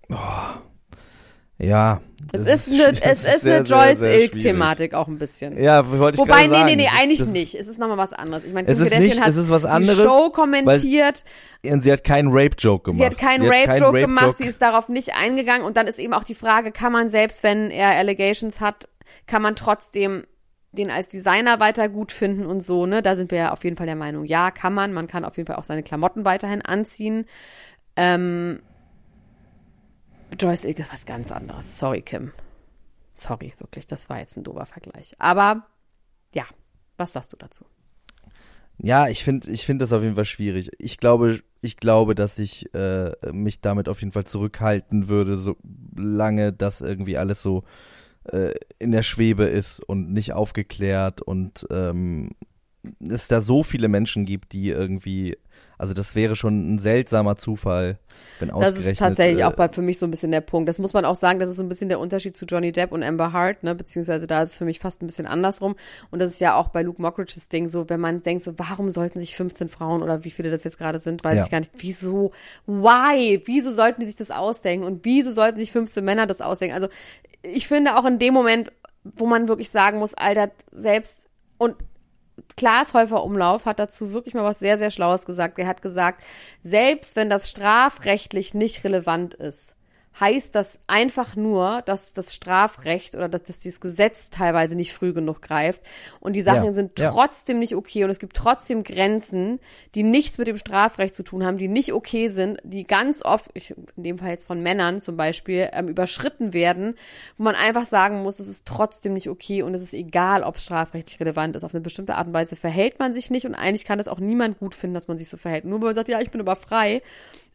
Oh. 0.08 0.16
Ja. 1.58 2.00
Es 2.32 2.42
ist, 2.42 2.68
ist 2.68 2.80
eine, 2.80 3.02
es 3.02 3.24
ist 3.24 3.40
sehr, 3.40 3.56
eine 3.56 3.64
Joyce 3.64 4.02
Ilk-Thematik 4.02 4.94
auch 4.94 5.08
ein 5.08 5.18
bisschen. 5.18 5.60
Ja, 5.60 5.88
wollte 5.90 6.16
ich 6.16 6.20
Wobei, 6.20 6.46
nee, 6.46 6.50
sagen. 6.50 6.64
nee, 6.66 6.76
nee, 6.76 6.88
eigentlich 6.88 7.18
das, 7.18 7.28
nicht. 7.28 7.54
Es 7.54 7.66
ist 7.66 7.78
nochmal 7.78 7.98
was 7.98 8.12
anderes. 8.12 8.44
Ich 8.44 8.52
meine, 8.52 8.66
Kim 8.66 8.78
Kardashian 8.78 9.20
hat 9.20 9.28
es 9.28 9.36
ist 9.36 9.50
was 9.50 9.64
anderes, 9.64 9.96
die 9.96 10.02
Show 10.02 10.30
kommentiert. 10.30 11.24
Weil, 11.62 11.72
und 11.72 11.82
sie 11.82 11.92
hat 11.92 12.04
keinen 12.04 12.28
Rape-Joke 12.30 12.84
gemacht. 12.84 12.98
Sie 12.98 13.04
hat 13.04 13.18
keinen 13.18 13.46
Rape-Joke 13.46 13.98
Rape 13.98 14.00
gemacht, 14.00 14.38
sie 14.38 14.44
ist 14.44 14.62
darauf 14.62 14.88
nicht 14.88 15.14
eingegangen. 15.14 15.66
Und 15.66 15.76
dann 15.76 15.86
ist 15.86 15.98
eben 15.98 16.14
auch 16.14 16.24
die 16.24 16.34
Frage, 16.34 16.70
kann 16.72 16.92
man 16.92 17.08
selbst, 17.08 17.42
wenn 17.42 17.70
er 17.70 17.90
Allegations 17.90 18.60
hat, 18.60 18.88
kann 19.26 19.42
man 19.42 19.56
trotzdem 19.56 20.24
den 20.72 20.90
als 20.90 21.08
Designer 21.08 21.58
weiter 21.58 21.88
gut 21.88 22.12
finden 22.12 22.46
und 22.46 22.60
so, 22.62 22.86
ne? 22.86 23.02
Da 23.02 23.16
sind 23.16 23.32
wir 23.32 23.38
ja 23.38 23.52
auf 23.52 23.64
jeden 23.64 23.76
Fall 23.76 23.86
der 23.86 23.96
Meinung, 23.96 24.24
ja, 24.24 24.52
kann 24.52 24.72
man. 24.72 24.92
Man 24.92 25.08
kann 25.08 25.24
auf 25.24 25.36
jeden 25.36 25.48
Fall 25.48 25.56
auch 25.56 25.64
seine 25.64 25.82
Klamotten 25.82 26.24
weiterhin 26.24 26.62
anziehen. 26.62 27.26
Ähm, 27.96 28.60
Joyce 30.38 30.64
Ilk 30.64 30.78
ist 30.78 30.92
was 30.92 31.06
ganz 31.06 31.32
anderes. 31.32 31.78
Sorry, 31.78 32.02
Kim. 32.02 32.32
Sorry, 33.14 33.52
wirklich, 33.58 33.86
das 33.86 34.08
war 34.08 34.18
jetzt 34.18 34.36
ein 34.36 34.44
dober 34.44 34.66
Vergleich. 34.66 35.14
Aber 35.18 35.66
ja, 36.34 36.44
was 36.96 37.12
sagst 37.12 37.32
du 37.32 37.36
dazu? 37.36 37.64
Ja, 38.78 39.08
ich 39.08 39.24
finde 39.24 39.50
ich 39.50 39.66
finde 39.66 39.82
das 39.82 39.92
auf 39.92 40.02
jeden 40.02 40.14
Fall 40.14 40.24
schwierig. 40.24 40.70
Ich 40.78 40.96
glaube, 40.96 41.40
ich 41.60 41.76
glaube, 41.76 42.14
dass 42.14 42.38
ich 42.38 42.72
äh, 42.74 43.12
mich 43.32 43.60
damit 43.60 43.88
auf 43.88 44.00
jeden 44.00 44.12
Fall 44.12 44.24
zurückhalten 44.24 45.08
würde, 45.08 45.36
so 45.36 45.56
lange 45.94 46.52
das 46.52 46.80
irgendwie 46.80 47.18
alles 47.18 47.42
so 47.42 47.64
äh, 48.24 48.52
in 48.78 48.92
der 48.92 49.02
Schwebe 49.02 49.44
ist 49.44 49.80
und 49.80 50.12
nicht 50.12 50.32
aufgeklärt 50.32 51.20
und 51.20 51.66
ähm, 51.70 52.30
es 53.06 53.28
da 53.28 53.42
so 53.42 53.62
viele 53.62 53.88
Menschen 53.88 54.24
gibt, 54.24 54.52
die 54.52 54.70
irgendwie 54.70 55.36
also 55.80 55.94
das 55.94 56.14
wäre 56.14 56.36
schon 56.36 56.74
ein 56.74 56.78
seltsamer 56.78 57.36
Zufall, 57.36 57.98
wenn 58.38 58.50
ausgerechnet. 58.50 58.84
Das 58.84 58.92
ist 58.92 58.98
tatsächlich 58.98 59.40
äh, 59.40 59.44
auch 59.44 59.54
bei, 59.54 59.70
für 59.70 59.80
mich 59.80 59.98
so 59.98 60.06
ein 60.06 60.10
bisschen 60.10 60.30
der 60.30 60.42
Punkt. 60.42 60.68
Das 60.68 60.78
muss 60.78 60.92
man 60.92 61.06
auch 61.06 61.16
sagen, 61.16 61.40
das 61.40 61.48
ist 61.48 61.56
so 61.56 61.62
ein 61.62 61.70
bisschen 61.70 61.88
der 61.88 61.98
Unterschied 61.98 62.36
zu 62.36 62.44
Johnny 62.44 62.70
Depp 62.70 62.92
und 62.92 63.02
Amber 63.02 63.32
Hart, 63.32 63.62
ne? 63.62 63.74
Beziehungsweise 63.74 64.26
da 64.26 64.42
ist 64.42 64.50
es 64.50 64.56
für 64.58 64.66
mich 64.66 64.78
fast 64.78 65.02
ein 65.02 65.06
bisschen 65.06 65.26
andersrum. 65.26 65.76
Und 66.10 66.18
das 66.18 66.32
ist 66.32 66.40
ja 66.40 66.54
auch 66.54 66.68
bei 66.68 66.82
Luke 66.82 67.00
Mockridge's 67.00 67.48
Ding 67.48 67.66
so, 67.66 67.88
wenn 67.88 67.98
man 67.98 68.22
denkt 68.22 68.42
so, 68.42 68.58
warum 68.58 68.90
sollten 68.90 69.20
sich 69.20 69.34
15 69.34 69.68
Frauen 69.68 70.02
oder 70.02 70.22
wie 70.22 70.30
viele 70.30 70.50
das 70.50 70.64
jetzt 70.64 70.76
gerade 70.76 70.98
sind, 70.98 71.24
weiß 71.24 71.38
ja. 71.38 71.44
ich 71.44 71.50
gar 71.50 71.60
nicht. 71.60 71.72
Wieso? 71.78 72.32
Why? 72.66 73.40
Wieso 73.46 73.70
sollten 73.70 74.02
die 74.02 74.06
sich 74.06 74.16
das 74.16 74.30
ausdenken? 74.30 74.84
Und 74.84 75.06
wieso 75.06 75.32
sollten 75.32 75.58
sich 75.58 75.72
15 75.72 76.04
Männer 76.04 76.26
das 76.26 76.42
ausdenken? 76.42 76.74
Also 76.74 76.88
ich 77.42 77.66
finde 77.66 77.96
auch 77.96 78.04
in 78.04 78.18
dem 78.18 78.34
Moment, 78.34 78.70
wo 79.02 79.24
man 79.24 79.48
wirklich 79.48 79.70
sagen 79.70 79.98
muss, 79.98 80.12
Alter, 80.12 80.50
selbst 80.72 81.26
und 81.56 81.76
Klaas 82.56 82.94
Häufer 82.94 83.24
Umlauf 83.24 83.66
hat 83.66 83.78
dazu 83.78 84.12
wirklich 84.12 84.34
mal 84.34 84.44
was 84.44 84.58
sehr, 84.58 84.78
sehr 84.78 84.90
Schlaues 84.90 85.26
gesagt. 85.26 85.58
Er 85.58 85.66
hat 85.66 85.82
gesagt, 85.82 86.22
selbst 86.62 87.16
wenn 87.16 87.30
das 87.30 87.50
strafrechtlich 87.50 88.54
nicht 88.54 88.84
relevant 88.84 89.34
ist, 89.34 89.76
heißt 90.18 90.54
das 90.54 90.80
einfach 90.86 91.36
nur, 91.36 91.82
dass 91.82 92.12
das 92.12 92.34
Strafrecht 92.34 93.14
oder 93.14 93.28
dass, 93.28 93.44
dass 93.44 93.58
dieses 93.60 93.80
Gesetz 93.80 94.30
teilweise 94.30 94.74
nicht 94.74 94.92
früh 94.92 95.12
genug 95.12 95.40
greift 95.40 95.82
und 96.18 96.34
die 96.34 96.42
Sachen 96.42 96.66
ja, 96.66 96.72
sind 96.72 96.96
trotzdem 96.96 97.56
ja. 97.56 97.60
nicht 97.60 97.76
okay 97.76 98.04
und 98.04 98.10
es 98.10 98.18
gibt 98.18 98.36
trotzdem 98.36 98.82
Grenzen, 98.82 99.60
die 99.94 100.02
nichts 100.02 100.36
mit 100.38 100.48
dem 100.48 100.56
Strafrecht 100.56 101.14
zu 101.14 101.22
tun 101.22 101.44
haben, 101.44 101.58
die 101.58 101.68
nicht 101.68 101.92
okay 101.92 102.28
sind, 102.28 102.58
die 102.64 102.84
ganz 102.84 103.24
oft, 103.24 103.50
ich, 103.54 103.70
in 103.96 104.02
dem 104.02 104.18
Fall 104.18 104.30
jetzt 104.30 104.46
von 104.46 104.60
Männern 104.62 105.00
zum 105.00 105.16
Beispiel, 105.16 105.68
ähm, 105.72 105.88
überschritten 105.88 106.52
werden, 106.52 106.96
wo 107.36 107.44
man 107.44 107.54
einfach 107.54 107.84
sagen 107.84 108.22
muss, 108.22 108.40
es 108.40 108.48
ist 108.48 108.66
trotzdem 108.66 109.14
nicht 109.14 109.28
okay 109.28 109.62
und 109.62 109.74
es 109.74 109.82
ist 109.82 109.94
egal, 109.94 110.42
ob 110.42 110.56
es 110.56 110.64
strafrechtlich 110.64 111.20
relevant 111.20 111.56
ist. 111.56 111.64
Auf 111.64 111.74
eine 111.74 111.80
bestimmte 111.80 112.16
Art 112.16 112.26
und 112.26 112.34
Weise 112.34 112.56
verhält 112.56 112.98
man 112.98 113.14
sich 113.14 113.30
nicht 113.30 113.46
und 113.46 113.54
eigentlich 113.54 113.84
kann 113.84 113.98
das 113.98 114.08
auch 114.08 114.18
niemand 114.18 114.58
gut 114.58 114.74
finden, 114.74 114.94
dass 114.94 115.08
man 115.08 115.18
sich 115.18 115.28
so 115.28 115.36
verhält. 115.36 115.64
Nur 115.64 115.80
weil 115.80 115.88
man 115.88 115.94
sagt, 115.94 116.08
ja, 116.08 116.20
ich 116.20 116.30
bin 116.30 116.40
aber 116.40 116.56
frei 116.56 117.02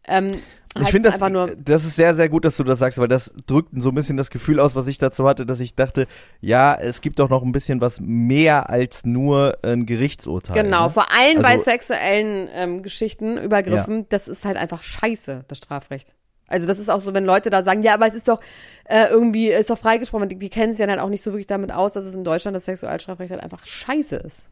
Ähm, 0.07 0.31
Ich 0.77 0.89
finde 0.89 1.09
das, 1.09 1.19
das 1.63 1.85
ist 1.85 1.95
sehr, 1.95 2.15
sehr 2.15 2.27
gut, 2.27 2.43
dass 2.43 2.57
du 2.57 2.63
das 2.65 2.79
sagst, 2.79 2.99
weil 2.99 3.07
das 3.07 3.33
drückt 3.47 3.69
so 3.77 3.89
ein 3.89 3.95
bisschen 3.95 4.17
das 4.17 4.29
Gefühl 4.29 4.59
aus, 4.59 4.75
was 4.75 4.87
ich 4.87 4.97
dazu 4.97 5.25
hatte, 5.25 5.45
dass 5.45 5.61
ich 5.61 5.73
dachte, 5.75 6.05
ja, 6.41 6.75
es 6.75 6.99
gibt 6.99 7.19
doch 7.19 7.29
noch 7.29 7.43
ein 7.43 7.53
bisschen 7.53 7.79
was 7.79 8.01
mehr 8.01 8.69
als 8.69 9.05
nur 9.05 9.57
ein 9.63 9.85
Gerichtsurteil. 9.85 10.61
genau, 10.63 10.83
ne? 10.85 10.89
vor 10.89 11.05
allem 11.13 11.41
bei 11.41 11.51
Also- 11.53 11.63
sexuellen 11.63 12.49
ähm, 12.53 12.83
Geschichten, 12.83 13.37
Übergriffen, 13.37 14.05
das 14.09 14.27
ist 14.27 14.43
halt 14.43 14.57
einfach 14.57 14.83
scheiße, 14.83 15.45
das 15.47 15.59
Strafrecht. 15.59 16.13
Also 16.47 16.67
das 16.67 16.77
ist 16.77 16.89
auch 16.89 16.99
so, 16.99 17.13
wenn 17.15 17.25
Leute 17.25 17.49
da 17.49 17.63
sagen, 17.63 17.81
ja, 17.81 17.93
aber 17.95 18.07
es 18.07 18.13
ist 18.13 18.27
doch 18.27 18.39
äh, 18.83 19.07
irgendwie, 19.09 19.47
ist 19.47 19.69
doch 19.69 19.77
freigesprochen, 19.79 20.29
die, 20.29 20.37
die 20.37 20.49
kennen 20.49 20.73
sich 20.73 20.79
ja 20.81 20.87
dann 20.87 20.99
auch 20.99 21.09
nicht 21.09 21.23
so 21.23 21.31
wirklich 21.31 21.47
damit 21.47 21.71
aus, 21.71 21.93
dass 21.93 22.05
es 22.05 22.13
in 22.13 22.23
Deutschland 22.23 22.53
das 22.53 22.65
Sexualstrafrecht 22.65 23.31
halt 23.31 23.41
einfach 23.41 23.65
scheiße 23.65 24.17
ist. 24.17 24.49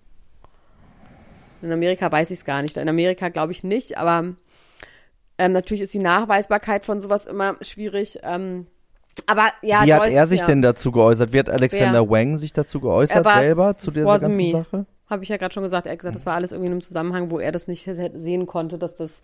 In 1.61 1.71
Amerika 1.71 2.11
weiß 2.11 2.31
ich 2.31 2.39
es 2.39 2.45
gar 2.45 2.61
nicht. 2.61 2.77
In 2.77 2.89
Amerika 2.89 3.29
glaube 3.29 3.51
ich 3.51 3.63
nicht, 3.63 3.97
aber 3.97 4.33
ähm, 5.43 5.51
natürlich 5.51 5.81
ist 5.81 5.93
die 5.93 5.99
Nachweisbarkeit 5.99 6.85
von 6.85 7.01
sowas 7.01 7.25
immer 7.25 7.57
schwierig. 7.61 8.19
Ähm, 8.23 8.67
aber 9.27 9.49
ja, 9.61 9.85
Wie 9.85 9.93
hat 9.93 10.03
Joyce, 10.05 10.13
er 10.13 10.27
sich 10.27 10.39
ja, 10.39 10.45
denn 10.45 10.61
dazu 10.61 10.91
geäußert? 10.91 11.33
Wie 11.33 11.39
hat 11.39 11.49
Alexander 11.49 12.09
Wang 12.09 12.37
sich 12.37 12.53
dazu 12.53 12.79
geäußert 12.79 13.25
Er 13.25 13.41
selber 13.41 13.77
zu 13.77 13.91
dieser 13.91 14.19
ganzen 14.19 14.35
me. 14.37 14.51
Sache? 14.51 14.85
Habe 15.09 15.23
ich 15.23 15.29
ja 15.29 15.37
gerade 15.37 15.53
schon 15.53 15.63
gesagt. 15.63 15.85
Er 15.85 15.91
hat 15.91 15.99
gesagt, 15.99 16.15
das 16.15 16.25
war 16.25 16.33
alles 16.35 16.51
irgendwie 16.51 16.67
in 16.67 16.73
einem 16.73 16.81
Zusammenhang, 16.81 17.29
wo 17.29 17.39
er 17.39 17.51
das 17.51 17.67
nicht 17.67 17.87
sehen 18.15 18.45
konnte, 18.47 18.77
dass 18.77 18.95
das 18.95 19.21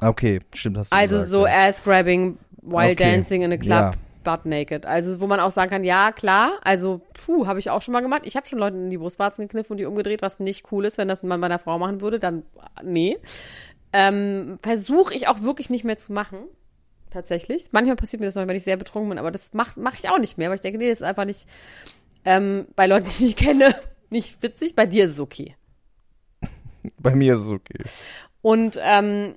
Okay, 0.00 0.40
stimmt, 0.54 0.78
hast 0.78 0.92
du 0.92 0.96
Also 0.96 1.16
gesagt, 1.16 1.30
so 1.30 1.46
ja. 1.46 1.68
ass-grabbing 1.68 2.38
while 2.62 2.92
Okay. 2.92 2.94
dancing 2.94 3.42
in 3.42 3.52
a 3.52 3.56
club, 3.56 3.68
Ja. 3.70 3.92
butt 4.24 4.46
naked. 4.46 4.86
Also 4.86 5.20
wo 5.20 5.26
man 5.26 5.40
auch 5.40 5.50
sagen 5.50 5.70
kann, 5.70 5.84
ja, 5.84 6.12
klar, 6.12 6.52
also 6.62 7.00
puh, 7.26 7.46
habe 7.46 7.58
ich 7.58 7.70
auch 7.70 7.82
schon 7.82 7.92
mal 7.92 8.00
gemacht. 8.00 8.22
Ich 8.24 8.36
habe 8.36 8.46
schon 8.46 8.58
Leuten 8.58 8.84
in 8.84 8.90
die 8.90 8.98
Brustwarzen 8.98 9.46
gekniffen 9.46 9.72
und 9.72 9.78
die 9.78 9.86
umgedreht, 9.86 10.22
was 10.22 10.40
nicht 10.40 10.72
cool 10.72 10.84
ist, 10.84 10.98
wenn 10.98 11.08
das 11.08 11.22
man 11.22 11.40
bei 11.40 11.46
einer 11.46 11.58
Frau 11.58 11.78
machen 11.78 12.00
würde, 12.00 12.18
dann 12.18 12.42
nee. 12.82 13.18
Ähm, 13.96 14.58
Versuche 14.60 15.14
ich 15.14 15.28
auch 15.28 15.42
wirklich 15.42 15.70
nicht 15.70 15.84
mehr 15.84 15.96
zu 15.96 16.12
machen. 16.12 16.38
Tatsächlich. 17.10 17.68
Manchmal 17.70 17.94
passiert 17.94 18.18
mir 18.18 18.26
das 18.26 18.34
noch, 18.34 18.48
wenn 18.48 18.56
ich 18.56 18.64
sehr 18.64 18.76
betrunken 18.76 19.10
bin, 19.10 19.18
aber 19.18 19.30
das 19.30 19.54
mache 19.54 19.78
mach 19.78 19.94
ich 19.94 20.08
auch 20.08 20.18
nicht 20.18 20.36
mehr, 20.36 20.48
weil 20.48 20.56
ich 20.56 20.62
denke, 20.62 20.78
nee, 20.78 20.88
das 20.88 21.00
ist 21.00 21.06
einfach 21.06 21.24
nicht 21.24 21.46
ähm, 22.24 22.66
bei 22.74 22.88
Leuten, 22.88 23.08
die 23.18 23.26
ich 23.26 23.36
kenne, 23.36 23.72
nicht 24.10 24.42
witzig. 24.42 24.74
Bei 24.74 24.84
dir 24.84 25.04
ist 25.04 25.12
es 25.12 25.20
okay. 25.20 25.54
Bei 26.98 27.14
mir 27.14 27.34
ist 27.34 27.42
es 27.42 27.50
okay. 27.50 27.82
Und 28.42 28.80
ähm, 28.82 29.36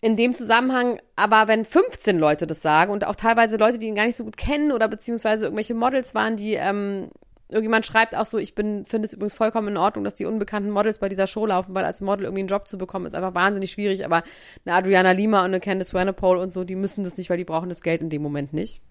in 0.00 0.16
dem 0.16 0.36
Zusammenhang, 0.36 1.00
aber 1.16 1.48
wenn 1.48 1.64
15 1.64 2.16
Leute 2.16 2.46
das 2.46 2.62
sagen 2.62 2.92
und 2.92 3.04
auch 3.04 3.16
teilweise 3.16 3.56
Leute, 3.56 3.78
die 3.78 3.88
ihn 3.88 3.96
gar 3.96 4.06
nicht 4.06 4.16
so 4.16 4.24
gut 4.24 4.36
kennen 4.36 4.70
oder 4.70 4.86
beziehungsweise 4.86 5.46
irgendwelche 5.46 5.74
Models 5.74 6.14
waren, 6.14 6.36
die 6.36 6.54
ähm, 6.54 7.10
irgendjemand 7.48 7.86
schreibt 7.86 8.14
auch 8.16 8.26
so, 8.26 8.38
ich 8.38 8.54
bin 8.54 8.84
finde 8.84 9.06
es 9.06 9.14
übrigens 9.14 9.34
vollkommen 9.34 9.68
in 9.68 9.76
Ordnung, 9.76 10.04
dass 10.04 10.14
die 10.14 10.26
unbekannten 10.26 10.70
Models 10.70 10.98
bei 10.98 11.08
dieser 11.08 11.26
Show 11.26 11.46
laufen, 11.46 11.74
weil 11.74 11.84
als 11.84 12.00
Model 12.00 12.24
irgendwie 12.24 12.40
einen 12.42 12.48
Job 12.48 12.68
zu 12.68 12.78
bekommen 12.78 13.06
ist 13.06 13.14
einfach 13.14 13.34
wahnsinnig 13.34 13.70
schwierig. 13.70 14.04
Aber 14.04 14.22
eine 14.64 14.74
Adriana 14.74 15.12
Lima 15.12 15.40
und 15.40 15.46
eine 15.46 15.60
Candice 15.60 15.94
Renapole 15.94 16.40
und 16.40 16.50
so, 16.52 16.64
die 16.64 16.76
müssen 16.76 17.04
das 17.04 17.16
nicht, 17.16 17.30
weil 17.30 17.38
die 17.38 17.44
brauchen 17.44 17.68
das 17.68 17.82
Geld 17.82 18.02
in 18.02 18.10
dem 18.10 18.22
Moment 18.22 18.52
nicht. 18.52 18.82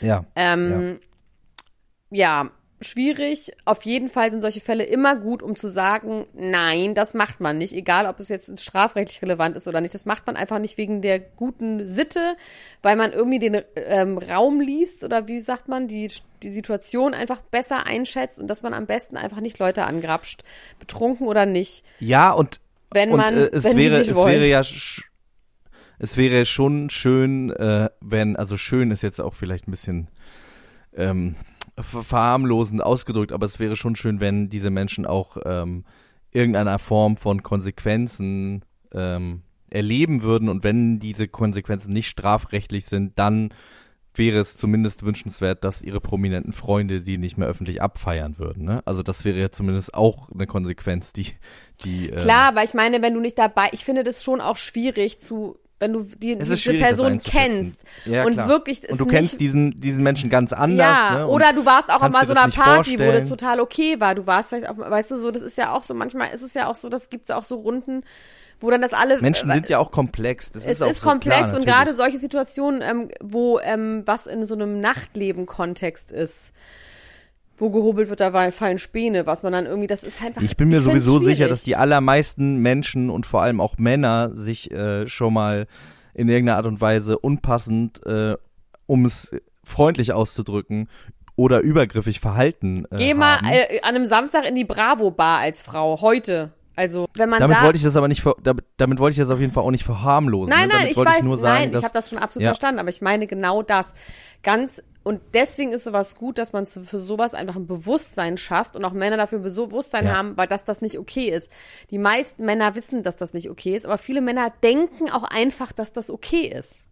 Ja. 0.00 0.24
Ähm, 0.36 1.00
ja. 2.10 2.50
Schwierig. 2.86 3.52
Auf 3.64 3.82
jeden 3.84 4.08
Fall 4.08 4.30
sind 4.30 4.40
solche 4.40 4.60
Fälle 4.60 4.84
immer 4.84 5.16
gut, 5.16 5.42
um 5.42 5.56
zu 5.56 5.68
sagen, 5.68 6.26
nein, 6.34 6.94
das 6.94 7.14
macht 7.14 7.40
man 7.40 7.58
nicht. 7.58 7.72
Egal, 7.72 8.06
ob 8.06 8.20
es 8.20 8.28
jetzt 8.28 8.58
strafrechtlich 8.60 9.22
relevant 9.22 9.56
ist 9.56 9.66
oder 9.68 9.80
nicht. 9.80 9.94
Das 9.94 10.04
macht 10.04 10.26
man 10.26 10.36
einfach 10.36 10.58
nicht 10.58 10.76
wegen 10.76 11.02
der 11.02 11.20
guten 11.20 11.86
Sitte, 11.86 12.36
weil 12.82 12.96
man 12.96 13.12
irgendwie 13.12 13.38
den 13.38 13.62
ähm, 13.76 14.18
Raum 14.18 14.60
liest 14.60 15.04
oder 15.04 15.28
wie 15.28 15.40
sagt 15.40 15.68
man, 15.68 15.88
die, 15.88 16.10
die 16.42 16.50
Situation 16.50 17.14
einfach 17.14 17.40
besser 17.40 17.86
einschätzt 17.86 18.40
und 18.40 18.48
dass 18.48 18.62
man 18.62 18.74
am 18.74 18.86
besten 18.86 19.16
einfach 19.16 19.40
nicht 19.40 19.58
Leute 19.58 19.84
angrapscht, 19.84 20.42
betrunken 20.78 21.26
oder 21.26 21.46
nicht. 21.46 21.84
Ja, 22.00 22.32
und, 22.32 22.60
Wenn 22.90 23.10
und 23.10 23.18
man, 23.18 23.36
äh, 23.36 23.50
es 23.52 23.64
wenn 23.64 23.76
wäre, 23.76 23.96
es 23.96 24.14
wollen. 24.14 24.34
wäre 24.34 24.48
ja 24.48 24.62
es 25.98 26.16
wäre 26.16 26.44
schon 26.44 26.90
schön, 26.90 27.50
äh, 27.50 27.88
wenn, 28.00 28.36
also 28.36 28.56
schön 28.56 28.90
ist 28.90 29.02
jetzt 29.02 29.20
auch 29.20 29.34
vielleicht 29.34 29.68
ein 29.68 29.70
bisschen 29.70 30.08
ähm, 30.96 31.36
verharmlosend 31.78 32.82
ausgedrückt, 32.82 33.32
aber 33.32 33.46
es 33.46 33.58
wäre 33.58 33.76
schon 33.76 33.96
schön, 33.96 34.20
wenn 34.20 34.48
diese 34.48 34.70
Menschen 34.70 35.06
auch 35.06 35.36
ähm, 35.44 35.84
irgendeiner 36.30 36.78
Form 36.78 37.16
von 37.16 37.42
Konsequenzen 37.42 38.64
ähm, 38.92 39.42
erleben 39.70 40.22
würden 40.22 40.48
und 40.48 40.64
wenn 40.64 41.00
diese 41.00 41.28
Konsequenzen 41.28 41.92
nicht 41.92 42.08
strafrechtlich 42.08 42.86
sind, 42.86 43.18
dann 43.18 43.50
wäre 44.16 44.38
es 44.38 44.56
zumindest 44.56 45.04
wünschenswert, 45.04 45.64
dass 45.64 45.82
ihre 45.82 46.00
prominenten 46.00 46.52
Freunde 46.52 47.00
sie 47.00 47.18
nicht 47.18 47.36
mehr 47.36 47.48
öffentlich 47.48 47.82
abfeiern 47.82 48.38
würden. 48.38 48.64
Ne? 48.64 48.82
Also 48.84 49.02
das 49.02 49.24
wäre 49.24 49.38
ja 49.38 49.50
zumindest 49.50 49.94
auch 49.94 50.30
eine 50.30 50.46
Konsequenz, 50.46 51.12
die, 51.12 51.32
die 51.84 52.10
ähm, 52.10 52.18
Klar, 52.18 52.48
aber 52.48 52.62
ich 52.62 52.74
meine, 52.74 53.02
wenn 53.02 53.14
du 53.14 53.20
nicht 53.20 53.38
dabei, 53.38 53.70
ich 53.72 53.84
finde 53.84 54.04
das 54.04 54.22
schon 54.22 54.40
auch 54.40 54.56
schwierig 54.56 55.20
zu, 55.20 55.58
wenn 55.84 55.92
du 55.92 56.02
die, 56.18 56.32
Es 56.32 56.48
ist 56.48 56.64
diese 56.64 56.78
Person 56.78 57.18
kennst 57.18 57.84
Ja, 58.06 58.24
und 58.24 58.36
wirklich 58.48 58.82
es 58.82 58.92
und 58.92 59.00
du 59.00 59.06
kennst 59.06 59.38
diesen, 59.38 59.78
diesen 59.78 60.02
Menschen 60.02 60.30
ganz 60.30 60.52
anders. 60.52 60.78
ja, 60.78 61.18
ne? 61.18 61.26
Oder 61.28 61.52
du 61.52 61.66
warst 61.66 61.90
auch 61.90 62.00
mal 62.08 62.26
so 62.26 62.32
einer 62.32 62.50
Party, 62.50 62.94
wo 62.94 63.04
das 63.04 63.28
vorstellen. 63.28 63.28
total 63.28 63.60
okay 63.60 64.00
war. 64.00 64.14
Du 64.14 64.26
warst 64.26 64.48
vielleicht 64.48 64.68
auf, 64.68 64.78
weißt 64.78 65.10
du, 65.10 65.18
so, 65.18 65.30
das 65.30 65.42
ist 65.42 65.58
ja 65.58 65.72
auch 65.72 65.82
so, 65.82 65.92
manchmal 65.92 66.32
ist 66.32 66.42
es 66.42 66.54
ja 66.54 66.68
auch 66.68 66.74
so, 66.74 66.88
das 66.88 67.10
gibt 67.10 67.28
es 67.28 67.34
auch 67.34 67.42
so 67.42 67.56
Runden, 67.56 68.02
wo 68.60 68.70
dann 68.70 68.80
das 68.80 68.94
alle. 68.94 69.20
Menschen 69.20 69.50
äh, 69.50 69.54
sind 69.54 69.68
ja 69.68 69.78
auch 69.78 69.90
komplex. 69.90 70.52
Das 70.52 70.64
es 70.64 70.80
ist, 70.80 70.88
ist 70.88 71.00
so, 71.02 71.08
komplex 71.10 71.50
klar, 71.50 71.56
und 71.56 71.66
gerade 71.66 71.92
solche 71.92 72.16
Situationen, 72.16 72.80
ähm, 72.80 73.08
wo 73.22 73.58
ähm, 73.60 74.02
was 74.06 74.26
in 74.26 74.46
so 74.46 74.54
einem 74.54 74.80
Nachtleben-Kontext 74.80 76.12
ist, 76.12 76.52
wo 77.56 77.70
gehobelt 77.70 78.08
wird, 78.08 78.20
da 78.20 78.50
fallen 78.50 78.78
Späne, 78.78 79.26
was 79.26 79.42
man 79.42 79.52
dann 79.52 79.66
irgendwie, 79.66 79.86
das 79.86 80.02
ist 80.04 80.22
einfach. 80.22 80.42
Ich 80.42 80.56
bin 80.56 80.68
mir 80.68 80.80
find's 80.80 81.04
sowieso 81.04 81.18
sicher, 81.18 81.48
dass 81.48 81.62
die 81.62 81.76
allermeisten 81.76 82.56
Menschen 82.56 83.10
und 83.10 83.26
vor 83.26 83.42
allem 83.42 83.60
auch 83.60 83.78
Männer 83.78 84.30
sich 84.32 84.70
äh, 84.70 85.06
schon 85.06 85.34
mal 85.34 85.66
in 86.14 86.28
irgendeiner 86.28 86.58
Art 86.58 86.66
und 86.66 86.80
Weise 86.80 87.18
unpassend, 87.18 88.04
äh, 88.06 88.36
um 88.86 89.04
es 89.04 89.34
freundlich 89.64 90.12
auszudrücken, 90.12 90.88
oder 91.36 91.60
übergriffig 91.60 92.20
verhalten. 92.20 92.86
Äh, 92.90 92.96
Geh 92.96 93.14
mal 93.14 93.38
äh, 93.44 93.80
an 93.80 93.94
einem 93.94 94.06
Samstag 94.06 94.46
in 94.46 94.54
die 94.54 94.64
Bravo-Bar 94.64 95.40
als 95.40 95.62
Frau, 95.62 96.00
heute. 96.00 96.52
Also, 96.76 97.06
wenn 97.14 97.28
man 97.28 97.38
damit 97.40 97.58
da. 97.58 97.62
wollte 97.62 97.76
ich 97.76 97.84
das 97.84 97.96
aber 97.96 98.08
nicht, 98.08 98.20
ver 98.20 98.34
damit, 98.42 98.64
damit 98.78 98.98
wollte 98.98 99.12
ich 99.12 99.18
das 99.18 99.30
auf 99.30 99.38
jeden 99.38 99.52
Fall 99.52 99.62
auch 99.62 99.70
nicht 99.70 99.84
verharmlosen. 99.84 100.50
nein, 100.50 100.62
ne? 100.62 100.74
nein, 100.74 100.78
damit 100.82 100.90
ich 100.90 101.04
weiß, 101.04 101.18
ich 101.20 101.24
nur 101.24 101.36
sagen, 101.36 101.54
nein, 101.54 101.72
dass, 101.72 101.80
ich 101.80 101.84
habe 101.84 101.94
das 101.94 102.10
schon 102.10 102.18
absolut 102.18 102.42
Ja. 102.42 102.48
verstanden, 102.48 102.80
aber 102.80 102.88
ich 102.88 103.00
meine 103.00 103.26
genau 103.28 103.62
das. 103.62 103.94
Ganz, 104.42 104.82
und 105.04 105.20
deswegen 105.34 105.72
ist 105.72 105.84
sowas 105.84 106.16
gut, 106.16 106.38
dass 106.38 106.52
man 106.54 106.64
für 106.64 106.98
sowas 106.98 107.34
einfach 107.34 107.56
ein 107.56 107.66
Bewusstsein 107.66 108.38
schafft 108.38 108.74
und 108.74 108.84
auch 108.86 108.92
Männer 108.94 109.18
dafür 109.18 109.38
ein 109.38 109.42
Bewusstsein 109.42 110.06
Ja. 110.06 110.16
haben, 110.16 110.36
weil 110.38 110.48
das 110.48 110.64
das 110.64 110.80
nicht 110.80 110.98
okay 110.98 111.28
ist. 111.28 111.52
Die 111.90 111.98
meisten 111.98 112.44
Männer 112.44 112.74
wissen, 112.74 113.02
dass 113.02 113.16
das 113.16 113.34
nicht 113.34 113.50
okay 113.50 113.76
ist, 113.76 113.84
aber 113.84 113.98
viele 113.98 114.22
Männer 114.22 114.50
denken 114.62 115.10
auch 115.10 115.22
einfach, 115.24 115.72
dass 115.72 115.92
das 115.92 116.10
okay 116.10 116.46
ist. 116.46 116.86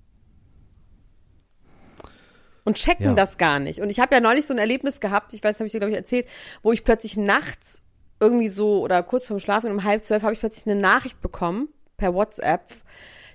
Und 2.64 2.76
checken 2.76 3.06
Ja. 3.06 3.14
das 3.14 3.38
gar 3.38 3.58
nicht. 3.58 3.80
Und 3.80 3.90
ich 3.90 3.98
habe 3.98 4.14
ja 4.14 4.20
neulich 4.20 4.46
so 4.46 4.54
ein 4.54 4.58
Erlebnis 4.58 5.00
gehabt, 5.00 5.32
ich 5.32 5.42
weiß, 5.42 5.58
habe 5.58 5.66
ich 5.66 5.72
dir, 5.72 5.80
glaube 5.80 5.90
ich, 5.92 5.96
erzählt, 5.96 6.28
wo 6.62 6.70
ich 6.70 6.84
plötzlich 6.84 7.16
nachts 7.16 7.80
irgendwie 8.20 8.48
so 8.48 8.82
oder 8.82 9.02
kurz 9.02 9.26
vorm 9.26 9.40
Schlafen 9.40 9.70
um 9.70 9.82
halb 9.84 10.04
zwölf 10.04 10.22
habe 10.22 10.32
ich 10.34 10.38
plötzlich 10.38 10.66
eine 10.70 10.80
Nachricht 10.80 11.20
bekommen 11.20 11.68
per 11.96 12.14
WhatsApp, 12.14 12.70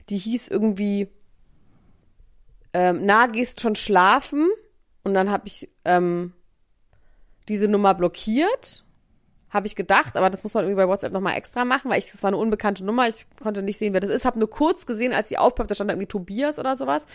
die 0.10 0.18
hieß 0.18 0.48
irgendwie, 0.48 1.10
ähm, 2.74 3.02
na, 3.04 3.26
gehst 3.28 3.60
schon 3.60 3.76
schlafen? 3.76 4.48
Und 5.08 5.14
dann 5.14 5.32
habe 5.32 5.48
ich 5.48 5.70
ähm, 5.86 6.34
diese 7.48 7.70
Nummer 7.70 7.94
blockiert, 7.94 8.84
habe 9.50 9.66
ich 9.66 9.76
gedacht, 9.76 10.18
aber 10.18 10.30
das 10.30 10.44
muss 10.44 10.54
man 10.54 10.66
irgendwie 10.66 10.84
bei 10.84 10.88
WhatsApp 10.90 11.14
nochmal 11.14 11.38
extra 11.38 11.64
machen, 11.64 11.90
weil 11.90 12.00
ich, 12.00 12.12
das 12.12 12.22
war 12.24 12.28
eine 12.28 12.36
unbekannte 12.36 12.84
Nummer, 12.84 13.08
ich 13.08 13.26
konnte 13.42 13.62
nicht 13.62 13.78
sehen, 13.78 13.94
wer 13.94 14.02
das 14.02 14.10
ist, 14.10 14.26
habe 14.26 14.38
nur 14.38 14.50
kurz 14.50 14.86
gesehen, 14.86 15.14
als 15.14 15.30
sie 15.30 15.38
aufploppt, 15.38 15.72
da 15.72 15.76
stand 15.76 15.90
irgendwie 15.90 16.08
Tobias 16.08 16.60
oder 16.60 16.76
sowas. 16.76 17.06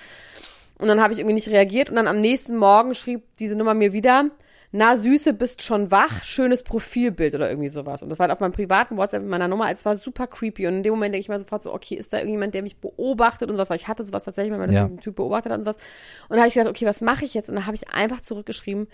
Und 0.78 0.88
dann 0.88 1.02
habe 1.02 1.12
ich 1.12 1.18
irgendwie 1.18 1.34
nicht 1.34 1.50
reagiert. 1.50 1.90
Und 1.90 1.96
dann 1.96 2.08
am 2.08 2.16
nächsten 2.16 2.56
Morgen 2.56 2.94
schrieb 2.94 3.24
diese 3.38 3.56
Nummer 3.56 3.74
mir 3.74 3.92
wieder, 3.92 4.30
na 4.74 4.96
Süße, 4.96 5.34
bist 5.34 5.60
schon 5.62 5.90
wach, 5.90 6.24
schönes 6.24 6.62
Profilbild 6.62 7.34
oder 7.34 7.50
irgendwie 7.50 7.68
sowas. 7.68 8.02
Und 8.02 8.08
das 8.08 8.18
war 8.18 8.24
halt 8.24 8.32
auf 8.32 8.40
meinem 8.40 8.52
privaten 8.52 8.96
WhatsApp 8.96 9.20
mit 9.20 9.30
meiner 9.30 9.46
Nummer, 9.46 9.70
es 9.70 9.84
war 9.84 9.94
super 9.96 10.26
creepy 10.26 10.66
und 10.66 10.76
in 10.78 10.82
dem 10.82 10.94
Moment 10.94 11.12
denke 11.14 11.20
ich 11.22 11.28
mir 11.28 11.38
sofort 11.38 11.62
so, 11.62 11.74
okay, 11.74 11.94
ist 11.94 12.12
da 12.12 12.16
irgendjemand, 12.18 12.54
der 12.54 12.62
mich 12.62 12.78
beobachtet 12.78 13.50
und 13.50 13.56
sowas, 13.56 13.68
weil 13.68 13.76
ich 13.76 13.86
hatte 13.88 14.02
sowas 14.02 14.24
tatsächlich, 14.24 14.50
man 14.56 14.66
das 14.66 14.74
Ja. 14.74 14.82
mit 14.84 14.90
einem 14.92 15.00
Typ 15.00 15.16
beobachtet 15.16 15.52
hat 15.52 15.58
und 15.58 15.64
sowas. 15.66 15.76
Und 15.76 16.30
dann 16.30 16.38
habe 16.40 16.48
ich 16.48 16.54
gedacht, 16.54 16.70
okay, 16.70 16.86
was 16.86 17.02
mache 17.02 17.24
ich 17.24 17.34
jetzt? 17.34 17.50
Und 17.50 17.56
dann 17.56 17.66
habe 17.66 17.76
ich 17.76 17.90
einfach 17.90 18.22
zurückgeschrieben, 18.22 18.88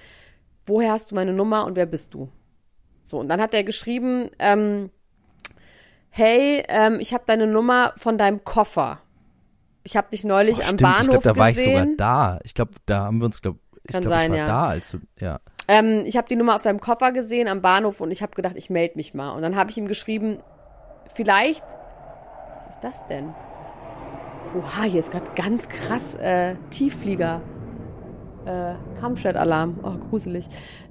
woher 0.67 0.91
hast 0.93 1.11
du 1.11 1.15
meine 1.15 1.33
Nummer 1.33 1.65
und 1.65 1.77
wer 1.77 1.87
bist 1.87 2.13
du? 2.13 2.29
So, 3.05 3.19
und 3.21 3.29
dann 3.29 3.41
hat 3.41 3.55
er 3.55 3.63
geschrieben, 3.65 4.31
ähm, 4.41 4.91
hey, 6.11 6.65
ähm, 6.69 6.99
ich 7.01 7.15
habe 7.15 7.23
deine 7.27 7.47
Nummer 7.47 7.93
von 7.97 8.19
deinem 8.19 8.43
Koffer. 8.45 9.01
Ich 9.85 9.97
habe 9.97 10.11
dich 10.11 10.25
neulich 10.25 10.57
Oh, 10.59 10.61
am 10.61 10.65
stimmt, 10.65 10.83
Bahnhof 10.83 11.03
ich 11.03 11.09
glaube, 11.11 11.29
da 11.29 11.37
war 11.37 11.51
ich 11.51 11.57
sogar 11.57 11.73
gesehen. 11.83 11.97
da. 11.97 12.39
Ich 12.43 12.55
glaube, 12.55 12.73
da 12.87 13.05
haben 13.05 13.21
wir 13.21 13.27
uns, 13.27 13.41
glaube 13.41 13.59
ich, 13.85 13.93
Kann 13.93 14.03
glaube, 14.03 14.25
ich 14.25 14.31
war 14.31 14.37
ja. 14.37 14.47
da, 14.47 14.67
als 14.69 14.91
du, 14.91 14.99
ja. 15.21 15.41
Ähm, 15.69 16.03
ich 16.07 16.17
habe 16.17 16.27
die 16.29 16.37
Nummer 16.37 16.57
auf 16.57 16.63
deinem 16.63 16.81
Koffer 16.81 17.13
gesehen 17.13 17.47
am 17.47 17.61
Bahnhof 17.61 18.01
und 18.01 18.11
ich 18.11 18.23
habe 18.23 18.35
gedacht, 18.35 18.57
ich 18.57 18.71
melde 18.71 18.97
mich 18.97 19.15
mal. 19.15 19.33
Und 19.33 19.43
dann 19.43 19.55
habe 19.55 19.71
ich 19.71 19.77
ihm 19.77 19.87
geschrieben, 19.87 20.39
vielleicht, 21.15 21.65
was 22.57 22.67
ist 22.69 22.81
das 22.81 23.07
denn? 23.07 23.35
Oha, 24.59 24.85
hier 24.85 25.01
ist 25.01 25.11
gerade 25.13 25.31
ganz 25.37 25.69
krass 25.69 26.15
äh, 26.15 26.55
Tiefflieger. 26.71 27.43
äh, 28.47 28.75
Kampfjet-Alarm. 28.99 29.81
Oh, 29.83 29.99
gruselig. 30.09 30.49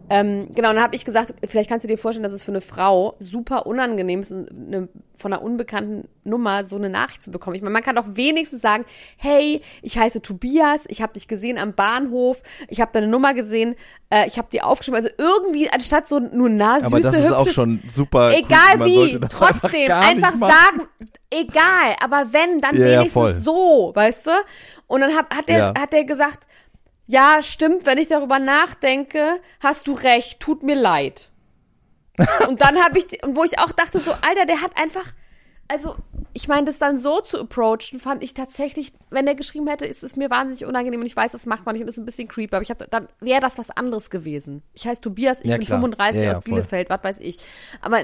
Ähm, 0.10 0.48
genau, 0.56 0.70
und 0.70 0.76
dann 0.76 0.84
habe 0.84 0.96
ich 0.96 1.04
gesagt, 1.06 1.34
vielleicht 1.48 1.70
kannst 1.70 1.84
du 1.84 1.88
dir 1.88 1.98
vorstellen, 1.98 2.24
dass 2.24 2.32
es 2.32 2.44
für 2.44 2.52
eine 2.52 2.62
Frau 2.62 3.16
super 3.20 3.66
unangenehm 3.66 4.22
ist, 4.22 4.32
eine, 4.32 4.88
von 5.18 5.34
einer 5.34 5.42
unbekannten 5.42 6.08
Nummer 6.24 6.64
so 6.64 6.76
eine 6.78 6.90
Nachricht 6.90 7.22
zu 7.24 7.32
bekommen. 7.32 7.56
Ich 7.56 7.62
meine, 7.62 7.74
man 7.74 7.84
kann 7.84 7.96
doch 7.96 8.06
wenigstens 8.08 8.62
sagen, 8.62 8.86
hey, 9.18 9.62
ich 9.82 9.98
heiße 9.98 10.22
Tobias, 10.22 10.86
ich 10.88 11.02
habe 11.02 11.14
dich 11.14 11.28
gesehen 11.28 11.58
am 11.58 11.74
Bahnhof, 11.74 12.42
ich 12.70 12.80
habe 12.80 12.92
deine 12.94 13.08
Nummer 13.08 13.34
gesehen, 13.34 13.76
äh, 14.10 14.28
ich 14.28 14.38
habe 14.38 14.48
die 14.52 14.62
aufgeschrieben. 14.62 14.96
Also 14.98 15.10
irgendwie, 15.18 15.70
anstatt 15.70 16.08
so 16.08 16.20
nur 16.20 16.50
na, 16.50 16.76
süße, 16.76 16.86
Aber 16.88 17.00
das 17.02 17.14
ist 17.14 17.20
hübsche, 17.24 17.38
auch 17.38 17.48
schon 17.50 17.82
super. 17.90 18.32
Egal 18.38 18.86
wie, 18.86 19.20
trotzdem 19.30 19.92
einfach 19.92 20.36
machen. 20.36 20.54
sagen, 20.54 20.88
egal, 21.30 21.96
aber 22.02 22.32
wenn, 22.32 22.62
dann 22.62 22.76
Ja, 22.76 22.82
ja, 22.88 22.92
wenigstens 23.00 23.14
voll. 23.14 23.34
so, 23.34 23.92
weißt 23.96 24.28
du? 24.28 24.32
Und 24.88 25.02
dann 25.02 25.14
hat, 25.16 25.26
hat, 25.36 25.50
der, 25.50 25.58
Ja. 25.58 25.74
hat 25.78 25.92
der 25.94 26.06
gesagt, 26.06 26.48
ja, 27.08 27.40
stimmt, 27.42 27.86
wenn 27.86 27.98
ich 27.98 28.08
darüber 28.08 28.40
nachdenke, 28.40 29.40
hast 29.60 29.88
du 29.88 29.94
recht, 29.94 30.40
tut 30.40 30.64
mir 30.64 30.76
leid. 30.76 31.30
und 32.48 32.62
dann 32.62 32.84
habe 32.84 32.98
ich, 33.00 33.24
und 33.24 33.36
wo 33.36 33.44
ich 33.44 33.60
auch 33.60 33.72
dachte, 33.72 34.00
so, 34.00 34.12
Alter, 34.12 34.46
der 34.48 34.62
hat 34.62 34.72
einfach, 34.76 35.06
also, 35.68 35.96
ich 36.34 36.48
meine, 36.48 36.66
das 36.66 36.80
dann 36.80 36.98
so 36.98 37.20
zu 37.22 37.40
approachen, 37.42 38.00
fand 38.00 38.24
ich 38.24 38.34
tatsächlich, 38.34 38.92
wenn 39.10 39.26
der 39.26 39.36
geschrieben 39.36 39.68
hätte, 39.68 39.86
ist 39.86 40.04
es 40.04 40.16
mir 40.16 40.30
wahnsinnig 40.30 40.66
unangenehm 40.66 41.02
und 41.02 41.06
ich 41.06 41.16
weiß, 41.16 41.32
das 41.34 41.46
macht 41.46 41.66
man 41.66 41.74
nicht 41.74 41.82
und 41.84 41.88
ist 41.90 41.98
ein 41.98 42.06
bisschen 42.06 42.28
creepy, 42.28 42.56
aber 42.56 42.64
ich 42.64 42.70
habe, 42.70 42.88
dann 42.90 43.08
wäre 43.20 43.42
das 43.42 43.58
was 43.58 43.70
anderes 43.70 44.10
gewesen. 44.10 44.64
Ich 44.74 44.88
heiße 44.88 45.02
Tobias, 45.02 45.40
ich 45.42 45.50
Ja, 45.50 45.58
bin 45.58 45.66
klar. 45.68 45.80
35 45.80 46.24
Ja, 46.24 46.32
ja, 46.32 46.38
aus. 46.38 46.44
Bielefeld, 46.44 46.90
was 46.90 47.04
weiß 47.04 47.20
ich. 47.20 47.38
Aber 47.82 48.00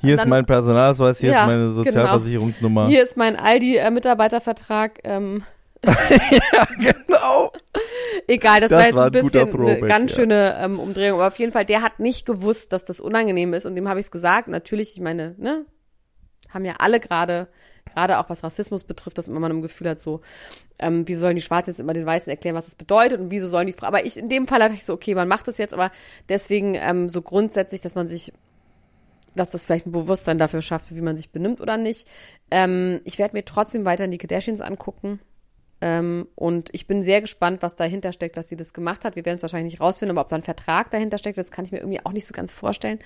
Hier 0.00 0.14
ist 0.14 0.20
dann- 0.20 0.28
mein 0.28 0.46
Personalausweis, 0.46 1.18
hier 1.18 1.32
ist 1.32 1.38
meine 1.40 1.62
genau. 1.64 1.72
Sozialversicherungsnummer. 1.72 2.86
Hier 2.86 3.02
ist 3.02 3.16
mein 3.16 3.36
Aldi-Mitarbeitervertrag. 3.36 5.00
Ähm, 5.04 5.42
genau. 6.78 7.52
egal, 8.26 8.60
das, 8.60 8.70
Das 8.70 8.78
war 8.78 8.86
jetzt 8.86 8.94
war 8.94 9.02
ein 9.04 9.06
ein 9.06 9.12
bisschen 9.12 9.40
eine 9.40 9.50
Throwback, 9.50 9.86
ganz 9.86 10.10
ja. 10.12 10.16
schöne 10.16 10.58
ähm, 10.60 10.78
Umdrehung. 10.78 11.18
Aber 11.20 11.28
auf 11.28 11.38
jeden 11.38 11.52
Fall, 11.52 11.64
der 11.64 11.82
hat 11.82 12.00
nicht 12.00 12.26
gewusst, 12.26 12.72
dass 12.72 12.84
das 12.84 13.00
unangenehm 13.00 13.54
ist. 13.54 13.66
Und 13.66 13.76
dem 13.76 13.88
habe 13.88 14.00
ich 14.00 14.06
es 14.06 14.10
gesagt. 14.10 14.48
Natürlich, 14.48 14.94
ich 14.94 15.00
meine, 15.00 15.34
ne, 15.38 15.64
haben 16.50 16.64
ja 16.64 16.74
alle 16.78 17.00
gerade, 17.00 17.48
gerade 17.86 18.18
auch 18.18 18.28
was 18.28 18.44
Rassismus 18.44 18.84
betrifft, 18.84 19.18
dass 19.18 19.28
immer 19.28 19.40
man 19.40 19.50
im 19.50 19.62
Gefühl 19.62 19.88
hat, 19.88 20.00
so, 20.00 20.20
ähm, 20.78 21.06
wieso 21.06 21.20
sollen 21.20 21.36
die 21.36 21.42
Schwarzen 21.42 21.70
jetzt 21.70 21.80
immer 21.80 21.94
den 21.94 22.06
Weißen 22.06 22.30
erklären, 22.30 22.56
was 22.56 22.66
das 22.66 22.74
bedeutet 22.74 23.20
und 23.20 23.30
wieso 23.30 23.48
sollen 23.48 23.66
die 23.66 23.72
Frauen. 23.72 23.88
Aber 23.88 24.04
ich, 24.04 24.16
in 24.16 24.28
dem 24.28 24.46
Fall 24.46 24.62
hatte 24.62 24.74
ich 24.74 24.84
so, 24.84 24.92
okay, 24.92 25.14
man 25.14 25.28
macht 25.28 25.48
das 25.48 25.58
jetzt, 25.58 25.74
aber 25.74 25.90
deswegen 26.28 26.74
ähm, 26.74 27.08
so 27.08 27.22
grundsätzlich, 27.22 27.80
dass 27.80 27.94
man 27.94 28.08
sich 28.08 28.32
dass 29.36 29.50
das 29.50 29.64
vielleicht 29.64 29.86
ein 29.86 29.92
Bewusstsein 29.92 30.38
dafür 30.38 30.60
schafft, 30.60 30.94
wie 30.94 31.00
man 31.00 31.16
sich 31.16 31.30
benimmt 31.30 31.60
oder 31.60 31.76
nicht. 31.76 32.08
Ähm, 32.50 33.00
ich 33.04 33.18
werde 33.18 33.36
mir 33.36 33.44
trotzdem 33.44 33.84
weiter 33.84 34.08
die 34.08 34.18
Kardashians 34.18 34.60
angucken. 34.60 35.20
Ähm, 35.82 36.28
und 36.34 36.68
ich 36.72 36.86
bin 36.86 37.02
sehr 37.02 37.20
gespannt, 37.20 37.62
was 37.62 37.74
dahinter 37.74 38.12
steckt, 38.12 38.36
dass 38.36 38.48
sie 38.48 38.56
das 38.56 38.74
gemacht 38.74 39.04
hat. 39.04 39.16
Wir 39.16 39.24
werden 39.24 39.36
es 39.36 39.42
wahrscheinlich 39.42 39.72
nicht 39.74 39.80
rausfinden, 39.80 40.16
aber 40.16 40.22
ob 40.22 40.28
da 40.28 40.36
ein 40.36 40.42
Vertrag 40.42 40.90
dahinter 40.90 41.16
steckt, 41.16 41.38
das 41.38 41.50
kann 41.50 41.64
ich 41.64 41.72
mir 41.72 41.78
irgendwie 41.78 42.04
auch 42.04 42.12
nicht 42.12 42.26
so 42.26 42.32
ganz 42.34 42.52
vorstellen. 42.52 42.98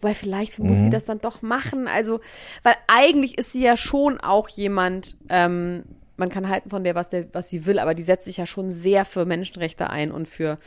Weil 0.00 0.14
vielleicht 0.14 0.58
muss 0.58 0.78
sie 0.78 0.90
das 0.90 1.04
dann 1.04 1.20
doch 1.20 1.40
machen. 1.40 1.88
Also, 1.88 2.20
weil 2.62 2.74
eigentlich 2.86 3.38
ist 3.38 3.52
sie 3.52 3.62
ja 3.62 3.76
schon 3.76 4.20
auch 4.20 4.48
jemand, 4.48 5.16
ähm, 5.30 5.84
man 6.16 6.28
kann 6.28 6.48
halten 6.48 6.68
von 6.68 6.84
der, 6.84 6.94
was, 6.94 7.08
der, 7.08 7.32
was 7.32 7.48
sie 7.48 7.64
will, 7.64 7.78
aber 7.78 7.94
die 7.94 8.02
setzt 8.02 8.26
sich 8.26 8.36
ja 8.36 8.46
schon 8.46 8.72
sehr 8.72 9.04
für 9.04 9.24
Menschenrechte 9.24 9.88
ein 9.88 10.12
und 10.12 10.28
für 10.28 10.58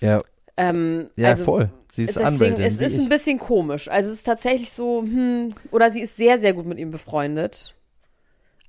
Ja, 0.00 0.18
ähm, 0.56 1.08
ja 1.16 1.28
also, 1.28 1.44
voll. 1.44 1.70
Sie 1.90 2.04
ist 2.04 2.16
Deswegen, 2.16 2.26
Anwältin. 2.26 2.64
es 2.64 2.78
ist 2.78 2.94
ich. 2.94 3.00
ein 3.00 3.08
bisschen 3.08 3.38
komisch. 3.38 3.88
Also 3.88 4.10
es 4.10 4.16
ist 4.16 4.24
tatsächlich 4.24 4.70
so, 4.70 5.02
hm, 5.02 5.54
oder 5.70 5.90
sie 5.90 6.02
ist 6.02 6.16
sehr, 6.16 6.38
sehr 6.38 6.52
gut 6.52 6.66
mit 6.66 6.78
ihm 6.78 6.90
befreundet. 6.90 7.74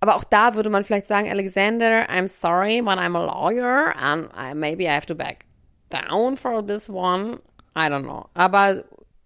Aber 0.01 0.15
auch 0.15 0.23
da 0.23 0.55
würde 0.55 0.69
man 0.71 0.83
vielleicht 0.83 1.05
sagen, 1.05 1.29
Alexander, 1.29 2.09
I'm 2.09 2.27
sorry, 2.27 2.81
but 2.81 2.97
I'm 2.97 3.15
a 3.15 3.23
lawyer 3.23 3.95
and 3.95 4.29
I, 4.35 4.55
maybe 4.55 4.83
I 4.85 4.89
have 4.95 5.05
to 5.05 5.15
back 5.15 5.45
down 5.89 6.35
for 6.35 6.65
this 6.65 6.89
one. 6.89 7.37
I 7.75 7.87
don't 7.87 8.03
know. 8.03 8.25
Aber 8.33 8.83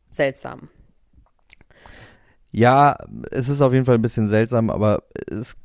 seltsam. 0.10 0.70
Ja, 2.52 2.98
es 3.32 3.50
ist 3.50 3.62
auf 3.62 3.74
jeden 3.74 3.86
Fall 3.86 3.96
ein 3.96 4.02
bisschen 4.02 4.28
seltsam, 4.28 4.70
aber 4.70 5.04
es 5.30 5.56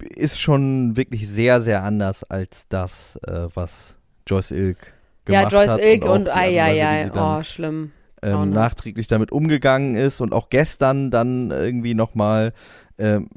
ist 0.00 0.40
schon 0.40 0.96
wirklich 0.96 1.28
sehr, 1.28 1.60
sehr 1.60 1.82
anders 1.82 2.24
als 2.24 2.66
das, 2.68 3.18
äh, 3.26 3.48
was 3.54 3.96
Joyce 4.26 4.50
Ilk 4.52 4.78
gemacht 5.24 5.52
Ja, 5.52 5.58
Joyce 5.58 5.70
hat. 5.72 5.80
Ilk 5.80 6.04
und, 6.04 6.26
Weise, 6.26 6.34
ai, 6.34 6.62
ai, 6.62 7.10
dann, 7.12 7.40
oh, 7.40 7.42
schlimm. 7.42 7.92
ähm, 8.22 8.32
Braune. 8.32 8.50
nachträglich 8.52 9.06
damit 9.06 9.32
umgegangen 9.32 9.94
ist 9.96 10.20
und 10.20 10.32
auch 10.32 10.50
gestern 10.50 11.10
dann 11.10 11.50
irgendwie 11.50 11.94
nochmal 11.94 12.52
ähm, 12.98 13.28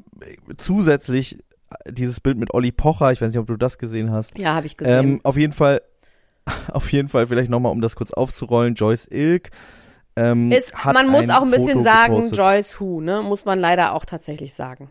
zusätzlich 0.56 1.38
dieses 1.88 2.20
Bild 2.20 2.36
mit 2.38 2.52
Olli 2.52 2.72
Pocher, 2.72 3.12
ich 3.12 3.20
weiß 3.20 3.28
nicht, 3.30 3.38
ob 3.38 3.46
du 3.46 3.56
das 3.56 3.78
gesehen 3.78 4.10
hast, 4.10 4.36
Ja, 4.36 4.54
habe 4.54 4.66
ich 4.66 4.76
gesehen. 4.76 5.14
ähm, 5.14 5.20
auf 5.22 5.36
jeden 5.36 5.52
Fall, 5.52 5.82
auf 6.72 6.90
jeden 6.92 7.08
Fall 7.08 7.26
vielleicht 7.26 7.50
nochmal, 7.50 7.72
um 7.72 7.80
das 7.80 7.96
kurz 7.96 8.12
aufzurollen, 8.12 8.74
Joyce 8.74 9.06
Ilk. 9.10 9.50
Ähm, 10.16 10.50
ist, 10.50 10.74
man 10.84 11.08
muss 11.08 11.30
auch 11.30 11.42
ein 11.42 11.50
bisschen 11.50 11.74
Foto 11.74 11.84
sagen, 11.84 12.14
gepostet. 12.14 12.38
Joyce 12.38 12.80
Who, 12.80 13.00
ne? 13.00 13.22
Muss 13.22 13.44
man 13.44 13.60
leider 13.60 13.94
auch 13.94 14.04
tatsächlich 14.04 14.52
sagen. 14.54 14.90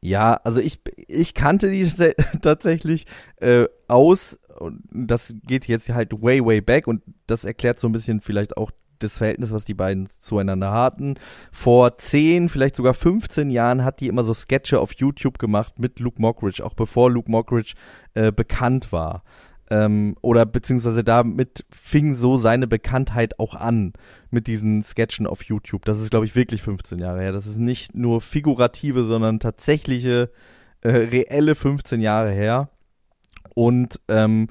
Ja, 0.00 0.34
also 0.44 0.60
ich, 0.60 0.80
ich 1.08 1.34
kannte 1.34 1.70
die 1.70 1.86
tatsächlich 2.42 3.04
äh, 3.36 3.66
aus 3.86 4.38
und 4.58 4.82
das 4.90 5.34
geht 5.46 5.66
jetzt 5.68 5.90
halt 5.90 6.22
way, 6.22 6.44
way 6.44 6.60
back 6.62 6.86
und 6.86 7.02
das 7.26 7.44
erklärt 7.44 7.78
so 7.78 7.88
ein 7.88 7.92
bisschen 7.92 8.20
vielleicht 8.20 8.56
auch 8.56 8.70
das 9.02 9.18
Verhältnis, 9.18 9.52
was 9.52 9.64
die 9.64 9.74
beiden 9.74 10.08
zueinander 10.08 10.72
hatten. 10.72 11.14
Vor 11.52 11.98
10, 11.98 12.48
vielleicht 12.48 12.76
sogar 12.76 12.94
15 12.94 13.50
Jahren 13.50 13.84
hat 13.84 14.00
die 14.00 14.08
immer 14.08 14.24
so 14.24 14.34
Sketche 14.34 14.80
auf 14.80 14.94
YouTube 14.94 15.38
gemacht 15.38 15.78
mit 15.78 16.00
Luke 16.00 16.20
Mockridge, 16.20 16.64
auch 16.64 16.74
bevor 16.74 17.10
Luke 17.10 17.30
Mockridge 17.30 17.74
äh, 18.14 18.32
bekannt 18.32 18.92
war. 18.92 19.22
Ähm, 19.70 20.16
oder 20.20 20.46
beziehungsweise 20.46 21.04
damit 21.04 21.64
fing 21.70 22.14
so 22.14 22.36
seine 22.36 22.66
Bekanntheit 22.66 23.38
auch 23.38 23.54
an 23.54 23.92
mit 24.30 24.48
diesen 24.48 24.82
Sketchen 24.82 25.28
auf 25.28 25.44
YouTube. 25.44 25.84
Das 25.84 26.00
ist, 26.00 26.10
glaube 26.10 26.26
ich, 26.26 26.34
wirklich 26.34 26.62
15 26.62 26.98
Jahre 26.98 27.20
her. 27.20 27.32
Das 27.32 27.46
ist 27.46 27.58
nicht 27.58 27.94
nur 27.94 28.20
figurative, 28.20 29.04
sondern 29.04 29.38
tatsächliche, 29.38 30.30
äh, 30.80 30.90
reelle 30.90 31.54
15 31.54 32.00
Jahre 32.00 32.32
her. 32.32 32.68
Und 33.54 34.00
ähm, 34.08 34.48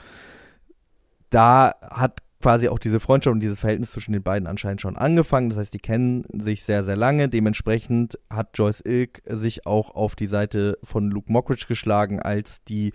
da 1.29 1.73
hat 1.81 2.21
quasi 2.41 2.69
auch 2.69 2.79
diese 2.79 2.99
Freundschaft 2.99 3.33
und 3.33 3.41
dieses 3.41 3.59
Verhältnis 3.59 3.91
zwischen 3.91 4.13
den 4.13 4.23
beiden 4.23 4.47
anscheinend 4.47 4.81
schon 4.81 4.95
angefangen. 4.95 5.49
Das 5.49 5.59
heißt, 5.59 5.73
die 5.73 5.79
kennen 5.79 6.23
sich 6.31 6.63
sehr, 6.63 6.83
sehr 6.83 6.95
lange. 6.95 7.27
Dementsprechend 7.27 8.17
hat 8.29 8.57
Joyce 8.57 8.81
Ilk 8.85 9.21
sich 9.25 9.65
auch 9.65 9.93
auf 9.93 10.15
die 10.15 10.27
Seite 10.27 10.77
von 10.83 11.11
Luke 11.11 11.31
Mockridge 11.31 11.65
geschlagen, 11.67 12.21
als 12.21 12.63
die 12.63 12.93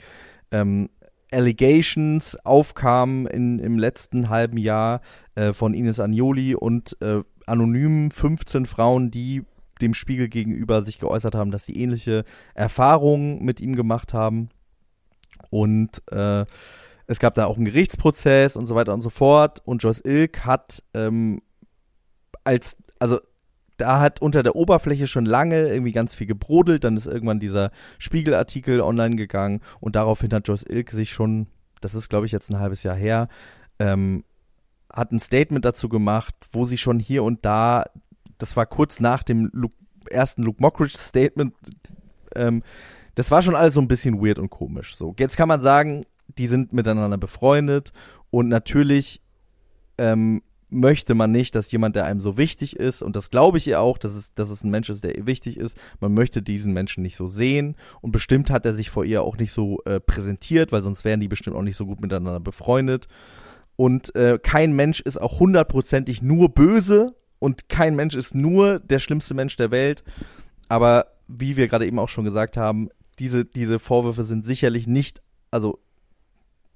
ähm, 0.51 0.89
Allegations 1.31 2.37
aufkamen 2.45 3.27
in, 3.27 3.59
im 3.59 3.79
letzten 3.79 4.31
halben 4.31 4.57
Jahr 4.57 5.01
äh, 5.35 5.53
von 5.53 5.75
Ines 5.75 6.01
Agnoli 6.01 6.55
und 6.55 6.97
äh, 7.03 7.23
anonymen 7.47 8.11
15 8.11 8.65
Frauen, 8.67 9.11
die 9.11 9.43
dem 9.83 9.93
Spiegel 9.93 10.29
gegenüber 10.29 10.83
sich 10.83 10.99
geäußert 10.99 11.35
haben, 11.35 11.51
dass 11.51 11.67
sie 11.67 11.77
ähnliche 11.77 12.25
Erfahrungen 12.55 13.45
mit 13.45 13.61
ihm 13.61 13.75
gemacht 13.75 14.15
haben. 14.15 14.49
Und 15.51 16.03
äh, 16.11 16.47
es 17.07 17.19
gab 17.19 17.35
da 17.35 17.47
auch 17.47 17.57
einen 17.57 17.67
Gerichtsprozess 17.67 18.57
und 18.57 18.67
so 18.67 18.75
weiter 18.75 18.95
und 18.95 19.01
so 19.01 19.11
fort. 19.11 19.63
Und 19.65 19.83
Joyce 19.83 20.03
Ilk 20.05 20.45
hat 20.45 20.83
ähm, 20.95 21.43
als, 22.45 22.77
also 22.99 23.19
da 23.77 24.01
hat 24.01 24.23
unter 24.23 24.43
der 24.43 24.57
Oberfläche 24.57 25.07
schon 25.07 25.27
lange 25.27 25.69
irgendwie 25.69 25.93
ganz 25.93 26.15
viel 26.15 26.27
gebrodelt. 26.27 26.85
Dann 26.85 26.97
ist 26.97 27.07
irgendwann 27.07 27.41
dieser 27.41 27.71
Spiegelartikel 27.99 28.81
online 28.81 29.17
gegangen 29.17 29.61
und 29.81 29.97
daraufhin 29.97 30.33
hat 30.33 30.49
Joyce 30.49 30.65
Ilk 30.69 30.91
sich 30.91 31.11
schon, 31.11 31.49
das 31.81 31.95
ist 31.95 32.09
glaube 32.09 32.27
ich 32.27 32.33
jetzt 32.33 32.51
ein 32.51 32.59
halbes 32.59 32.83
Jahr 32.83 32.97
her, 32.97 33.29
ähm, 33.79 34.25
hat 34.93 35.11
ein 35.11 35.19
Statement 35.19 35.65
dazu 35.65 35.89
gemacht, 35.89 36.35
wo 36.53 36.65
sie 36.65 36.79
schon 36.79 37.01
hier 37.01 37.25
und 37.25 37.45
da, 37.45 37.85
das 38.39 38.57
war 38.57 38.65
kurz 38.67 39.01
nach 39.01 39.25
dem 39.25 39.51
Luke, 39.53 39.75
ersten 40.09 40.43
Luke 40.43 40.63
Mockridge 40.63 40.97
Statement, 40.97 41.55
ähm, 42.37 42.63
das 43.17 43.31
war 43.31 43.43
schon 43.43 43.57
alles 43.57 43.75
so 43.75 43.81
ein 43.81 43.89
bisschen 43.89 44.25
weird 44.25 44.39
und 44.39 44.51
komisch. 44.51 44.97
So, 44.97 45.15
jetzt 45.19 45.37
kann 45.37 45.49
man 45.49 45.61
sagen, 45.61 46.05
die 46.39 46.47
sind 46.47 46.72
miteinander 46.72 47.18
befreundet 47.18 47.93
und 48.30 48.49
natürlich 48.49 49.20
ähm, 49.99 50.43
möchte 50.74 51.14
man 51.14 51.30
nicht, 51.30 51.55
dass 51.55 51.70
jemand, 51.70 51.95
der 51.97 52.05
einem 52.05 52.20
so 52.20 52.37
wichtig 52.37 52.76
ist, 52.76 53.03
und 53.03 53.16
das 53.16 53.30
glaube 53.30 53.59
ich 53.59 53.66
ihr 53.68 53.80
auch, 53.80 53.97
dass 53.97 54.14
es, 54.14 54.35
dass 54.35 54.51
es 54.51 54.64
ein 54.64 54.70
Mensch 54.70 54.91
ist, 54.91 55.05
der 55.05 55.16
ihr 55.16 55.26
wichtig 55.26 55.57
ist, 55.57 55.78
man 56.01 56.12
möchte 56.12 56.43
diesen 56.43 56.72
Menschen 56.72 57.03
nicht 57.03 57.16
so 57.16 57.28
sehen 57.28 57.76
und 58.01 58.11
bestimmt 58.11 58.51
hat 58.51 58.66
er 58.66 58.74
sich 58.74 58.91
vor 58.91 59.05
ihr 59.05 59.22
auch 59.22 59.37
nicht 59.37 59.53
so 59.53 59.78
äh, 59.85 60.01
präsentiert, 60.01 60.72
weil 60.72 60.82
sonst 60.82 61.05
wären 61.05 61.20
die 61.20 61.28
bestimmt 61.28 61.57
auch 61.57 61.62
nicht 61.62 61.76
so 61.76 61.87
gut 61.87 62.01
miteinander 62.01 62.41
befreundet. 62.41 63.07
Und 63.76 64.14
äh, 64.14 64.39
kein 64.41 64.72
Mensch 64.72 65.01
ist 65.01 65.20
auch 65.20 65.41
hundertprozentig 65.41 66.22
nur 66.22 66.49
böse 66.49 67.14
und 67.39 67.68
kein 67.68 67.97
Mensch 67.97 68.14
ist 68.14 68.35
nur 68.35 68.78
der 68.80 68.99
schlimmste 68.99 69.35
Mensch 69.35 69.57
der 69.57 69.70
Welt. 69.70 70.05
Aber 70.68 71.07
wie 71.28 71.57
wir 71.57 71.68
gerade 71.68 71.87
eben 71.87 71.99
auch 71.99 72.09
schon 72.09 72.24
gesagt 72.24 72.57
haben, 72.57 72.89
diese, 73.18 73.45
diese 73.45 73.78
Vorwürfe 73.78 74.22
sind 74.22 74.45
sicherlich 74.45 74.87
nicht, 74.87 75.22
also 75.51 75.78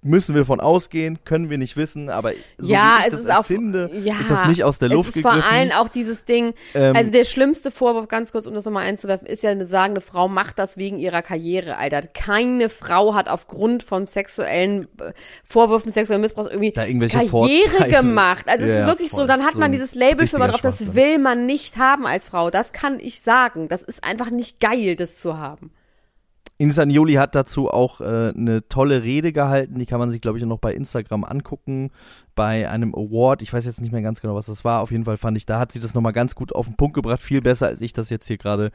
müssen 0.01 0.35
wir 0.37 0.45
von 0.45 0.61
ausgehen, 0.61 1.19
können 1.25 1.51
wir 1.51 1.59
nicht 1.59 1.77
wissen, 1.77 2.09
aber 2.09 2.31
so 2.57 2.73
ja, 2.73 2.99
wie 2.99 3.01
ich 3.01 3.07
es 3.09 3.13
das 3.15 3.21
ist 3.23 3.31
auch 3.31 3.37
empfinde, 3.39 3.91
ja, 4.01 4.15
ist 4.21 4.31
das 4.31 4.47
nicht 4.47 4.63
aus 4.63 4.79
der 4.79 4.91
Luft 4.91 5.09
Es 5.11 5.17
ist 5.17 5.23
gegriffen. 5.25 5.43
vor 5.43 5.53
allem 5.53 5.73
auch 5.73 5.89
dieses 5.89 6.25
Ding, 6.25 6.55
Ähm, 6.75 6.95
also 6.95 7.11
der 7.11 7.25
schlimmste 7.25 7.73
Vorwurf, 7.73 8.07
ganz 8.07 8.31
kurz, 8.31 8.47
um 8.47 8.55
das 8.55 8.65
nochmal 8.65 8.85
einzuwerfen, 8.87 9.27
ist 9.27 9.43
ja 9.43 9.51
eine 9.51 9.67
sagende 9.67 10.01
Frau 10.01 10.29
macht 10.29 10.59
das 10.61 10.77
wegen 10.77 10.99
ihrer 11.01 11.21
Karriere, 11.23 11.79
Alter. 11.79 12.03
Keine 12.03 12.69
Frau 12.69 13.15
hat 13.15 13.29
aufgrund 13.29 13.83
von 13.83 14.07
sexuellen 14.07 14.87
äh, 15.01 15.13
Vorwürfen, 15.45 15.91
sexuellen 15.91 16.21
Missbrauchs 16.23 16.49
irgendwie 16.49 16.71
Karriere 16.73 17.71
Vorteile. 17.71 17.93
gemacht. 17.97 18.47
Also 18.49 18.67
es 18.67 18.71
Ja, 18.71 18.79
ist 18.83 18.87
wirklich 18.87 19.11
voll. 19.11 19.23
so, 19.23 19.27
dann 19.27 19.45
hat 19.45 19.57
man 19.57 19.73
dieses 19.73 19.97
Label 19.97 20.27
für 20.29 20.37
richtiger 20.37 20.49
drauf, 20.53 20.61
das 20.61 20.95
will 20.95 21.19
man 21.19 21.45
nicht 21.45 21.77
haben 21.77 22.07
als 22.07 22.29
Frau. 22.29 22.51
Das 22.51 22.73
kann 22.73 23.01
ich 23.01 23.21
sagen. 23.21 23.67
Das 23.69 23.83
ist 23.83 24.05
einfach 24.05 24.31
nicht 24.31 24.61
geil, 24.61 24.95
das 24.95 25.19
zu 25.19 25.39
haben. 25.39 25.73
Ines 26.61 26.79
Agnoli 26.81 27.15
hat 27.15 27.37
dazu 27.37 27.71
auch 27.71 28.01
äh, 28.01 28.33
eine 28.37 28.69
tolle 28.69 29.05
Rede 29.05 29.33
gehalten, 29.33 29.79
die 29.79 29.87
kann 29.87 30.01
man 30.01 30.11
sich, 30.11 30.21
glaube 30.21 30.39
ich, 30.39 30.45
noch 30.45 30.59
bei 30.59 30.73
Instagram 30.73 31.23
angucken, 31.23 31.93
bei 32.35 32.69
einem 32.69 32.95
Award. 32.97 33.43
Ich 33.43 33.53
weiß 33.53 33.65
jetzt 33.65 33.81
nicht 33.81 33.93
mehr 33.93 34.03
ganz 34.03 34.21
genau, 34.21 34.35
was 34.35 34.47
das 34.47 34.65
war. 34.65 34.81
Auf 34.81 34.91
jeden 34.91 35.05
Fall 35.05 35.17
fand 35.17 35.37
ich, 35.37 35.47
da 35.47 35.61
hat 35.61 35.71
sie 35.71 35.79
das 35.79 35.95
nochmal 35.95 36.13
ganz 36.13 36.35
gut 36.35 36.53
auf 36.53 36.67
den 36.67 36.77
Punkt 36.77 36.95
gebracht, 36.95 37.23
viel 37.23 37.41
besser, 37.41 37.69
als 37.69 37.81
ich 37.81 37.93
das 37.93 38.11
jetzt 38.11 38.27
hier 38.27 38.39
gerade 38.39 38.73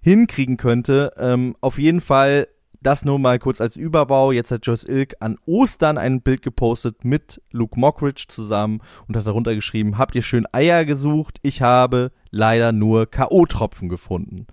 hinkriegen 0.00 0.56
könnte. 0.56 1.12
Ähm, 1.18 1.54
auf 1.60 1.78
jeden 1.78 2.00
Fall 2.00 2.48
das 2.80 3.04
nur 3.04 3.18
mal 3.18 3.38
kurz 3.38 3.60
als 3.60 3.76
Überbau. 3.76 4.32
Jetzt 4.32 4.50
hat 4.50 4.64
Joyce 4.64 4.84
Ilk 4.84 5.16
an 5.20 5.36
Ostern 5.44 5.98
ein 5.98 6.22
Bild 6.22 6.40
gepostet 6.40 7.04
mit 7.04 7.42
Luke 7.50 7.78
Mockridge 7.78 8.26
zusammen 8.28 8.80
und 9.06 9.16
hat 9.16 9.26
darunter 9.26 9.54
geschrieben, 9.54 9.98
habt 9.98 10.14
ihr 10.14 10.22
schön 10.22 10.46
Eier 10.52 10.86
gesucht? 10.86 11.38
Ich 11.42 11.60
habe 11.60 12.10
leider 12.30 12.72
nur 12.72 13.06
K.O.-Tropfen 13.10 13.88
gefunden. 13.88 14.46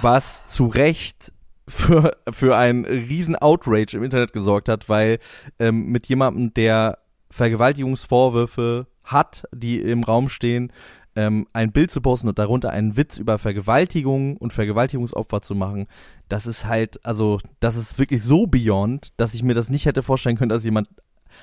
Was 0.00 0.46
zu 0.46 0.66
Recht 0.66 1.32
für, 1.68 2.16
für 2.32 2.56
einen 2.56 2.84
riesen 2.84 3.36
Outrage 3.36 3.96
im 3.96 4.02
Internet 4.02 4.32
gesorgt 4.32 4.68
hat, 4.68 4.88
weil 4.88 5.18
ähm, 5.58 5.86
mit 5.86 6.06
jemandem, 6.06 6.52
der 6.54 6.98
Vergewaltigungsvorwürfe 7.30 8.86
hat, 9.04 9.44
die 9.52 9.80
im 9.80 10.02
Raum 10.02 10.28
stehen, 10.28 10.72
ähm, 11.16 11.46
ein 11.52 11.72
Bild 11.72 11.90
zu 11.90 12.00
posten 12.00 12.28
und 12.28 12.38
darunter 12.38 12.70
einen 12.70 12.96
Witz 12.96 13.18
über 13.18 13.38
Vergewaltigung 13.38 14.36
und 14.36 14.52
Vergewaltigungsopfer 14.52 15.42
zu 15.42 15.54
machen, 15.54 15.86
das 16.28 16.46
ist 16.46 16.66
halt, 16.66 17.04
also, 17.04 17.38
das 17.60 17.76
ist 17.76 17.98
wirklich 17.98 18.22
so 18.22 18.46
beyond, 18.46 19.08
dass 19.16 19.34
ich 19.34 19.42
mir 19.42 19.54
das 19.54 19.68
nicht 19.68 19.86
hätte 19.86 20.02
vorstellen 20.02 20.36
können, 20.36 20.50
dass 20.50 20.64
jemand, 20.64 20.88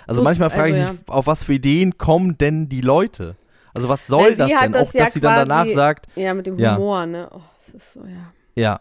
also 0.07 0.19
So, 0.19 0.23
manchmal 0.23 0.49
frage 0.49 0.75
also, 0.75 0.93
ich 0.93 0.99
mich, 1.01 1.09
auf 1.09 1.27
was 1.27 1.43
für 1.43 1.53
Ideen 1.53 1.97
kommen 1.97 2.37
denn 2.37 2.69
die 2.69 2.81
Leute? 2.81 3.35
Also 3.73 3.89
was 3.89 4.07
soll 4.07 4.33
Na, 4.37 4.47
das 4.47 4.61
denn? 4.61 4.71
das 4.71 4.89
Auch, 4.89 4.93
ja 4.93 5.03
dass 5.05 5.13
sie 5.13 5.21
dann 5.21 5.47
danach 5.47 5.67
sagt, 5.67 6.07
Ja, 6.15 6.33
mit 6.33 6.47
dem 6.47 6.57
Ja. 6.57 6.77
Humor, 6.77 7.05
ne? 7.05 7.29
Oh, 7.33 7.41
das 7.65 7.75
ist 7.75 7.93
so, 7.93 8.05
ja. 8.05 8.31
ja. 8.55 8.79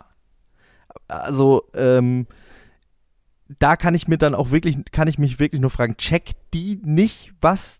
Also, 1.08 1.64
ähm, 1.74 2.26
da 3.58 3.76
kann 3.76 3.94
ich 3.94 4.08
mir 4.08 4.18
dann 4.18 4.34
auch 4.34 4.50
wirklich, 4.50 4.76
kann 4.92 5.08
ich 5.08 5.18
mich 5.18 5.38
wirklich 5.38 5.60
nur 5.60 5.70
fragen, 5.70 5.96
checkt 5.96 6.36
die 6.54 6.80
nicht, 6.82 7.32
was 7.40 7.78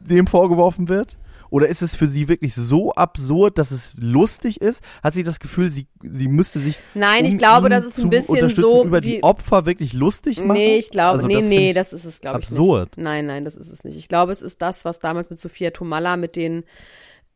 dem 0.00 0.26
vorgeworfen 0.26 0.88
wird? 0.88 1.18
Oder 1.50 1.66
ist 1.68 1.82
es 1.82 1.96
für 1.96 2.06
sie 2.06 2.28
wirklich 2.28 2.54
so 2.54 2.92
absurd, 2.92 3.58
dass 3.58 3.72
es 3.72 3.94
lustig 3.98 4.60
ist? 4.60 4.84
Hat 5.02 5.14
sie 5.14 5.24
das 5.24 5.40
Gefühl, 5.40 5.68
sie, 5.68 5.88
sie 6.02 6.28
müsste 6.28 6.60
sich 6.60 6.78
Nein, 6.94 7.24
ich 7.24 7.32
um 7.32 7.38
glaube, 7.38 7.66
ihn 7.66 7.70
das 7.70 7.86
ist 7.86 7.98
ein 7.98 8.08
bisschen 8.10 8.48
so 8.50 8.84
über 8.84 9.00
die 9.00 9.22
Opfer 9.24 9.66
wirklich 9.66 9.92
lustig 9.92 10.38
machen? 10.38 10.52
Nee, 10.52 10.76
ich 10.78 10.90
glaube, 10.90 11.16
Also 11.16 11.26
nee, 11.26 11.34
das 11.34 11.44
nee, 11.46 11.68
ich 11.70 11.74
das 11.74 11.92
ist 11.92 12.04
es, 12.04 12.20
glaube 12.20 12.38
ich 12.40 12.46
absurd. 12.46 12.96
nicht. 12.96 13.04
Nein, 13.04 13.26
nein, 13.26 13.44
das 13.44 13.56
ist 13.56 13.68
es 13.68 13.82
nicht. 13.82 13.96
Ich 13.96 14.06
glaube, 14.06 14.30
es 14.30 14.42
ist 14.42 14.62
das, 14.62 14.84
was 14.84 15.00
damals 15.00 15.28
mit 15.28 15.40
Sophia 15.40 15.70
Tomalla 15.72 16.16
mit 16.16 16.36
den 16.36 16.62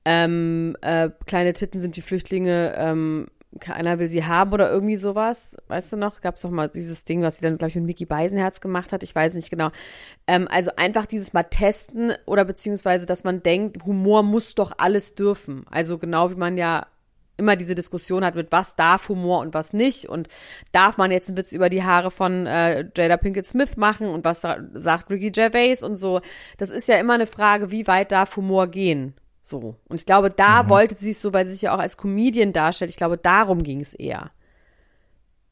ähm, 0.04 0.76
äh, 0.80 1.10
kleine 1.26 1.52
Titten 1.52 1.80
sind 1.80 1.96
die 1.96 2.02
Flüchtlinge, 2.02 2.74
ähm, 2.76 3.26
keiner 3.60 3.98
will 3.98 4.08
sie 4.08 4.24
haben 4.24 4.52
oder 4.52 4.70
irgendwie 4.70 4.96
sowas. 4.96 5.56
Weißt 5.68 5.92
du 5.92 5.96
noch? 5.96 6.20
Gab 6.20 6.36
es 6.36 6.42
doch 6.42 6.50
mal 6.50 6.68
dieses 6.68 7.04
Ding, 7.04 7.22
was 7.22 7.36
sie 7.36 7.42
dann, 7.42 7.58
glaube 7.58 7.70
ich, 7.70 7.74
mit 7.76 7.84
Mickey 7.84 8.04
Beisenherz 8.06 8.60
gemacht 8.60 8.92
hat. 8.92 9.02
Ich 9.02 9.14
weiß 9.14 9.34
nicht 9.34 9.50
genau. 9.50 9.70
Ähm, 10.26 10.48
also 10.50 10.70
einfach 10.76 11.06
dieses 11.06 11.32
mal 11.32 11.44
testen 11.44 12.12
oder 12.26 12.44
beziehungsweise, 12.44 13.06
dass 13.06 13.24
man 13.24 13.42
denkt, 13.42 13.84
Humor 13.84 14.22
muss 14.22 14.54
doch 14.54 14.72
alles 14.78 15.14
dürfen. 15.14 15.64
Also 15.70 15.98
genau 15.98 16.30
wie 16.30 16.36
man 16.36 16.56
ja 16.56 16.86
immer 17.36 17.56
diese 17.56 17.74
Diskussion 17.74 18.24
hat 18.24 18.34
mit 18.34 18.52
was 18.52 18.76
darf 18.76 19.08
Humor 19.08 19.40
und 19.40 19.54
was 19.54 19.72
nicht 19.72 20.08
und 20.08 20.28
darf 20.72 20.98
man 20.98 21.10
jetzt 21.10 21.28
einen 21.28 21.36
Witz 21.36 21.52
über 21.52 21.68
die 21.68 21.82
Haare 21.82 22.10
von 22.10 22.46
äh, 22.46 22.88
Jada 22.96 23.16
Pinkett 23.16 23.46
Smith 23.46 23.76
machen 23.76 24.06
und 24.06 24.24
was 24.24 24.40
sa 24.40 24.58
sagt 24.74 25.10
Ricky 25.10 25.30
Gervais 25.30 25.82
und 25.82 25.96
so. 25.96 26.20
Das 26.58 26.70
ist 26.70 26.88
ja 26.88 26.96
immer 26.98 27.14
eine 27.14 27.26
Frage, 27.26 27.70
wie 27.70 27.86
weit 27.86 28.12
darf 28.12 28.36
Humor 28.36 28.68
gehen? 28.68 29.14
So. 29.46 29.76
Und 29.90 30.00
ich 30.00 30.06
glaube, 30.06 30.30
da 30.30 30.70
wollte 30.70 30.94
sie 30.94 31.10
es 31.10 31.20
so, 31.20 31.34
weil 31.34 31.44
sie 31.46 31.52
sich 31.52 31.62
ja 31.62 31.74
auch 31.74 31.78
als 31.78 31.98
Comedian 31.98 32.54
darstellt. 32.54 32.90
Ich 32.90 32.96
glaube, 32.96 33.18
darum 33.18 33.62
ging 33.62 33.80
es 33.80 33.92
eher. 33.92 34.30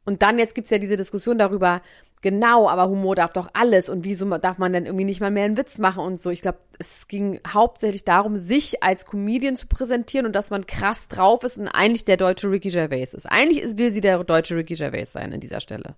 Und 0.06 0.22
dann 0.22 0.38
jetzt 0.38 0.54
gibt's 0.54 0.70
ja 0.70 0.78
diese 0.78 0.96
Diskussion 0.96 1.36
darüber, 1.36 1.82
genau, 2.22 2.70
aber 2.70 2.88
Humor 2.88 3.16
darf 3.16 3.34
doch 3.34 3.50
alles 3.52 3.90
und 3.90 4.04
wieso 4.04 4.26
darf 4.38 4.56
man 4.56 4.72
dann 4.72 4.86
irgendwie 4.86 5.04
nicht 5.04 5.20
mal 5.20 5.30
mehr 5.30 5.44
einen 5.44 5.58
Witz 5.58 5.76
machen 5.76 6.02
und 6.02 6.18
so. 6.18 6.30
Ich 6.30 6.40
glaube, 6.40 6.58
es 6.78 7.06
ging 7.06 7.38
hauptsächlich 7.46 8.06
darum, 8.06 8.38
sich 8.38 8.82
als 8.82 9.04
Comedian 9.04 9.56
zu 9.56 9.66
präsentieren 9.66 10.24
und 10.24 10.32
dass 10.34 10.48
man 10.48 10.66
krass 10.66 11.08
drauf 11.08 11.44
ist 11.44 11.58
und 11.58 11.68
eigentlich 11.68 12.06
der 12.06 12.16
deutsche 12.16 12.50
Ricky 12.50 12.70
Gervais 12.70 13.12
ist. 13.12 13.26
Eigentlich 13.26 13.60
ist, 13.60 13.76
will 13.76 13.92
sie 13.92 14.00
der 14.00 14.24
deutsche 14.24 14.56
Ricky 14.56 14.74
Gervais 14.74 15.12
sein 15.12 15.34
an 15.34 15.40
dieser 15.40 15.60
Stelle. 15.60 15.96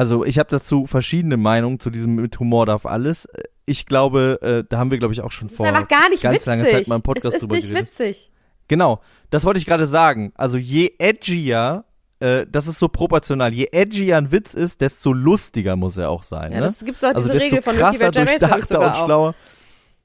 Also 0.00 0.24
ich 0.24 0.38
habe 0.38 0.48
dazu 0.48 0.86
verschiedene 0.86 1.36
Meinungen 1.36 1.78
zu 1.78 1.90
diesem 1.90 2.14
mit 2.14 2.40
Humor 2.40 2.64
darf 2.64 2.86
alles. 2.86 3.28
Ich 3.66 3.84
glaube, 3.84 4.38
äh, 4.40 4.64
da 4.66 4.78
haben 4.78 4.90
wir, 4.90 4.96
glaube 4.96 5.12
ich, 5.12 5.20
auch 5.20 5.30
schon 5.30 5.48
ist 5.48 5.56
vor 5.58 5.70
gar 5.70 6.08
nicht 6.08 6.22
ganz 6.22 6.36
witzig. 6.36 6.46
langer 6.46 6.64
Zeit 6.64 6.88
mal 6.88 6.96
im 6.96 7.02
Podcast 7.02 7.36
es 7.36 7.42
ist 7.42 7.50
nicht 7.50 7.68
geredet. 7.68 7.88
witzig. 7.90 8.32
Genau, 8.66 9.02
das 9.28 9.44
wollte 9.44 9.58
ich 9.58 9.66
gerade 9.66 9.86
sagen. 9.86 10.32
Also 10.36 10.56
je 10.56 10.94
edgier, 10.98 11.84
äh, 12.18 12.46
das 12.50 12.66
ist 12.66 12.78
so 12.78 12.88
proportional, 12.88 13.52
je 13.52 13.68
edgier 13.72 14.16
ein 14.16 14.32
Witz 14.32 14.54
ist, 14.54 14.80
desto 14.80 15.12
lustiger 15.12 15.76
muss 15.76 15.98
er 15.98 16.08
auch 16.08 16.22
sein. 16.22 16.52
Ja, 16.52 16.60
ne? 16.60 16.64
das 16.64 16.82
gibt's 16.82 17.02
doch 17.02 17.14
also 17.14 17.28
diese 17.28 17.44
Regel 17.44 17.60
von 17.60 17.76
Ricky 17.76 17.98
Gervais, 17.98 18.10
glaub 18.10 18.24
ich, 18.24 18.38
durchdachter 18.38 18.74
sogar 18.74 19.04
und 19.04 19.12
auch. 19.12 19.34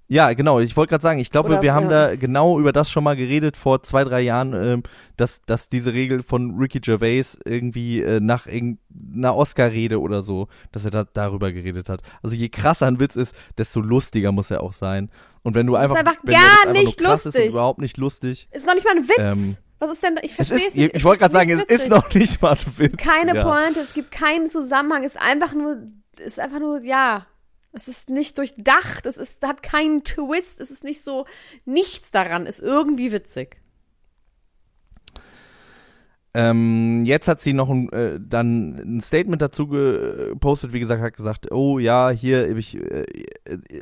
Ja, 0.07 0.33
genau. 0.33 0.59
Ich 0.59 0.77
wollte 0.77 0.91
gerade 0.91 1.01
sagen, 1.01 1.19
ich 1.19 1.31
glaube, 1.31 1.49
Oder- 1.49 1.61
wir 1.63 1.73
haben 1.73 1.89
ja. 1.89 2.09
da 2.09 2.15
genau 2.15 2.59
über 2.59 2.71
das 2.71 2.91
schon 2.91 3.03
mal 3.03 3.15
geredet 3.15 3.57
vor 3.57 3.81
zwei, 3.81 4.03
drei 4.03 4.21
Jahren, 4.21 4.53
ähm, 4.53 4.83
dass, 5.17 5.41
dass 5.41 5.67
diese 5.67 5.93
Regel 5.93 6.21
von 6.21 6.57
Ricky 6.59 6.79
Gervais 6.79 7.37
irgendwie 7.43 8.01
äh, 8.01 8.19
nach 8.19 8.45
irgendeiner 8.45 9.35
Oscar-Rede 9.35 9.99
oder 9.99 10.21
so, 10.21 10.47
dass 10.71 10.85
er 10.85 10.91
da 10.91 11.05
darüber 11.11 11.51
geredet 11.51 11.89
hat. 11.89 12.01
Also 12.21 12.35
je 12.35 12.49
krasser 12.49 12.85
ein 12.85 12.99
Witz 12.99 13.15
ist, 13.15 13.35
desto 13.57 13.79
lustiger 13.81 14.31
muss 14.31 14.51
er 14.51 14.61
auch 14.61 14.73
sein. 14.73 15.09
Und 15.41 15.55
wenn 15.55 15.65
du 15.65 15.73
Das 15.73 15.85
ist 15.85 15.89
einfach, 15.95 16.11
einfach 16.11 16.23
wenn 16.23 16.33
gar 16.35 16.43
einfach 16.61 16.73
nicht 16.73 17.01
ist 17.01 17.01
lustig. 17.01 17.45
und 17.45 17.51
überhaupt 17.51 17.79
nicht 17.79 17.97
lustig. 17.97 18.47
Ist 18.51 18.65
noch 18.67 18.75
nicht 18.75 18.85
mal 18.85 18.95
ein 18.95 19.03
Witz. 19.07 19.17
Ähm, 19.17 19.57
Was 19.79 19.89
ist 19.89 20.03
denn, 20.03 20.17
ich 20.21 20.31
Es 20.31 20.35
verstehe 20.35 20.57
ist, 20.57 20.67
es 20.67 20.75
nicht. 20.75 20.95
ich 20.95 21.03
wollte 21.03 21.19
gerade 21.21 21.33
sagen, 21.33 21.49
es 21.49 21.57
nicht 21.57 21.71
ist 21.71 21.79
witzig. 21.85 21.89
noch 21.91 22.13
nicht 22.13 22.41
mal 22.43 22.51
ein 22.51 22.77
Witz. 22.79 22.97
keine 22.97 23.35
ja. 23.35 23.43
Pointe, 23.43 23.79
es 23.79 23.93
gibt 23.95 24.11
keinen 24.11 24.49
Zusammenhang, 24.51 25.03
es 25.03 25.15
ist 25.15 25.21
einfach 25.21 25.53
nur, 25.55 25.77
es 26.19 26.25
ist 26.27 26.39
einfach 26.39 26.59
nur, 26.59 26.81
ja, 26.83 27.25
es 27.75 27.87
ist 27.87 28.09
nicht 28.09 28.37
durchdacht, 28.37 29.05
es 29.05 29.17
ist, 29.17 29.45
hat 29.45 29.61
keinen 29.61 30.03
Twist, 30.03 30.59
es 30.61 30.71
ist 30.71 30.83
nicht 30.83 31.03
so, 31.03 31.25
nichts 31.65 32.09
daran 32.09 32.45
ist 32.45 32.61
irgendwie 32.61 33.11
witzig. 33.11 33.57
Ähm, 36.33 37.05
jetzt 37.05 37.29
hat 37.29 37.39
sie 37.39 37.53
noch 37.53 37.69
ein, 37.69 37.89
äh, 37.93 38.19
dann 38.19 38.75
ein 38.75 38.99
Statement 38.99 39.41
dazu 39.41 39.67
gepostet, 39.67 40.73
wie 40.73 40.81
gesagt, 40.81 41.01
hat 41.01 41.15
gesagt, 41.15 41.49
oh 41.51 41.79
ja, 41.79 42.09
hier, 42.09 42.57
ich, 42.57 42.75
äh, 42.75 43.05
äh, 43.45 43.57
äh, 43.69 43.81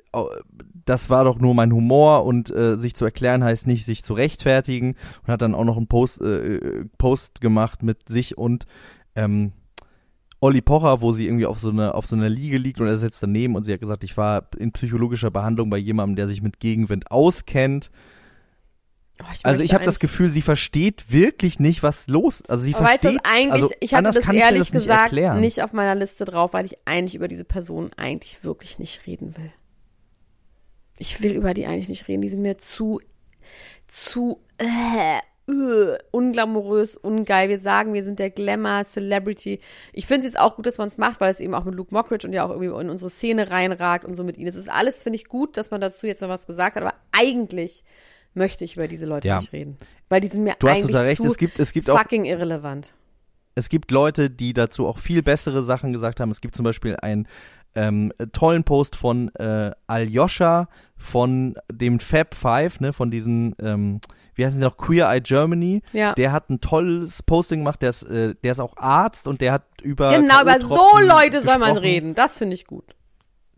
das 0.86 1.10
war 1.10 1.24
doch 1.24 1.40
nur 1.40 1.56
mein 1.56 1.74
Humor 1.74 2.26
und 2.26 2.52
äh, 2.52 2.78
sich 2.78 2.96
zu 2.96 3.06
erklären 3.06 3.44
heißt 3.44 3.66
nicht, 3.66 3.86
sich 3.86 4.04
zu 4.04 4.14
rechtfertigen 4.14 4.96
und 5.24 5.32
hat 5.32 5.42
dann 5.42 5.56
auch 5.56 5.64
noch 5.64 5.78
einen 5.78 5.88
Post, 5.88 6.22
äh, 6.22 6.86
Post 7.00 7.42
gemacht 7.42 7.82
mit 7.82 8.08
sich 8.08 8.38
und 8.38 8.68
ähm, 9.16 9.54
Olli 10.44 10.62
Pocher, 10.62 11.00
wo 11.00 11.14
sie 11.14 11.26
irgendwie 11.26 11.46
auf 11.46 11.58
so 11.58 11.70
einer 11.70 11.96
auf 11.96 12.06
so 12.06 12.18
einer 12.18 12.28
Liege 12.28 12.58
liegt 12.58 12.82
und 12.82 12.88
er 12.88 12.98
sitzt 12.98 13.24
daneben 13.24 13.56
und 13.56 13.64
sie 13.64 13.72
hat 13.72 13.80
gesagt, 13.80 14.04
ich 14.04 14.18
war 14.18 14.50
in 14.58 14.74
psychologischer 14.74 15.32
Behandlung 15.32 15.70
bei 15.70 15.78
jemandem, 15.78 16.18
der 16.18 16.28
sich 16.28 16.42
mit 16.42 16.60
Gegenwind 16.60 17.10
auskennt. 17.12 17.90
Oh, 19.22 19.26
ich 19.34 19.46
Also 19.46 19.64
ich 19.64 19.74
habe 19.74 19.86
das 19.86 20.00
Gefühl, 20.00 20.30
sie 20.30 20.42
versteht 20.42 21.12
wirklich 21.14 21.60
nicht, 21.60 21.82
was 21.82 22.08
los. 22.10 22.44
Also 22.50 22.66
sie 22.66 22.76
Aber 22.76 22.86
weißt 22.86 23.06
du, 23.06 23.12
versteht. 23.12 23.32
eigentlich, 23.32 23.64
also 23.64 23.74
ich 23.80 23.94
hatte 23.94 24.12
das 24.12 24.28
ehrlich 24.28 24.60
das 24.60 24.74
nicht 24.74 24.74
gesagt 24.74 25.14
erklären. 25.14 25.40
nicht 25.40 25.64
auf 25.64 25.72
meiner 25.72 25.96
Liste 25.96 26.26
drauf, 26.26 26.52
weil 26.54 26.66
ich 26.66 26.78
eigentlich 26.84 27.16
über 27.16 27.30
diese 27.30 27.46
Person 27.46 27.92
eigentlich 27.96 28.44
wirklich 28.44 28.80
nicht 28.80 29.08
reden 29.08 29.38
will. 29.38 29.52
Ich 30.98 31.22
will 31.22 31.34
über 31.34 31.54
die 31.54 31.66
eigentlich 31.68 31.90
nicht 31.90 32.10
reden. 32.10 32.22
Die 32.22 32.30
sind 32.30 32.42
mir 32.42 32.58
zu, 32.58 33.00
zu, 33.88 34.42
äh, 34.58 35.22
äh, 35.50 35.98
unglamourös, 36.12 36.96
ungeil. 36.96 37.50
Wir 37.50 37.58
sagen, 37.58 37.94
wir 37.94 38.04
sind 38.04 38.20
der 38.20 38.30
Glamour, 38.30 38.84
Celebrity. 38.84 39.60
Ich 39.92 40.06
finde 40.08 40.20
es 40.28 40.34
jetzt 40.34 40.40
auch 40.40 40.56
gut, 40.56 40.66
dass 40.66 40.78
man 40.78 40.88
es 40.88 40.98
macht, 40.98 41.20
weil 41.22 41.32
es 41.32 41.40
eben 41.40 41.54
auch 41.54 41.66
mit 41.66 41.76
Luke 41.76 41.94
Mockridge 41.94 42.26
und 42.28 42.34
ja 42.34 42.46
auch 42.46 42.50
irgendwie 42.50 42.70
in 42.82 42.90
unsere 42.90 43.10
Szene 43.10 43.50
reinragt 43.50 44.06
und 44.06 44.16
so 44.16 44.24
mit 44.24 44.38
ihnen. 44.38 44.48
Es 44.48 44.56
ist 44.56 44.70
alles, 44.70 45.02
finde 45.02 45.18
ich, 45.18 45.26
gut, 45.28 45.58
dass 45.58 45.72
man 45.72 45.82
dazu 45.82 46.08
jetzt 46.08 46.22
noch 46.22 46.30
was 46.30 46.48
gesagt 46.48 46.76
hat, 46.76 46.84
aber 46.84 46.96
eigentlich 47.12 47.84
möchte 48.34 48.64
ich 48.66 48.76
über 48.78 48.88
diese 48.88 49.06
Leute 49.06 49.28
Ja. 49.28 49.38
nicht 49.40 49.54
reden. 49.54 49.78
Weil 50.10 50.22
die 50.22 50.28
sind 50.28 50.44
mir 50.44 50.56
Du 50.60 50.68
hast 50.68 50.78
eigentlich 50.78 50.88
total 50.92 51.06
recht. 51.06 51.22
zu 51.22 51.28
Es 51.28 51.38
gibt, 51.38 51.60
es 51.60 51.72
gibt 51.74 51.90
auch 51.90 51.98
fucking 52.00 52.26
irrelevant. 52.26 52.94
es 53.56 53.70
gibt 53.70 53.92
Leute, 53.92 54.30
die 54.30 54.54
dazu 54.54 54.88
auch 54.88 54.98
viel 54.98 55.22
bessere 55.22 55.62
Sachen 55.64 55.92
gesagt 55.94 56.20
haben. 56.20 56.32
Es 56.32 56.42
gibt 56.42 56.56
zum 56.56 56.64
Beispiel 56.64 56.96
einen 56.96 57.28
ähm, 57.76 58.14
tollen 58.34 58.64
Post 58.64 58.96
von 58.96 59.34
äh, 59.36 59.72
Aljoscha 59.88 60.68
von 60.96 61.56
dem 61.72 62.00
Fab 62.00 62.34
Five, 62.36 62.80
ne, 62.80 62.94
von 62.94 63.10
diesen, 63.12 63.56
ähm, 63.60 64.00
wie 64.36 64.46
heißen 64.46 64.60
sie 64.60 64.66
noch, 64.66 64.78
Queer 64.78 65.10
Eye 65.10 65.22
Germany. 65.22 65.82
Ja. 65.94 66.14
Der 66.14 66.32
hat 66.32 66.50
ein 66.50 66.62
tolles 66.62 67.24
Posting 67.24 67.60
gemacht, 67.60 67.82
der 67.82 67.90
ist, 67.90 68.04
äh, 68.04 68.36
der 68.44 68.52
ist 68.52 68.60
auch 68.60 68.78
Arzt 68.78 69.28
und 69.28 69.42
der 69.42 69.54
hat 69.54 69.64
über 69.82 70.10
Genau, 70.18 70.42
über 70.42 70.60
so 70.60 70.88
Leute 71.02 71.42
soll 71.42 71.58
man 71.58 71.70
gesprochen. 71.70 71.78
reden. 71.78 72.16
Das 72.16 72.38
finde 72.38 72.56
ich 72.56 72.66
gut. 72.66 72.96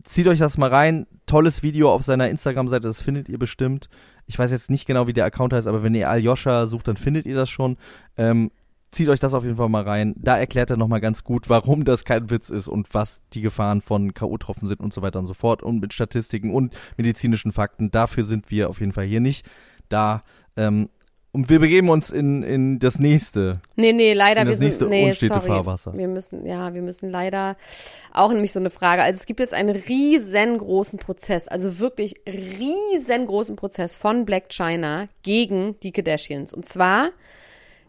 Zieht 0.04 0.28
euch 0.28 0.40
das 0.40 0.58
mal 0.58 0.70
rein. 0.70 1.08
Tolles 1.26 1.64
Video 1.64 1.92
auf 1.92 2.04
seiner 2.04 2.30
Instagram-Seite, 2.30 2.88
das 2.88 3.02
findet 3.02 3.28
ihr 3.30 3.40
bestimmt. 3.40 3.90
Ich 4.28 4.38
weiß 4.38 4.52
jetzt 4.52 4.70
nicht 4.70 4.86
genau, 4.86 5.08
wie 5.08 5.14
der 5.14 5.26
Account 5.26 5.54
heißt, 5.54 5.68
aber 5.68 5.82
wenn 5.84 5.96
ihr 5.96 6.10
Aljoscha 6.10 6.68
sucht, 6.68 6.88
dann 6.88 6.98
findet 6.98 7.26
ihr 7.26 7.36
das 7.36 7.50
schon. 7.50 7.78
Ähm, 8.18 8.52
zieht 8.92 9.10
euch 9.10 9.20
das 9.20 9.34
auf 9.34 9.44
jeden 9.44 9.58
Fall 9.58 9.70
mal 9.70 9.84
rein. 9.84 10.14
Da 10.18 10.38
erklärt 10.38 10.70
er 10.70 10.78
nochmal 10.78 11.02
ganz 11.02 11.24
gut, 11.24 11.50
warum 11.50 11.84
das 11.84 12.06
kein 12.06 12.30
Witz 12.30 12.50
ist 12.50 12.68
und 12.68 12.94
was 12.94 13.22
die 13.34 13.42
Gefahren 13.42 13.82
von 13.82 14.14
K.O.-Tropfen 14.14 14.68
sind 14.68 14.80
und 14.80 14.94
so 14.94 15.02
weiter 15.02 15.20
und 15.20 15.26
so 15.26 15.34
fort 15.34 15.64
und 15.64 15.80
mit 15.80 15.94
Statistiken 15.94 16.52
und 16.54 16.74
medizinischen 16.98 17.52
Fakten. 17.52 17.92
Dafür 17.92 18.24
sind 18.24 18.52
wir 18.52 18.70
auf 18.70 18.80
jeden 18.80 18.94
Fall 18.94 19.06
hier 19.06 19.20
nicht 19.22 19.46
da. 19.90 20.24
Ähm, 20.58 20.90
und 21.36 21.50
wir 21.50 21.60
begeben 21.60 21.90
uns 21.90 22.12
in, 22.12 22.44
in 22.44 22.80
das 22.80 22.98
nächste. 22.98 23.60
Nee, 23.76 23.92
nee, 23.92 24.14
leider, 24.14 24.44
In 24.44 24.48
wir 24.48 24.52
das 24.52 24.60
sind, 24.60 24.68
nächste 24.68 24.86
nee, 24.86 25.08
unstete 25.08 25.34
sorry. 25.34 25.48
Fahrwasser. 25.48 25.94
Wir 25.94 26.08
müssen, 26.08 26.46
ja, 26.46 26.74
wir 26.74 26.82
müssen 26.82 27.12
leider 27.12 27.58
auch 28.14 28.32
nämlich 28.32 28.54
so 28.54 28.60
eine 28.62 28.70
Frage. 28.70 29.04
Also 29.04 29.18
es 29.18 29.26
gibt 29.26 29.42
jetzt 29.42 29.54
einen 29.54 29.76
riesengroßen 29.76 30.98
Prozess, 30.98 31.50
also 31.50 31.80
wirklich 31.80 32.16
riesengroßen 32.26 33.58
Prozess 33.58 33.98
von 33.98 34.24
Black 34.24 34.48
China 34.48 35.10
gegen 35.24 35.78
die 35.82 35.92
Kardashians. 35.92 36.54
Und 36.54 36.66
zwar, 36.68 37.10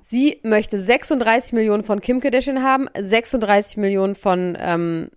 sie 0.03 0.41
möchte 0.43 0.77
36 0.77 1.53
Millionen 1.53 1.85
von 1.85 2.01
Kim 2.01 2.19
Kardashian 2.19 2.65
haben, 2.65 2.89
36 2.99 3.77
Millionen 3.77 4.17
von, 4.17 4.59
ähm, 4.59 5.11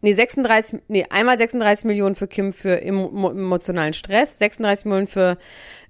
nee, 0.00 0.12
36, 0.12 0.80
nee, 0.88 1.06
einmal 1.10 1.38
36 1.38 1.84
Millionen 1.84 2.14
für 2.14 2.26
Kim 2.26 2.52
für 2.52 2.82
emo 2.82 3.30
emotionalen 3.30 3.92
Stress, 3.92 4.38
36 4.38 4.86
Millionen 4.86 5.06
für 5.06 5.38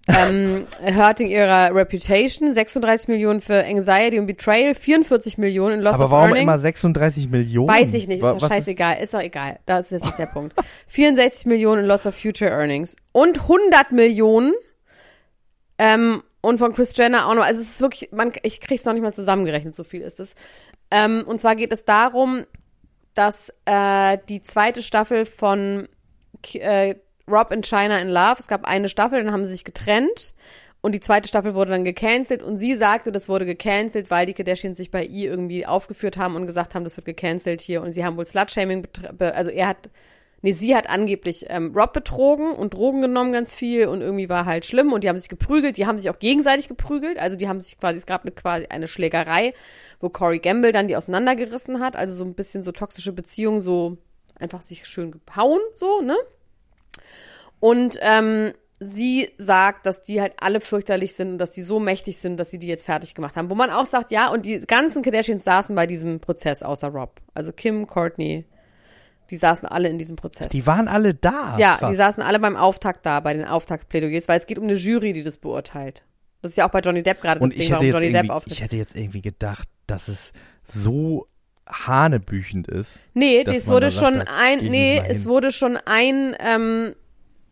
ähm, 0.08 0.66
Hurting 0.96 1.28
ihrer 1.28 1.74
Reputation, 1.74 2.52
36 2.52 3.08
Millionen 3.08 3.40
für 3.40 3.64
Anxiety 3.64 4.18
und 4.18 4.26
Betrayal, 4.26 4.74
44 4.74 5.38
Millionen 5.38 5.76
in 5.76 5.80
Loss 5.80 5.96
Aber 5.96 6.06
of 6.06 6.10
warum 6.10 6.28
Earnings. 6.28 6.42
immer 6.42 6.58
36 6.58 7.28
Millionen? 7.30 7.68
Weiß 7.68 7.94
ich 7.94 8.08
nicht, 8.08 8.22
ist 8.22 8.42
doch 8.42 8.48
scheißegal, 8.48 9.02
ist 9.02 9.14
doch 9.14 9.20
egal. 9.20 9.58
Das 9.66 9.86
ist 9.86 9.92
jetzt 9.92 10.06
nicht 10.06 10.18
der 10.18 10.26
Punkt. 10.26 10.54
64 10.88 11.46
Millionen 11.46 11.82
in 11.82 11.86
Loss 11.86 12.06
of 12.06 12.14
Future 12.14 12.50
Earnings 12.50 12.96
und 13.12 13.40
100 13.42 13.92
Millionen 13.92 14.52
ähm, 15.78 16.22
und 16.40 16.58
von 16.58 16.72
Chris 16.72 16.96
Jenner 16.96 17.26
auch 17.28 17.34
noch. 17.34 17.44
Also 17.44 17.60
es 17.60 17.68
ist 17.68 17.80
wirklich, 17.80 18.10
man, 18.12 18.32
ich 18.42 18.60
krieg's 18.60 18.84
noch 18.84 18.92
nicht 18.92 19.02
mal 19.02 19.12
zusammengerechnet, 19.12 19.74
so 19.74 19.84
viel 19.84 20.00
ist 20.00 20.20
es. 20.20 20.34
Ähm, 20.90 21.22
und 21.26 21.40
zwar 21.40 21.56
geht 21.56 21.72
es 21.72 21.84
darum, 21.84 22.44
dass 23.14 23.52
äh, 23.64 24.18
die 24.28 24.42
zweite 24.42 24.82
Staffel 24.82 25.24
von 25.24 25.88
äh, 26.54 26.94
Rob 27.28 27.50
and 27.50 27.66
China 27.66 27.98
in 27.98 28.08
Love, 28.08 28.36
es 28.38 28.48
gab 28.48 28.64
eine 28.64 28.88
Staffel, 28.88 29.22
dann 29.22 29.32
haben 29.32 29.44
sie 29.44 29.52
sich 29.52 29.64
getrennt 29.64 30.34
und 30.80 30.92
die 30.92 31.00
zweite 31.00 31.28
Staffel 31.28 31.54
wurde 31.54 31.72
dann 31.72 31.84
gecancelt 31.84 32.42
und 32.42 32.56
sie 32.56 32.74
sagte, 32.74 33.12
das 33.12 33.28
wurde 33.28 33.44
gecancelt, 33.44 34.10
weil 34.10 34.26
die 34.26 34.32
Kardashians 34.32 34.76
sich 34.76 34.90
bei 34.90 35.04
ihr 35.04 35.30
irgendwie 35.30 35.66
aufgeführt 35.66 36.16
haben 36.16 36.36
und 36.36 36.46
gesagt 36.46 36.74
haben, 36.74 36.84
das 36.84 36.96
wird 36.96 37.04
gecancelt 37.04 37.60
hier 37.60 37.82
und 37.82 37.92
sie 37.92 38.04
haben 38.04 38.16
wohl 38.16 38.26
Slutshaming, 38.26 38.86
also 39.18 39.50
er 39.50 39.68
hat, 39.68 39.90
nee, 40.42 40.52
sie 40.52 40.74
hat 40.74 40.88
angeblich 40.88 41.46
ähm, 41.48 41.72
Rob 41.74 41.92
betrogen 41.92 42.52
und 42.52 42.74
Drogen 42.74 43.02
genommen 43.02 43.32
ganz 43.32 43.54
viel 43.54 43.86
und 43.86 44.00
irgendwie 44.00 44.28
war 44.28 44.46
halt 44.46 44.64
schlimm 44.64 44.92
und 44.92 45.04
die 45.04 45.08
haben 45.08 45.18
sich 45.18 45.28
geprügelt, 45.28 45.76
die 45.76 45.86
haben 45.86 45.98
sich 45.98 46.10
auch 46.10 46.18
gegenseitig 46.18 46.68
geprügelt, 46.68 47.18
also 47.18 47.36
die 47.36 47.48
haben 47.48 47.60
sich 47.60 47.78
quasi, 47.78 47.98
es 47.98 48.06
gab 48.06 48.22
eine, 48.22 48.32
quasi 48.32 48.66
eine 48.68 48.88
Schlägerei, 48.88 49.54
wo 50.00 50.08
Corey 50.08 50.38
Gamble 50.38 50.72
dann 50.72 50.88
die 50.88 50.96
auseinandergerissen 50.96 51.80
hat, 51.80 51.96
also 51.96 52.14
so 52.14 52.24
ein 52.24 52.34
bisschen 52.34 52.62
so 52.62 52.72
toxische 52.72 53.12
Beziehungen, 53.12 53.60
so 53.60 53.98
einfach 54.38 54.62
sich 54.62 54.86
schön 54.86 55.12
gehauen, 55.26 55.60
so, 55.74 56.00
ne? 56.00 56.16
Und 57.60 57.98
ähm, 58.00 58.52
sie 58.80 59.30
sagt, 59.36 59.84
dass 59.84 60.02
die 60.02 60.22
halt 60.22 60.32
alle 60.38 60.60
fürchterlich 60.60 61.14
sind 61.14 61.32
und 61.32 61.38
dass 61.38 61.50
die 61.50 61.62
so 61.62 61.78
mächtig 61.78 62.16
sind, 62.16 62.38
dass 62.38 62.50
sie 62.50 62.58
die 62.58 62.66
jetzt 62.66 62.86
fertig 62.86 63.14
gemacht 63.14 63.36
haben. 63.36 63.50
Wo 63.50 63.54
man 63.54 63.70
auch 63.70 63.84
sagt, 63.84 64.10
ja, 64.10 64.32
und 64.32 64.46
die 64.46 64.58
ganzen 64.60 65.02
Kardashians 65.02 65.44
saßen 65.44 65.76
bei 65.76 65.86
diesem 65.86 66.20
Prozess, 66.20 66.62
außer 66.62 66.88
Rob. 66.88 67.20
Also 67.34 67.52
Kim, 67.52 67.86
Courtney, 67.86 68.46
die 69.30 69.36
saßen 69.36 69.68
alle 69.68 69.88
in 69.88 69.98
diesem 69.98 70.16
Prozess. 70.16 70.50
Die 70.50 70.66
waren 70.66 70.88
alle 70.88 71.14
da. 71.14 71.56
ja, 71.58 71.76
Krass. 71.78 71.90
die 71.90 71.96
saßen 71.96 72.22
alle 72.22 72.38
beim 72.38 72.56
Auftakt 72.56 73.06
da, 73.06 73.20
bei 73.20 73.32
den 73.32 73.44
Auftaktplädoyers, 73.44 74.28
weil 74.28 74.36
es 74.36 74.46
geht 74.46 74.58
um 74.58 74.64
eine 74.64 74.74
Jury, 74.74 75.12
die 75.12 75.22
das 75.22 75.38
beurteilt. 75.38 76.04
Das 76.42 76.52
ist 76.52 76.56
ja 76.56 76.66
auch 76.66 76.70
bei 76.70 76.80
Johnny 76.80 77.02
Depp 77.02 77.20
gerade 77.20 77.40
das 77.40 77.44
Und 77.44 77.52
Ding, 77.52 77.60
ich 77.60 77.66
hätte, 77.70 77.74
warum 77.76 77.84
jetzt 77.86 77.94
Johnny 77.94 78.06
Depp 78.06 78.14
irgendwie, 78.14 78.30
auftritt. 78.32 78.52
ich 78.54 78.62
hätte 78.62 78.76
jetzt 78.76 78.96
irgendwie 78.96 79.22
gedacht, 79.22 79.68
dass 79.86 80.08
es 80.08 80.32
so 80.64 81.26
hanebüchend 81.68 82.66
ist. 82.66 83.00
Nee, 83.14 83.44
man 83.46 83.66
wurde 83.66 83.90
sagt, 83.90 84.04
schon 84.14 84.22
ein, 84.22 84.58
nee, 84.64 85.00
es 85.06 85.26
wurde 85.26 85.52
schon 85.52 85.76
ein, 85.76 86.34
ähm, 86.40 86.94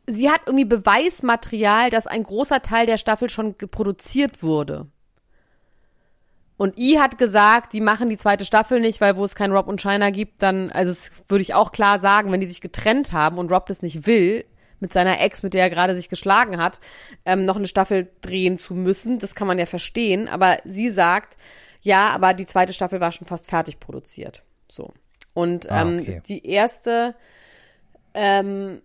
sie 0.06 0.30
hat 0.30 0.40
irgendwie 0.46 0.64
Beweismaterial, 0.64 1.90
dass 1.90 2.06
ein 2.06 2.22
großer 2.22 2.62
Teil 2.62 2.86
der 2.86 2.96
Staffel 2.96 3.28
schon 3.28 3.54
produziert 3.56 4.42
wurde. 4.42 4.86
Und 6.58 6.76
I 6.76 6.98
hat 6.98 7.18
gesagt, 7.18 7.72
die 7.72 7.80
machen 7.80 8.08
die 8.08 8.16
zweite 8.16 8.44
Staffel 8.44 8.80
nicht, 8.80 9.00
weil 9.00 9.16
wo 9.16 9.24
es 9.24 9.36
kein 9.36 9.52
Rob 9.52 9.68
und 9.68 9.80
China 9.80 10.10
gibt, 10.10 10.42
dann, 10.42 10.70
also 10.70 10.90
das 10.90 11.12
würde 11.28 11.42
ich 11.42 11.54
auch 11.54 11.70
klar 11.70 12.00
sagen, 12.00 12.32
wenn 12.32 12.40
die 12.40 12.46
sich 12.46 12.60
getrennt 12.60 13.12
haben 13.12 13.38
und 13.38 13.50
Rob 13.50 13.66
das 13.66 13.80
nicht 13.80 14.06
will, 14.06 14.44
mit 14.80 14.92
seiner 14.92 15.20
Ex, 15.20 15.42
mit 15.42 15.54
der 15.54 15.62
er 15.62 15.70
gerade 15.70 15.94
sich 15.94 16.08
geschlagen 16.08 16.58
hat, 16.58 16.80
ähm, 17.24 17.44
noch 17.44 17.56
eine 17.56 17.68
Staffel 17.68 18.10
drehen 18.20 18.58
zu 18.58 18.74
müssen, 18.74 19.18
das 19.20 19.34
kann 19.34 19.46
man 19.46 19.58
ja 19.58 19.66
verstehen. 19.66 20.28
Aber 20.28 20.58
sie 20.64 20.90
sagt, 20.90 21.36
ja, 21.80 22.10
aber 22.10 22.34
die 22.34 22.46
zweite 22.46 22.72
Staffel 22.72 23.00
war 23.00 23.12
schon 23.12 23.26
fast 23.26 23.48
fertig 23.48 23.78
produziert. 23.78 24.42
So. 24.68 24.92
Und 25.34 25.70
Ah, 25.70 25.82
ähm, 25.82 26.00
okay. 26.00 26.22
die 26.26 26.44
erste, 26.44 27.14
ähm, 28.14 28.82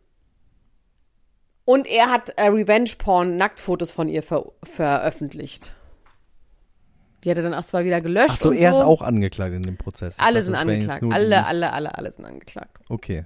und 1.66 1.88
er 1.88 2.12
hat 2.12 2.30
äh, 2.38 2.48
Revenge 2.50 2.92
Porn 2.98 3.38
Nacktfotos 3.38 3.92
von 3.92 4.10
ihr 4.10 4.22
ver 4.22 4.52
veröffentlicht. 4.64 5.74
Die 7.24 7.30
hat 7.30 7.38
er 7.38 7.44
dann 7.44 7.54
auch 7.54 7.64
zwar 7.64 7.86
wieder 7.86 8.02
gelöscht. 8.02 8.32
Ach 8.32 8.40
so, 8.40 8.50
und 8.50 8.58
er 8.58 8.74
so. 8.74 8.80
ist 8.80 8.86
auch 8.86 9.02
angeklagt 9.02 9.54
in 9.54 9.62
dem 9.62 9.78
Prozess. 9.78 10.18
Alle 10.20 10.44
sind 10.44 10.54
das 10.54 10.62
jetzt 10.64 10.70
angeklagt. 10.90 11.04
Alle, 11.14 11.46
alle, 11.46 11.72
alle, 11.74 11.98
alle 11.98 12.12
sind 12.12 12.26
angeklagt. 12.26 12.78
Okay. 12.90 13.26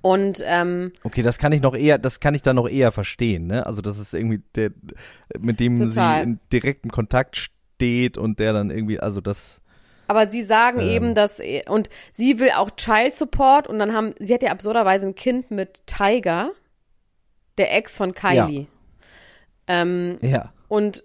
Und 0.00 0.42
ähm, 0.46 0.92
Okay, 1.02 1.22
das 1.22 1.38
kann 1.38 1.50
ich 1.52 1.60
noch 1.60 1.74
eher, 1.74 1.98
das 1.98 2.20
kann 2.20 2.34
ich 2.34 2.42
dann 2.42 2.56
noch 2.56 2.68
eher 2.68 2.92
verstehen, 2.92 3.46
ne? 3.46 3.66
Also 3.66 3.82
das 3.82 3.98
ist 3.98 4.14
irgendwie 4.14 4.40
der, 4.54 4.70
mit 5.40 5.58
dem 5.60 5.78
Total. 5.78 6.18
sie 6.18 6.22
in 6.22 6.40
direktem 6.52 6.90
Kontakt 6.92 7.36
steht 7.36 8.16
und 8.16 8.38
der 8.38 8.52
dann 8.52 8.70
irgendwie, 8.70 9.00
also 9.00 9.20
das. 9.20 9.60
Aber 10.06 10.30
sie 10.30 10.42
sagen 10.42 10.80
Ähm. 10.80 10.88
eben, 10.88 11.14
dass 11.14 11.40
er- 11.40 11.68
und 11.70 11.88
sie 12.12 12.38
will 12.38 12.50
auch 12.52 12.70
Child 12.76 13.12
Support 13.14 13.66
und 13.66 13.78
dann 13.80 13.92
haben 13.92 14.14
sie 14.20 14.32
hat 14.34 14.42
ja 14.42 14.52
absurderweise 14.52 15.06
ein 15.06 15.14
Kind 15.16 15.50
mit 15.50 15.84
Tiger, 15.86 16.52
der 17.58 17.74
Ex 17.76 17.96
von 17.96 18.14
Kylie. 18.14 18.68
Ähm, 19.66 20.18
Ja. 20.22 20.52
und 20.68 21.02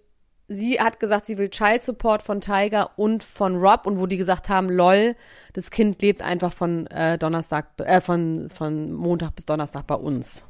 sie 0.48 0.80
hat 0.80 1.00
gesagt, 1.00 1.26
sie 1.26 1.38
will 1.38 1.50
Child 1.50 1.84
Support 1.84 2.22
von 2.22 2.42
Tiger 2.42 2.92
und 2.98 3.24
von 3.24 3.56
Rob 3.56 3.86
und 3.86 4.00
wo 4.00 4.06
die 4.06 4.18
gesagt 4.18 4.50
haben, 4.50 4.70
lol, 4.70 5.16
das 5.54 5.72
Kind 5.72 6.02
lebt 6.02 6.22
einfach 6.22 6.54
von 6.54 6.88
äh, 6.88 7.18
Donnerstag, 7.18 7.68
äh, 7.78 8.02
von 8.02 8.50
von 8.50 8.92
Montag 8.92 9.36
bis 9.36 9.46
Donnerstag 9.46 9.88
bei 9.88 9.96
uns. 9.96 10.46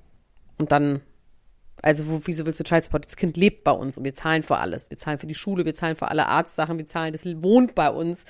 Und 0.58 0.72
dann 0.72 1.02
also 1.84 2.08
wo, 2.08 2.22
wieso 2.24 2.46
willst 2.46 2.60
du 2.60 2.64
Child 2.64 2.86
Support? 2.86 3.06
Das 3.06 3.18
Kind 3.18 3.36
lebt 3.36 3.66
bei 3.66 3.72
uns 3.72 3.98
und 3.98 4.06
wir 4.06 4.14
zahlen 4.14 4.42
für 4.42 4.58
alles. 4.58 4.90
Wir 4.90 4.98
zahlen 4.98 5.20
für 5.20 5.28
die 5.28 5.36
Schule, 5.36 5.66
wir 5.66 5.74
zahlen 5.74 5.98
für 5.98 6.08
alle 6.08 6.28
Arztsachen, 6.28 6.78
wir 6.78 6.88
zahlen, 6.88 7.12
das 7.12 7.26
wohnt 7.26 7.76
bei 7.76 7.90
uns. 7.90 8.24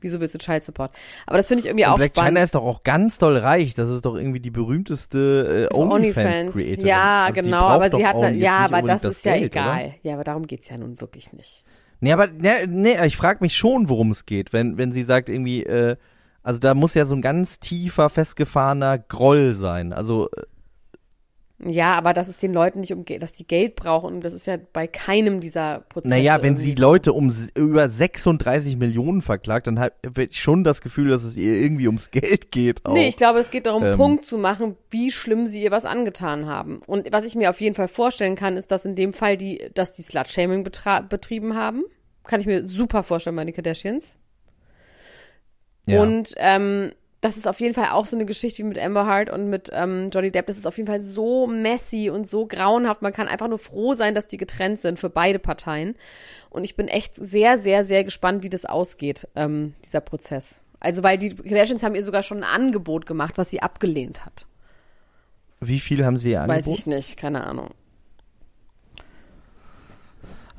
Wieso 0.00 0.20
willst 0.20 0.34
du 0.34 0.38
Child 0.38 0.62
Support? 0.62 0.92
Aber 1.26 1.36
das 1.36 1.48
finde 1.48 1.62
ich 1.62 1.66
irgendwie 1.66 1.84
Und 1.86 1.90
auch 1.90 1.96
Black 1.96 2.12
spannend. 2.12 2.36
China 2.36 2.44
ist 2.44 2.54
doch 2.54 2.64
auch 2.64 2.84
ganz 2.84 3.18
doll 3.18 3.36
reich. 3.36 3.74
Das 3.74 3.88
ist 3.88 4.06
doch 4.06 4.14
irgendwie 4.14 4.38
die 4.38 4.52
berühmteste 4.52 5.68
äh, 5.70 5.74
OnlyFans-Creatorin. 5.74 6.86
Ja, 6.86 7.26
also 7.26 7.42
genau, 7.42 7.64
aber 7.64 7.90
sie 7.90 8.06
hat, 8.06 8.16
jetzt 8.16 8.36
ja, 8.36 8.58
aber 8.58 8.78
unbedingt 8.78 9.04
das 9.04 9.16
ist 9.16 9.24
ja 9.24 9.32
Geld, 9.32 9.44
egal. 9.46 9.84
Oder? 9.84 9.94
Ja, 10.02 10.14
aber 10.14 10.24
darum 10.24 10.46
geht's 10.46 10.68
ja 10.68 10.78
nun 10.78 11.00
wirklich 11.00 11.32
nicht. 11.32 11.64
Nee, 11.98 12.12
aber 12.12 12.28
nee, 12.28 12.66
nee, 12.68 13.04
ich 13.04 13.16
frage 13.16 13.38
mich 13.40 13.56
schon, 13.56 13.88
worum 13.88 14.12
es 14.12 14.24
geht, 14.24 14.52
wenn, 14.52 14.78
wenn 14.78 14.92
sie 14.92 15.02
sagt 15.02 15.28
irgendwie, 15.28 15.64
äh, 15.64 15.96
also 16.42 16.60
da 16.60 16.74
muss 16.74 16.94
ja 16.94 17.04
so 17.04 17.16
ein 17.16 17.22
ganz 17.22 17.58
tiefer, 17.58 18.08
festgefahrener 18.08 18.98
Groll 18.98 19.54
sein. 19.54 19.92
Also 19.92 20.30
äh, 20.30 20.42
Ja, 21.66 21.92
aber 21.92 22.14
dass 22.14 22.28
es 22.28 22.38
den 22.38 22.54
Leuten 22.54 22.80
nicht 22.80 22.92
um, 22.92 23.04
dass 23.04 23.32
die 23.34 23.46
Geld 23.46 23.76
brauchen, 23.76 24.22
das 24.22 24.32
ist 24.32 24.46
ja 24.46 24.56
bei 24.72 24.86
keinem 24.86 25.40
dieser 25.40 25.80
Prozesse. 25.80 26.08
Naja, 26.08 26.42
wenn 26.42 26.56
sie 26.56 26.72
so. 26.72 26.80
Leute 26.80 27.12
um 27.12 27.30
über 27.54 27.88
36 27.90 28.78
Millionen 28.78 29.20
verklagt, 29.20 29.66
dann 29.66 29.78
habe 29.78 29.92
ich 30.16 30.40
schon 30.40 30.64
das 30.64 30.80
Gefühl, 30.80 31.10
dass 31.10 31.22
es 31.22 31.36
ihr 31.36 31.60
irgendwie 31.60 31.86
ums 31.86 32.10
Geld 32.10 32.50
geht. 32.50 32.86
Auch. 32.86 32.94
Nee, 32.94 33.08
ich 33.08 33.16
glaube, 33.18 33.40
es 33.40 33.50
geht 33.50 33.66
darum, 33.66 33.84
Ähm. 33.84 33.96
Punkt 33.96 34.24
zu 34.24 34.38
machen, 34.38 34.76
wie 34.88 35.10
schlimm 35.10 35.46
sie 35.46 35.62
ihr 35.62 35.70
was 35.70 35.84
angetan 35.84 36.46
haben. 36.46 36.80
Und 36.86 37.12
was 37.12 37.26
ich 37.26 37.34
mir 37.34 37.50
auf 37.50 37.60
jeden 37.60 37.74
Fall 37.74 37.88
vorstellen 37.88 38.36
kann, 38.36 38.56
ist, 38.56 38.70
dass 38.70 38.86
in 38.86 38.94
dem 38.94 39.12
Fall 39.12 39.36
die, 39.36 39.70
dass 39.74 39.92
die 39.92 40.02
Slut-Shaming 40.02 40.64
betrieben 40.64 41.56
haben. 41.56 41.84
Kann 42.24 42.40
ich 42.40 42.46
mir 42.46 42.64
super 42.64 43.02
vorstellen 43.02 43.36
bei 43.36 43.44
den 43.44 43.54
Kardashians. 43.54 44.16
ja. 45.86 46.00
Und 46.00 46.34
ähm, 46.38 46.92
das 47.20 47.36
ist 47.36 47.46
auf 47.46 47.60
jeden 47.60 47.74
Fall 47.74 47.90
auch 47.90 48.06
so 48.06 48.16
eine 48.16 48.24
Geschichte 48.24 48.58
wie 48.58 48.66
mit 48.66 48.78
Amber 48.78 49.04
Hart 49.04 49.28
und 49.28 49.50
mit 49.50 49.70
ähm, 49.74 50.08
Johnny 50.10 50.30
Depp. 50.30 50.46
Das 50.46 50.56
ist 50.56 50.66
auf 50.66 50.78
jeden 50.78 50.86
Fall 50.86 51.00
so 51.00 51.46
messy 51.46 52.08
und 52.08 52.26
so 52.26 52.46
grauenhaft. 52.46 53.02
Man 53.02 53.12
kann 53.12 53.28
einfach 53.28 53.48
nur 53.48 53.58
froh 53.58 53.92
sein, 53.92 54.14
dass 54.14 54.26
die 54.26 54.38
getrennt 54.38 54.80
sind 54.80 54.98
für 54.98 55.10
beide 55.10 55.38
Parteien. 55.38 55.96
Und 56.48 56.64
ich 56.64 56.76
bin 56.76 56.88
echt 56.88 57.14
sehr, 57.16 57.58
sehr, 57.58 57.84
sehr 57.84 58.04
gespannt, 58.04 58.42
wie 58.42 58.48
das 58.48 58.64
ausgeht, 58.64 59.28
ähm, 59.36 59.74
dieser 59.84 60.00
Prozess. 60.00 60.62
Also, 60.80 61.02
weil 61.02 61.18
die 61.18 61.34
Kardashians 61.34 61.82
haben 61.82 61.94
ihr 61.94 62.04
sogar 62.04 62.22
schon 62.22 62.38
ein 62.38 62.44
Angebot 62.44 63.04
gemacht, 63.04 63.36
was 63.36 63.50
sie 63.50 63.60
abgelehnt 63.60 64.24
hat. 64.24 64.46
Wie 65.60 65.78
viel 65.78 66.06
haben 66.06 66.16
sie 66.16 66.30
ihr 66.30 66.38
Weiß 66.38 66.66
angeboten? 66.66 66.70
ich 66.78 66.86
nicht, 66.86 67.16
keine 67.18 67.46
Ahnung. 67.46 67.68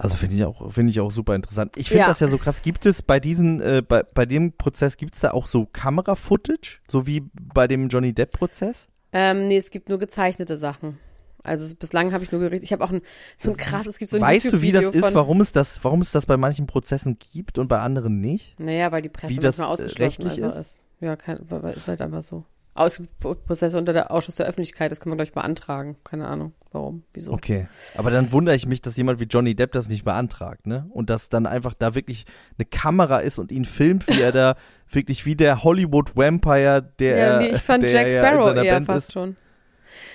Also 0.02 0.16
finde 0.16 0.36
ich 0.36 0.43
auch, 0.43 0.72
finde 0.72 0.89
ich 0.89 0.99
auch 0.99 1.12
super 1.12 1.36
interessant. 1.36 1.74
Ich 1.76 1.89
finde 1.89 2.02
Ja. 2.02 2.08
das 2.08 2.20
ja 2.22 2.28
so 2.28 2.39
krass. 2.39 2.64
Gibt 2.64 2.88
es 2.88 3.04
bei 3.04 3.20
diesen, 3.20 3.62
äh, 3.62 3.84
bei, 3.88 4.02
bei 4.02 4.26
dem 4.26 4.54
Prozess, 4.54 4.97
gibt 4.97 5.14
es 5.14 5.22
da 5.22 5.30
auch 5.30 5.45
so 5.45 5.68
Kamera-Footage? 5.68 6.80
So 6.88 7.06
wie 7.06 7.30
bei 7.54 7.68
dem 7.68 7.88
Johnny 7.88 8.12
Depp-Prozess? 8.12 8.88
Ähm, 9.14 9.47
nee, 9.47 9.58
es 9.58 9.70
gibt 9.70 9.89
nur 9.89 9.99
gezeichnete 9.99 10.58
Sachen. 10.58 10.97
Also 11.43 11.76
bislang 11.76 12.14
habe 12.14 12.24
ich 12.24 12.32
nur 12.32 12.41
gerichtet. 12.41 12.64
Ich 12.64 12.74
habe 12.74 12.84
auch 12.84 12.89
ein 12.91 13.02
so 13.38 13.52
ein 13.52 13.58
krass, 13.58 13.86
es 13.86 13.99
gibt 13.99 14.10
so 14.10 14.18
ein 14.18 14.24
Weißt 14.24 14.52
du, 14.52 14.64
wie 14.64 14.72
das 14.72 14.86
ist, 14.86 15.14
warum 15.14 15.39
es 15.39 15.52
das, 15.52 15.84
warum 15.84 16.02
es 16.02 16.12
das 16.12 16.26
bei 16.26 16.38
manchen 16.38 16.66
Prozessen 16.66 17.20
gibt 17.20 17.60
und 17.60 17.68
bei 17.68 17.80
anderen 17.80 18.22
nicht? 18.22 18.60
Naja, 18.60 18.91
weil 18.91 19.04
die 19.04 19.10
Presse 19.10 19.34
wie 19.34 19.38
das, 19.38 19.60
manchmal 19.60 19.70
äh, 19.70 19.72
ausgeschlossen 19.74 20.24
rechtlich 20.24 20.43
einfach 20.43 20.60
ist? 20.60 20.68
ist. 20.68 20.86
Ja, 20.99 21.16
kein, 21.16 21.38
ist 21.76 21.88
halt 21.88 22.02
einfach 22.02 22.24
so. 22.24 22.43
Ausprozesse 22.74 23.78
unter 23.78 23.93
der 23.93 24.10
Ausschuss 24.10 24.36
der 24.36 24.47
Öffentlichkeit, 24.47 24.91
das 24.91 24.99
kann 24.99 25.10
man, 25.10 25.18
glaube 25.18 25.28
ich, 25.28 25.34
beantragen. 25.34 25.97
Keine 26.04 26.28
Ahnung, 26.28 26.54
warum, 26.72 27.03
wieso. 27.13 27.32
Okay. 27.32 27.67
Aber 27.95 28.11
dann 28.11 28.32
wundere 28.32 28.55
ich 28.55 28.65
mich, 28.65 28.82
dass 28.82 28.97
jemand 28.97 29.19
wie 29.19 29.26
Johnny 29.26 29.55
Depp 29.55 29.72
das 29.72 29.89
nicht 29.89 30.03
beantragt, 30.03 30.67
ne? 30.67 30.88
Und 30.89 31.09
dass 31.09 31.30
dann 31.30 31.45
einfach 31.45 31.74
da 31.74 31.95
wirklich 31.95 32.26
eine 32.57 32.65
Kamera 32.65 33.19
ist 33.19 33.39
und 33.39 33.51
ihn 33.51 33.65
filmt, 33.65 34.07
wie 34.07 34.22
er 34.22 34.32
da 34.32 34.55
wirklich 34.89 35.26
wie 35.26 35.36
der 35.36 35.63
Hollywood 35.63 36.15
Vampire, 36.15 36.82
der 36.99 37.17
ja, 37.17 37.38
nee, 37.39 37.49
ich 37.49 37.61
fand 37.61 37.84
Jack 37.89 38.09
Sparrow 38.09 38.55
eher 38.55 38.74
Band 38.74 38.86
fast 38.86 39.09
ist. 39.09 39.13
schon. 39.13 39.36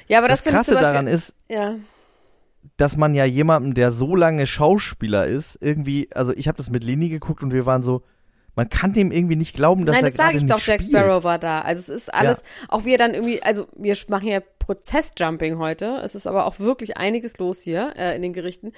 Ja, 0.08 0.18
aber 0.18 0.28
das, 0.28 0.44
Das 0.44 0.52
Krasse 0.52 0.74
Beispiel, 0.74 0.90
daran 0.92 1.06
ist, 1.06 1.34
ja. 1.48 1.76
dass 2.76 2.96
man 2.96 3.14
ja 3.14 3.24
jemandem, 3.24 3.74
der 3.74 3.92
so 3.92 4.16
lange 4.16 4.46
Schauspieler 4.46 5.26
ist, 5.26 5.58
irgendwie, 5.60 6.08
also 6.14 6.32
ich 6.32 6.48
habe 6.48 6.56
das 6.56 6.70
mit 6.70 6.84
Lini 6.84 7.08
geguckt 7.08 7.42
und 7.42 7.52
wir 7.52 7.66
waren 7.66 7.82
so, 7.82 8.02
man 8.54 8.70
kann 8.70 8.94
dem 8.94 9.12
irgendwie 9.12 9.36
nicht 9.36 9.54
glauben, 9.54 9.84
dass 9.84 9.96
Nein, 9.96 10.04
er 10.04 10.08
das 10.08 10.16
sage 10.16 10.32
gerade 10.32 10.44
ich 10.44 10.50
doch, 10.50 10.60
Jack. 10.60 10.82
Sparrow 10.82 11.22
war 11.24 11.38
da. 11.38 11.60
Also 11.60 11.92
es 11.92 12.04
ist 12.04 12.14
alles, 12.14 12.42
auch 12.68 12.86
wie 12.86 12.92
er 12.92 12.98
dann 12.98 13.12
irgendwie, 13.12 13.42
also 13.42 13.68
wir 13.76 13.94
machen 14.08 14.28
ja 14.28 14.40
Prozessjumping 14.66 15.58
heute. 15.58 16.00
Es 16.02 16.14
ist 16.14 16.26
aber 16.26 16.46
auch 16.46 16.58
wirklich 16.58 16.96
einiges 16.96 17.38
los 17.38 17.62
hier 17.62 17.94
äh, 17.96 18.16
in 18.16 18.22
den 18.22 18.32
Gerichten. 18.32 18.72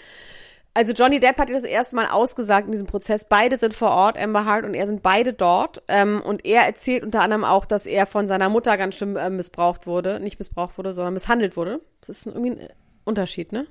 Also 0.74 0.92
Johnny 0.92 1.18
Depp 1.18 1.38
hat 1.38 1.48
ja 1.48 1.56
das 1.56 1.64
erste 1.64 1.96
Mal 1.96 2.08
ausgesagt 2.08 2.66
in 2.66 2.72
diesem 2.72 2.86
Prozess. 2.86 3.24
Beide 3.24 3.56
sind 3.56 3.74
vor 3.74 3.90
Ort, 3.90 4.16
Amber 4.18 4.44
Hart 4.44 4.64
und 4.64 4.74
er 4.74 4.86
sind 4.86 5.02
beide 5.02 5.32
dort. 5.32 5.82
Ähm, 5.88 6.22
und 6.22 6.44
er 6.44 6.62
erzählt 6.62 7.02
unter 7.02 7.22
anderem 7.22 7.44
auch, 7.44 7.64
dass 7.64 7.86
er 7.86 8.06
von 8.06 8.28
seiner 8.28 8.48
Mutter 8.48 8.76
ganz 8.76 8.94
schlimm 8.94 9.16
äh, 9.16 9.30
missbraucht 9.30 9.86
wurde. 9.86 10.20
Nicht 10.20 10.38
missbraucht 10.38 10.78
wurde, 10.78 10.92
sondern 10.92 11.14
misshandelt 11.14 11.56
wurde. 11.56 11.80
Das 12.00 12.10
ist 12.10 12.26
irgendwie 12.26 12.50
ein 12.50 12.68
Unterschied, 13.04 13.50
ne? 13.50 13.66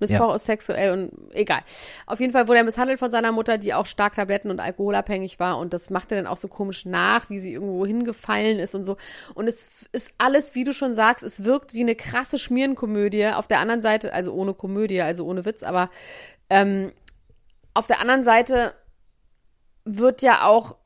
Missbrauch 0.00 0.34
ist 0.34 0.44
sexuell 0.44 0.92
und 0.92 1.34
egal. 1.34 1.62
Auf 2.06 2.20
jeden 2.20 2.32
Fall 2.32 2.48
wurde 2.48 2.58
er 2.58 2.64
misshandelt 2.64 2.98
von 2.98 3.10
seiner 3.10 3.32
Mutter, 3.32 3.58
die 3.58 3.74
auch 3.74 3.86
stark 3.86 4.16
Tabletten- 4.16 4.50
und 4.50 4.60
alkoholabhängig 4.60 5.38
war. 5.38 5.58
Und 5.58 5.72
das 5.72 5.90
macht 5.90 6.10
er 6.10 6.18
dann 6.18 6.26
auch 6.26 6.36
so 6.36 6.48
komisch 6.48 6.84
nach, 6.84 7.30
wie 7.30 7.38
sie 7.38 7.52
irgendwo 7.52 7.86
hingefallen 7.86 8.58
ist 8.58 8.74
und 8.74 8.84
so. 8.84 8.96
Und 9.34 9.46
es 9.46 9.68
ist 9.92 10.12
alles, 10.18 10.54
wie 10.54 10.64
du 10.64 10.72
schon 10.72 10.92
sagst, 10.92 11.24
es 11.24 11.44
wirkt 11.44 11.74
wie 11.74 11.80
eine 11.80 11.94
krasse 11.94 12.38
Schmierenkomödie. 12.38 13.28
Auf 13.28 13.46
der 13.46 13.60
anderen 13.60 13.80
Seite, 13.80 14.12
also 14.12 14.32
ohne 14.32 14.54
Komödie, 14.54 15.00
also 15.00 15.24
ohne 15.24 15.44
Witz, 15.44 15.62
aber 15.62 15.90
ähm, 16.50 16.92
auf 17.72 17.86
der 17.86 18.00
anderen 18.00 18.22
Seite 18.22 18.74
wird 19.84 20.22
ja 20.22 20.44
auch 20.44 20.76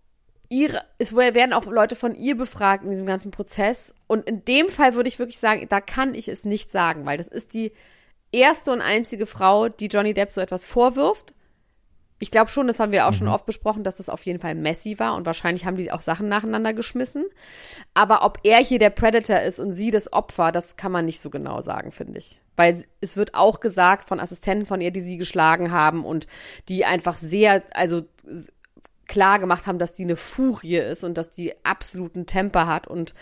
ihre, 0.48 0.82
es 0.98 1.14
werden 1.14 1.52
auch 1.52 1.66
Leute 1.66 1.94
von 1.94 2.14
ihr 2.14 2.36
befragt 2.36 2.84
in 2.84 2.90
diesem 2.90 3.06
ganzen 3.06 3.30
Prozess. 3.30 3.94
Und 4.06 4.26
in 4.26 4.44
dem 4.44 4.68
Fall 4.70 4.94
würde 4.94 5.08
ich 5.08 5.18
wirklich 5.18 5.38
sagen, 5.38 5.66
da 5.68 5.80
kann 5.80 6.14
ich 6.14 6.28
es 6.28 6.44
nicht 6.44 6.70
sagen, 6.70 7.04
weil 7.04 7.18
das 7.18 7.28
ist 7.28 7.54
die 7.54 7.72
erste 8.32 8.72
und 8.72 8.80
einzige 8.80 9.26
Frau, 9.26 9.68
die 9.68 9.86
Johnny 9.86 10.14
Depp 10.14 10.30
so 10.30 10.40
etwas 10.40 10.64
vorwirft. 10.64 11.34
Ich 12.20 12.32
glaube 12.32 12.50
schon, 12.50 12.66
das 12.66 12.80
haben 12.80 12.90
wir 12.90 13.06
auch 13.06 13.12
schon 13.12 13.28
oft 13.28 13.46
besprochen, 13.46 13.84
dass 13.84 13.98
das 13.98 14.08
auf 14.08 14.26
jeden 14.26 14.40
Fall 14.40 14.56
messy 14.56 14.98
war 14.98 15.14
und 15.14 15.24
wahrscheinlich 15.24 15.64
haben 15.64 15.76
die 15.76 15.92
auch 15.92 16.00
Sachen 16.00 16.26
nacheinander 16.26 16.72
geschmissen. 16.72 17.24
Aber 17.94 18.24
ob 18.24 18.40
er 18.42 18.58
hier 18.58 18.80
der 18.80 18.90
Predator 18.90 19.40
ist 19.40 19.60
und 19.60 19.70
sie 19.70 19.92
das 19.92 20.12
Opfer, 20.12 20.50
das 20.50 20.76
kann 20.76 20.90
man 20.90 21.04
nicht 21.04 21.20
so 21.20 21.30
genau 21.30 21.60
sagen, 21.60 21.92
finde 21.92 22.18
ich. 22.18 22.40
Weil 22.56 22.84
es 23.00 23.16
wird 23.16 23.34
auch 23.34 23.60
gesagt 23.60 24.08
von 24.08 24.18
Assistenten 24.18 24.66
von 24.66 24.80
ihr, 24.80 24.90
die 24.90 25.00
sie 25.00 25.16
geschlagen 25.16 25.70
haben 25.70 26.04
und 26.04 26.26
die 26.68 26.84
einfach 26.84 27.16
sehr, 27.16 27.62
also 27.72 28.02
klar 29.06 29.38
gemacht 29.38 29.66
haben, 29.66 29.78
dass 29.78 29.92
die 29.92 30.04
eine 30.04 30.16
Furie 30.16 30.76
ist 30.76 31.04
und 31.04 31.16
dass 31.16 31.30
die 31.30 31.54
absoluten 31.64 32.26
Temper 32.26 32.66
hat 32.66 32.86
und 32.86 33.14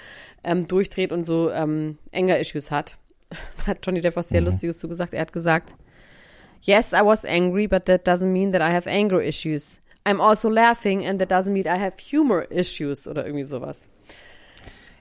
ähm, 0.42 0.66
durchdreht 0.66 1.12
und 1.12 1.24
so 1.24 1.50
ähm, 1.50 1.98
Anger-Issues 2.12 2.70
hat. 2.70 2.96
Hat 3.66 3.79
Johnny 3.85 4.01
Depp 4.01 4.16
was 4.16 4.29
sehr 4.29 4.41
Lustiges 4.41 4.79
zu 4.79 4.89
gesagt. 4.89 5.14
Er 5.14 5.20
hat 5.22 5.33
gesagt, 5.33 5.74
Yes, 6.62 6.93
I 6.93 7.03
was 7.05 7.24
angry, 7.24 7.68
but 7.68 7.85
that 7.87 8.07
doesn't 8.07 8.33
mean 8.33 8.53
that 8.53 8.61
I 8.61 8.72
have 8.72 8.89
anger 8.89 9.20
issues. 9.22 9.81
I'm 10.05 10.20
also 10.20 10.49
laughing 10.49 11.05
and 11.07 11.20
that 11.20 11.31
doesn't 11.31 11.53
mean 11.53 11.66
I 11.66 11.79
have 11.79 11.95
humor 11.99 12.47
issues 12.51 13.07
oder 13.07 13.24
irgendwie 13.27 13.45
sowas. 13.45 13.87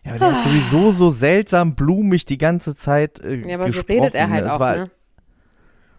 Ja, 0.04 0.12
aber 0.12 0.20
der 0.20 0.32
hat 0.36 0.44
sowieso 0.44 0.92
so 0.92 1.10
seltsam 1.10 1.76
blumig 1.76 2.26
die 2.26 2.38
ganze 2.38 2.76
Zeit 2.76 3.20
äh, 3.22 3.38
Ja, 3.48 3.56
aber 3.56 3.66
so 3.72 3.80
gesprochen. 3.80 4.00
redet 4.02 4.16
er 4.16 4.30
halt 4.30 4.46
Es 4.46 4.52
auch, 4.52 4.60
war, 4.60 4.76
ne? 4.76 4.92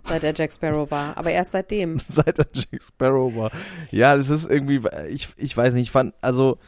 Seit 0.04 0.22
er 0.22 0.32
Jack 0.36 0.52
Sparrow 0.52 0.88
war. 0.88 1.16
Aber 1.16 1.32
erst 1.32 1.50
seitdem. 1.50 1.98
Seit 2.12 2.38
er 2.38 2.46
Jack 2.52 2.80
Sparrow 2.80 3.34
war. 3.34 3.50
Ja, 3.90 4.16
das 4.16 4.30
ist 4.30 4.48
irgendwie, 4.48 4.80
ich, 5.08 5.28
ich 5.36 5.56
weiß 5.56 5.74
nicht, 5.74 5.86
ich 5.86 5.90
fand, 5.90 6.14
also 6.20 6.58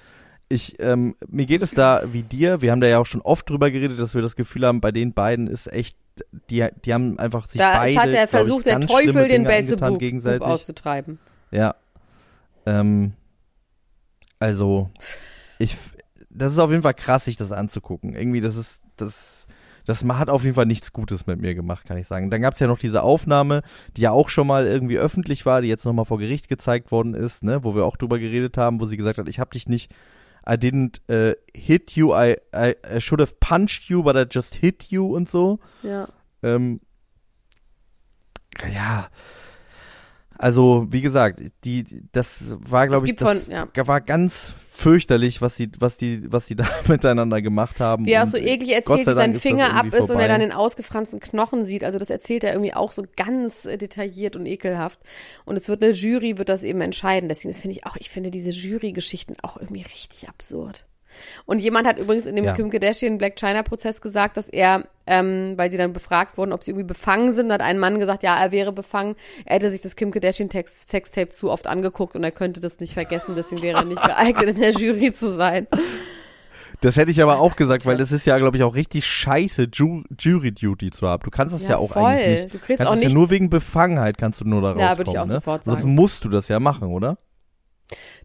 ich, 0.49 0.81
ähm, 0.81 1.15
mir 1.29 1.47
geht 1.47 1.63
es 1.63 1.73
da 1.73 2.03
wie 2.11 2.23
dir, 2.23 2.63
wir 2.63 2.73
haben 2.73 2.81
da 2.81 2.87
ja 2.87 2.99
auch 2.99 3.07
schon 3.07 3.21
oft 3.21 3.49
drüber 3.49 3.71
geredet, 3.71 4.01
dass 4.01 4.15
wir 4.15 4.23
das 4.23 4.35
Gefühl 4.35 4.67
haben, 4.67 4.81
bei 4.81 4.93
den 4.93 5.13
beiden 5.13 5.47
ist 5.47 5.71
echt, 5.71 5.97
die, 6.51 6.67
die 6.85 6.95
haben 6.95 7.19
einfach 7.19 7.47
sich 7.47 7.59
Da 7.59 7.79
beide, 7.79 7.93
es 7.93 7.99
hat 7.99 8.07
er 8.07 8.13
glaub 8.13 8.25
ich, 8.25 8.31
versucht, 8.31 8.67
der 8.67 8.81
Teufel 8.81 9.29
den 9.29 9.45
Belzebub 9.45 10.43
auszutreiben. 10.43 11.19
Ja. 11.51 11.75
Ähm, 12.67 13.13
also, 14.39 14.91
ich, 15.59 15.77
das 16.31 16.53
ist 16.53 16.59
auf 16.59 16.71
jeden 16.71 16.83
Fall 16.83 16.95
krass, 16.95 17.27
sich 17.27 17.37
das 17.37 17.53
anzugucken. 17.53 18.15
Irgendwie, 18.15 18.41
das 18.41 18.57
ist, 18.57 18.83
das, 18.97 19.47
das 19.85 20.05
hat 20.05 20.31
auf 20.31 20.45
jeden 20.45 20.55
Fall 20.55 20.67
nichts 20.67 20.93
Gutes 20.93 21.27
mit 21.27 21.41
mir 21.41 21.55
gemacht, 21.55 21.87
kann 21.87 21.99
ich 21.99 22.07
sagen. 22.07 22.31
Dann 22.31 22.41
gab's 22.41 22.61
ja 22.61 22.67
noch 22.67 22.79
diese 22.79 23.03
Aufnahme, 23.03 23.63
die 23.97 24.03
ja 24.03 24.13
auch 24.13 24.29
schon 24.29 24.47
mal 24.47 24.67
irgendwie 24.67 24.99
öffentlich 24.99 25.45
war, 25.45 25.61
die 25.61 25.69
jetzt 25.69 25.85
nochmal 25.85 26.05
vor 26.05 26.19
Gericht 26.19 26.49
gezeigt 26.49 26.91
worden 26.91 27.15
ist, 27.15 27.45
ne, 27.45 27.65
wo 27.65 27.75
wir 27.75 27.85
auch 27.85 27.97
drüber 27.97 28.19
geredet 28.19 28.57
haben, 28.57 28.81
wo 28.81 28.87
sie 28.87 28.97
gesagt 28.97 29.19
hat, 29.19 29.29
ich 29.29 29.41
hab 29.41 29.51
dich 29.51 29.69
nicht, 29.69 29.93
I 30.49 30.57
didn't 30.57 31.01
uh, 31.11 31.35
hit 31.53 31.95
you, 31.95 32.13
I, 32.15 32.39
I, 32.55 32.75
I 32.83 32.99
should 33.01 33.21
have 33.21 33.39
punched 33.39 33.91
you, 33.91 34.03
but 34.03 34.17
I 34.17 34.25
just 34.25 34.57
hit 34.57 34.91
you 34.91 35.15
und 35.15 35.29
so. 35.29 35.59
Ja. 35.83 36.09
Ähm, 36.43 36.81
ja. 38.73 39.09
Also, 40.39 40.86
wie 40.91 41.01
gesagt, 41.01 41.43
die, 41.64 41.84
das 42.12 42.45
war, 42.61 42.86
glaube 42.86 43.07
ich, 43.07 43.16
das 43.16 43.43
von- 43.43 43.53
ja. 43.53 43.68
war 43.89 44.01
ganz 44.01 44.53
fürchterlich, 44.70 45.43
was 45.43 45.57
die, 45.57 45.70
was 45.80 45.97
die, 45.97 46.32
was 46.32 46.47
die 46.47 46.55
da 46.57 46.68
miteinander 46.86 47.43
gemacht 47.43 47.80
haben. 47.80 48.07
Wie 48.07 48.12
er 48.12 48.22
auch 48.22 48.28
so 48.28 48.39
eklig 48.39 48.70
erzählt, 48.72 49.07
wie 49.07 49.14
sein 49.14 49.34
Finger 49.34 49.74
ab 49.74 49.93
ist 49.93 50.11
und 50.11 50.20
er 50.20 50.28
dann 50.28 50.41
den 50.41 50.53
ausgefransten 50.53 51.18
Knochen 51.18 51.64
sieht. 51.64 51.82
Also 51.82 51.99
das 51.99 52.09
erzählt 52.09 52.45
er 52.45 52.53
irgendwie 52.53 52.74
auch 52.74 52.93
so 52.93 53.05
ganz 53.16 53.64
äh, 53.64 53.76
detailliert 53.76 54.36
und 54.36 54.47
ekelhaft. 54.47 55.01
Und 55.45 55.57
es 55.57 55.68
wird 55.68 55.82
eine 55.82 55.93
Jury, 55.93 56.39
wird 56.39 56.49
das 56.49 56.62
eben 56.62 56.80
entscheiden. 56.80 57.28
Deswegen 57.28 57.53
das 57.53 57.61
finde 57.61 57.76
ich 57.76 57.86
auch, 57.86 57.97
ich 57.97 58.09
finde 58.09 58.30
diese 58.30 58.51
Jury-Geschichten 58.51 59.34
auch 59.43 59.57
irgendwie 59.57 59.82
richtig 59.82 60.28
absurd. 60.28 60.86
Und 61.47 61.59
jemand 61.61 61.87
hat 61.87 61.99
übrigens 61.99 62.27
in 62.27 62.37
dem 62.37 62.45
Ja. 62.45 62.53
Kim 62.53 62.71
Kardashian 62.71 63.19
Black 63.19 63.37
China 63.37 63.62
Prozess 63.62 64.01
gesagt, 64.01 64.37
dass 64.37 64.49
er, 64.49 64.85
ähm, 65.07 65.55
weil 65.57 65.71
sie 65.71 65.77
dann 65.77 65.93
befragt 65.93 66.37
wurden, 66.39 66.53
ob 66.53 66.62
sie 66.64 66.71
irgendwie 66.73 66.87
befangen 66.87 67.33
sind, 67.33 67.53
hat 67.53 67.61
ein 67.61 67.79
Mann 67.79 67.99
gesagt, 67.99 68.23
ja, 68.23 68.37
er 68.37 68.53
wäre 68.53 68.73
befangen. 68.73 69.14
Er 69.45 69.57
hätte 69.57 69.71
sich 69.71 69.83
das 69.83 69.97
Kim 69.97 70.11
Kardashian 70.11 70.49
Text 70.49 70.89
Sextape 70.89 71.31
zu 71.31 71.51
oft 71.51 71.66
angeguckt 71.66 72.14
und 72.16 72.25
er 72.25 72.31
könnte 72.33 72.61
das 72.61 72.81
nicht 72.81 72.93
vergessen, 72.95 73.35
deswegen 73.37 73.62
wäre 73.62 73.79
er 73.79 73.85
nicht 73.85 74.03
geeignet, 74.03 74.49
in 74.57 74.61
der 74.61 74.73
Jury 74.73 75.12
zu 75.12 75.33
sein. 75.35 75.66
Das 76.81 76.97
hätte 76.97 77.11
ich 77.11 77.21
aber 77.23 77.41
auch 77.41 77.57
gesagt, 77.57 77.87
weil 77.87 78.01
es 78.01 78.12
ist 78.12 78.25
ja, 78.25 78.39
glaube 78.39 78.57
ich, 78.57 78.62
auch 78.62 78.75
richtig 78.77 79.05
scheiße, 79.05 79.69
Ju 79.73 80.05
Jury 80.16 80.53
Duty 80.53 80.91
zu 80.91 81.09
haben. 81.09 81.25
Du 81.25 81.31
kannst 81.31 81.53
das 81.55 81.62
ja, 81.64 81.71
Ja, 81.71 81.79
auch 81.79 81.91
voll. 81.93 82.05
eigentlich 82.05 82.43
nicht. 82.43 82.55
Du 82.55 82.59
kriegst 82.59 82.79
kannst 82.79 82.93
auch 82.93 82.95
nicht- 82.95 83.09
ja 83.09 83.14
nur 83.14 83.31
wegen 83.31 83.51
Befangenheit 83.51 84.16
kannst 84.16 84.41
du 84.43 84.45
nur 84.45 84.62
da 84.62 84.69
Ja, 84.69 84.89
rauskommen. 84.91 84.99
würde 84.99 85.11
ich 85.11 85.19
auch 85.19 85.25
ne? 85.27 85.31
sofort 85.33 85.64
Sonst 85.64 85.81
sagen. 85.83 85.95
musst 85.95 86.25
du 86.25 86.29
das 86.29 86.47
ja 86.49 86.61
machen, 86.61 86.89
oder? 86.89 87.19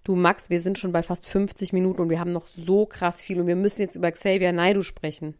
Du 0.03 0.15
Max, 0.15 0.49
wir 0.49 0.59
sind 0.59 0.77
schon 0.77 0.91
bei 0.91 1.03
fast 1.03 1.27
50 1.27 1.71
Minuten 1.73 2.01
und 2.01 2.09
wir 2.09 2.19
haben 2.19 2.31
noch 2.33 2.47
so 2.47 2.85
krass 2.85 3.21
viel 3.21 3.39
und 3.39 3.47
wir 3.47 3.55
müssen 3.55 3.81
jetzt 3.81 3.95
über 3.95 4.11
Xavier 4.11 4.51
Naidu 4.51 4.81
sprechen. 4.81 5.35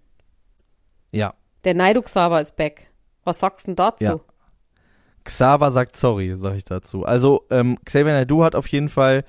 Ja. 1.11 1.33
Der 1.63 1.73
Naidu-Xaver 1.73 2.39
ist 2.41 2.55
back. 2.55 2.87
Was 3.23 3.39
sagst 3.39 3.67
du 3.67 3.71
denn 3.71 3.75
dazu? 3.77 4.03
Ja. 4.03 4.19
Xaver 5.23 5.71
sagt 5.71 5.95
sorry, 5.95 6.33
sag 6.35 6.55
ich 6.55 6.65
dazu. 6.65 7.05
Also, 7.05 7.45
ähm, 7.49 7.77
Xavier 7.85 8.13
Naidoo 8.13 8.43
hat 8.43 8.55
auf 8.55 8.67
jeden 8.67 8.89
Fall, 8.89 9.23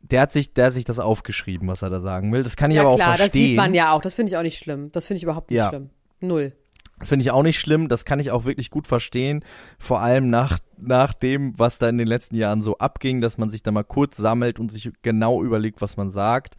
der 0.00 0.20
hat 0.20 0.32
sich, 0.32 0.54
der 0.54 0.66
hat 0.66 0.72
sich 0.74 0.84
das 0.84 1.00
aufgeschrieben, 1.00 1.66
was 1.66 1.82
er 1.82 1.90
da 1.90 1.98
sagen 2.00 2.32
will. 2.32 2.42
Das 2.44 2.56
kann 2.56 2.70
ich 2.70 2.76
Ja, 2.76 2.82
aber 2.82 2.90
auch 2.90 2.96
klar, 2.96 3.16
verstehen. 3.16 3.26
das 3.26 3.32
sieht 3.32 3.56
man 3.56 3.74
ja 3.74 3.92
auch. 3.92 4.00
Das 4.02 4.14
finde 4.14 4.30
ich 4.30 4.36
auch 4.36 4.42
nicht 4.42 4.58
schlimm. 4.58 4.92
Das 4.92 5.06
finde 5.06 5.16
ich 5.18 5.22
überhaupt 5.24 5.50
nicht 5.50 5.58
Ja. 5.58 5.68
schlimm. 5.70 5.90
Null. 6.20 6.52
Das 6.98 7.08
finde 7.08 7.24
ich 7.24 7.30
auch 7.30 7.42
nicht 7.42 7.58
schlimm, 7.58 7.88
das 7.88 8.04
kann 8.04 8.20
ich 8.20 8.30
auch 8.30 8.44
wirklich 8.44 8.70
gut 8.70 8.86
verstehen. 8.86 9.44
Vor 9.78 10.00
allem 10.00 10.30
nach, 10.30 10.58
nach 10.78 11.12
dem, 11.12 11.58
was 11.58 11.78
da 11.78 11.88
in 11.88 11.98
den 11.98 12.06
letzten 12.06 12.36
Jahren 12.36 12.62
so 12.62 12.78
abging, 12.78 13.20
dass 13.20 13.36
man 13.36 13.50
sich 13.50 13.62
da 13.62 13.70
mal 13.72 13.84
kurz 13.84 14.16
sammelt 14.16 14.60
und 14.60 14.70
sich 14.70 14.90
genau 15.02 15.42
überlegt, 15.42 15.82
was 15.82 15.96
man 15.96 16.10
sagt. 16.10 16.54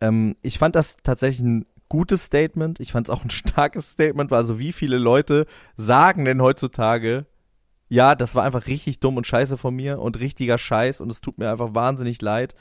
Ähm, 0.00 0.36
ich 0.42 0.58
fand 0.58 0.76
das 0.76 0.96
tatsächlich 1.02 1.44
ein 1.44 1.66
gutes 1.88 2.24
Statement. 2.24 2.80
Ich 2.80 2.92
fand 2.92 3.08
es 3.08 3.14
auch 3.14 3.24
ein 3.24 3.30
starkes 3.30 3.90
Statement, 3.90 4.30
weil 4.30 4.38
also 4.38 4.58
wie 4.58 4.72
viele 4.72 4.96
Leute 4.98 5.46
sagen 5.76 6.24
denn 6.24 6.40
heutzutage, 6.40 7.26
ja, 7.88 8.14
das 8.14 8.34
war 8.34 8.44
einfach 8.44 8.66
richtig 8.66 9.00
dumm 9.00 9.18
und 9.18 9.26
scheiße 9.26 9.58
von 9.58 9.74
mir 9.74 10.00
und 10.00 10.18
richtiger 10.18 10.56
Scheiß 10.56 11.02
und 11.02 11.10
es 11.10 11.20
tut 11.20 11.36
mir 11.36 11.50
einfach 11.50 11.74
wahnsinnig 11.74 12.22
leid. 12.22 12.54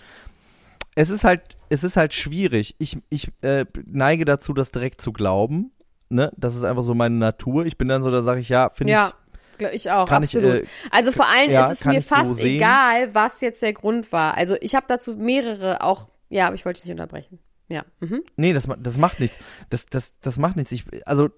es 0.95 1.09
ist 1.09 1.23
halt, 1.23 1.57
es 1.69 1.85
ist 1.85 1.95
halt 1.95 2.13
schwierig. 2.13 2.75
Ich, 2.79 2.97
ich 3.09 3.31
äh, 3.41 3.65
neige 3.85 4.25
dazu, 4.25 4.53
das 4.53 4.71
direkt 4.71 4.99
zu 4.99 5.13
glauben. 5.13 5.71
Ne? 6.11 6.31
Das 6.37 6.55
ist 6.55 6.63
einfach 6.63 6.83
so 6.83 6.93
meine 6.93 7.15
Natur. 7.15 7.65
Ich 7.65 7.77
bin 7.77 7.87
dann 7.87 8.03
so, 8.03 8.11
da 8.11 8.23
sage 8.23 8.41
ich, 8.41 8.49
ja, 8.49 8.69
finde 8.69 8.93
Ja, 8.93 9.13
gl- 9.59 9.71
ich 9.71 9.89
auch, 9.91 10.07
Kann 10.07 10.23
ich, 10.23 10.35
absolut. 10.35 10.61
äh, 10.61 10.65
also 10.91 11.11
vor 11.11 11.27
allem 11.27 11.51
ja, 11.51 11.65
ist 11.65 11.79
es 11.79 11.85
mir 11.85 11.99
ich 11.99 12.07
so 12.07 12.15
fast 12.15 12.35
sehen. 12.35 12.57
egal, 12.57 13.13
was 13.15 13.41
jetzt 13.41 13.61
der 13.61 13.73
Grund 13.73 14.11
war. 14.11 14.35
Also 14.35 14.55
ich 14.61 14.75
habe 14.75 14.85
dazu 14.89 15.15
mehrere 15.15 15.81
auch, 15.81 16.09
ja, 16.29 16.47
aber 16.47 16.55
ich 16.55 16.65
wollte 16.65 16.81
dich 16.81 16.85
nicht 16.89 16.99
unterbrechen. 16.99 17.39
Ja. 17.69 17.83
Mhm. 18.01 18.21
ich, 18.25 18.31
nee, 18.37 18.53
das, 18.53 18.67
das 18.79 18.97
macht 18.97 19.19
nichts. 19.19 19.37
Das, 19.69 19.85
das, 19.85 20.13
das 20.19 20.37
macht 20.37 20.57
nichts. 20.57 20.71
Ich, 20.73 20.85
also, 21.05 21.29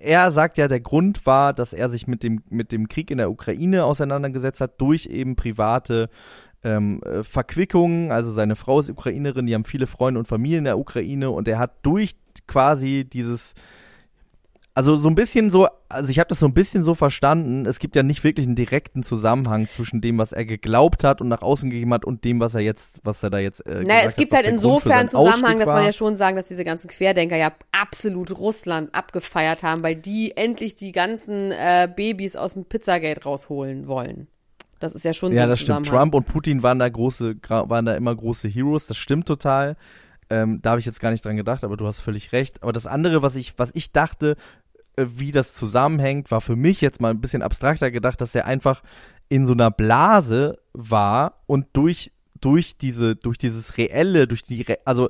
er 0.00 0.30
sagt 0.30 0.56
ja, 0.58 0.66
der 0.66 0.80
Grund 0.80 1.26
war, 1.26 1.52
dass 1.52 1.72
er 1.72 1.88
sich 1.90 2.06
mit 2.06 2.22
dem, 2.22 2.42
mit 2.48 2.72
dem 2.72 2.88
Krieg 2.88 3.10
in 3.10 3.18
der 3.18 3.30
Ukraine 3.30 3.84
auseinandergesetzt 3.84 4.60
hat, 4.60 4.80
durch 4.80 5.06
eben 5.06 5.36
private 5.36 6.08
ähm, 6.64 7.02
äh, 7.02 7.22
Verquickungen. 7.22 8.10
Also 8.12 8.30
seine 8.32 8.56
Frau 8.56 8.78
ist 8.80 8.88
Ukrainerin, 8.88 9.46
die 9.46 9.54
haben 9.54 9.64
viele 9.66 9.86
Freunde 9.86 10.18
und 10.20 10.26
Familie 10.26 10.58
in 10.58 10.64
der 10.64 10.78
Ukraine 10.78 11.30
und 11.30 11.46
er 11.48 11.58
hat 11.58 11.72
durch 11.82 12.16
quasi 12.46 13.04
dieses 13.04 13.52
also 14.74 14.96
so 14.96 15.08
ein 15.08 15.14
bisschen 15.14 15.50
so, 15.50 15.68
also 15.88 16.10
ich 16.10 16.18
habe 16.18 16.28
das 16.28 16.38
so 16.38 16.46
ein 16.46 16.54
bisschen 16.54 16.82
so 16.82 16.94
verstanden, 16.94 17.66
es 17.66 17.78
gibt 17.78 17.94
ja 17.94 18.02
nicht 18.02 18.24
wirklich 18.24 18.46
einen 18.46 18.56
direkten 18.56 19.02
Zusammenhang 19.02 19.68
zwischen 19.68 20.00
dem, 20.00 20.16
was 20.16 20.32
er 20.32 20.46
geglaubt 20.46 21.04
hat 21.04 21.20
und 21.20 21.28
nach 21.28 21.42
außen 21.42 21.68
gegeben 21.68 21.92
hat 21.92 22.06
und 22.06 22.24
dem, 22.24 22.40
was 22.40 22.54
er 22.54 22.62
jetzt, 22.62 22.96
was 23.04 23.22
er 23.22 23.28
da 23.28 23.38
jetzt 23.38 23.66
äh, 23.66 23.82
Naja, 23.82 24.04
es 24.06 24.16
gibt 24.16 24.32
hat, 24.32 24.44
halt 24.44 24.48
insofern 24.48 25.08
Zusammenhang, 25.08 25.58
dass 25.58 25.68
man 25.68 25.84
ja 25.84 25.92
schon 25.92 26.16
sagen, 26.16 26.36
dass 26.36 26.48
diese 26.48 26.64
ganzen 26.64 26.88
Querdenker 26.88 27.36
ja 27.36 27.52
absolut 27.70 28.30
Russland 28.30 28.94
abgefeiert 28.94 29.62
haben, 29.62 29.82
weil 29.82 29.96
die 29.96 30.36
endlich 30.36 30.74
die 30.74 30.92
ganzen 30.92 31.52
äh, 31.52 31.88
Babys 31.94 32.34
aus 32.34 32.54
dem 32.54 32.64
Pizzagate 32.64 33.24
rausholen 33.24 33.88
wollen. 33.88 34.28
Das 34.80 34.94
ist 34.94 35.04
ja 35.04 35.12
schon 35.12 35.32
so 35.32 35.38
Ja, 35.38 35.46
das 35.46 35.60
stimmt. 35.60 35.86
Trump 35.86 36.14
und 36.14 36.26
Putin 36.26 36.62
waren 36.62 36.78
da 36.78 36.88
große, 36.88 37.36
waren 37.46 37.84
da 37.84 37.94
immer 37.94 38.16
große 38.16 38.48
Heroes. 38.48 38.86
Das 38.86 38.96
stimmt 38.96 39.28
total. 39.28 39.76
Ähm, 40.32 40.60
da 40.62 40.70
habe 40.70 40.80
ich 40.80 40.86
jetzt 40.86 40.98
gar 40.98 41.10
nicht 41.10 41.24
dran 41.24 41.36
gedacht, 41.36 41.62
aber 41.62 41.76
du 41.76 41.86
hast 41.86 42.00
völlig 42.00 42.32
recht. 42.32 42.62
Aber 42.62 42.72
das 42.72 42.86
andere, 42.86 43.20
was 43.20 43.36
ich, 43.36 43.58
was 43.58 43.70
ich 43.74 43.92
dachte, 43.92 44.36
wie 44.96 45.32
das 45.32 45.54
zusammenhängt, 45.54 46.30
war 46.30 46.40
für 46.40 46.56
mich 46.56 46.80
jetzt 46.80 47.00
mal 47.00 47.10
ein 47.10 47.20
bisschen 47.20 47.42
abstrakter 47.42 47.90
gedacht, 47.90 48.20
dass 48.20 48.34
er 48.34 48.46
einfach 48.46 48.82
in 49.28 49.46
so 49.46 49.52
einer 49.52 49.70
Blase 49.70 50.58
war 50.72 51.42
und 51.46 51.66
durch 51.72 52.12
durch 52.40 52.76
diese 52.76 53.16
durch 53.16 53.38
dieses 53.38 53.78
reelle, 53.78 54.26
durch 54.26 54.42
die 54.42 54.62
Re 54.62 54.78
also 54.84 55.08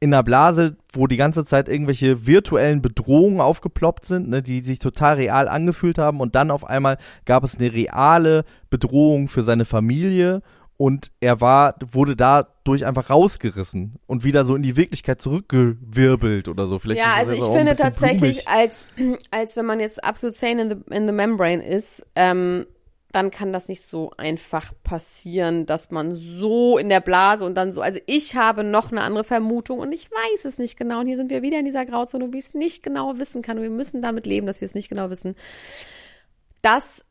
in 0.00 0.12
einer 0.12 0.22
Blase, 0.22 0.76
wo 0.92 1.06
die 1.06 1.16
ganze 1.16 1.46
Zeit 1.46 1.66
irgendwelche 1.68 2.26
virtuellen 2.26 2.82
Bedrohungen 2.82 3.40
aufgeploppt 3.40 4.04
sind, 4.04 4.28
ne, 4.28 4.42
die 4.42 4.60
sich 4.60 4.78
total 4.78 5.14
real 5.14 5.48
angefühlt 5.48 5.98
haben 5.98 6.20
und 6.20 6.34
dann 6.34 6.50
auf 6.50 6.64
einmal 6.64 6.98
gab 7.24 7.42
es 7.42 7.56
eine 7.56 7.72
reale 7.72 8.44
Bedrohung 8.68 9.28
für 9.28 9.42
seine 9.42 9.64
Familie 9.64 10.42
und 10.76 11.12
er 11.20 11.40
war, 11.40 11.76
wurde 11.92 12.16
dadurch 12.16 12.84
einfach 12.84 13.10
rausgerissen 13.10 13.94
und 14.06 14.24
wieder 14.24 14.44
so 14.44 14.56
in 14.56 14.62
die 14.62 14.76
Wirklichkeit 14.76 15.20
zurückgewirbelt 15.20 16.48
oder 16.48 16.66
so. 16.66 16.78
Vielleicht 16.78 17.00
Ja, 17.00 17.14
also 17.14 17.32
ich 17.32 17.44
finde 17.44 17.76
tatsächlich, 17.76 18.44
blumig. 18.44 18.48
als, 18.48 18.86
als 19.30 19.56
wenn 19.56 19.66
man 19.66 19.80
jetzt 19.80 20.02
absolut 20.02 20.34
sane 20.34 20.62
in 20.62 20.70
the, 20.70 20.94
in 20.94 21.06
the 21.06 21.12
membrane 21.12 21.64
ist, 21.64 22.06
ähm, 22.16 22.66
dann 23.14 23.30
kann 23.30 23.52
das 23.52 23.68
nicht 23.68 23.82
so 23.82 24.10
einfach 24.16 24.72
passieren, 24.82 25.66
dass 25.66 25.92
man 25.92 26.12
so 26.12 26.78
in 26.78 26.88
der 26.88 27.00
Blase 27.00 27.44
und 27.44 27.54
dann 27.54 27.70
so, 27.70 27.80
also 27.80 28.00
ich 28.06 28.34
habe 28.34 28.64
noch 28.64 28.90
eine 28.90 29.02
andere 29.02 29.22
Vermutung 29.22 29.78
und 29.78 29.92
ich 29.92 30.10
weiß 30.10 30.44
es 30.44 30.58
nicht 30.58 30.76
genau 30.76 30.98
und 30.98 31.06
hier 31.06 31.16
sind 31.16 31.30
wir 31.30 31.42
wieder 31.42 31.60
in 31.60 31.64
dieser 31.64 31.86
Grauzone, 31.86 32.32
wo 32.32 32.36
ich 32.36 32.46
es 32.46 32.54
nicht 32.54 32.82
genau 32.82 33.16
wissen 33.18 33.42
kann 33.42 33.58
und 33.58 33.62
wir 33.62 33.70
müssen 33.70 34.02
damit 34.02 34.26
leben, 34.26 34.48
dass 34.48 34.60
wir 34.60 34.66
es 34.66 34.74
nicht 34.74 34.88
genau 34.88 35.10
wissen, 35.10 35.36
dass 36.60 37.04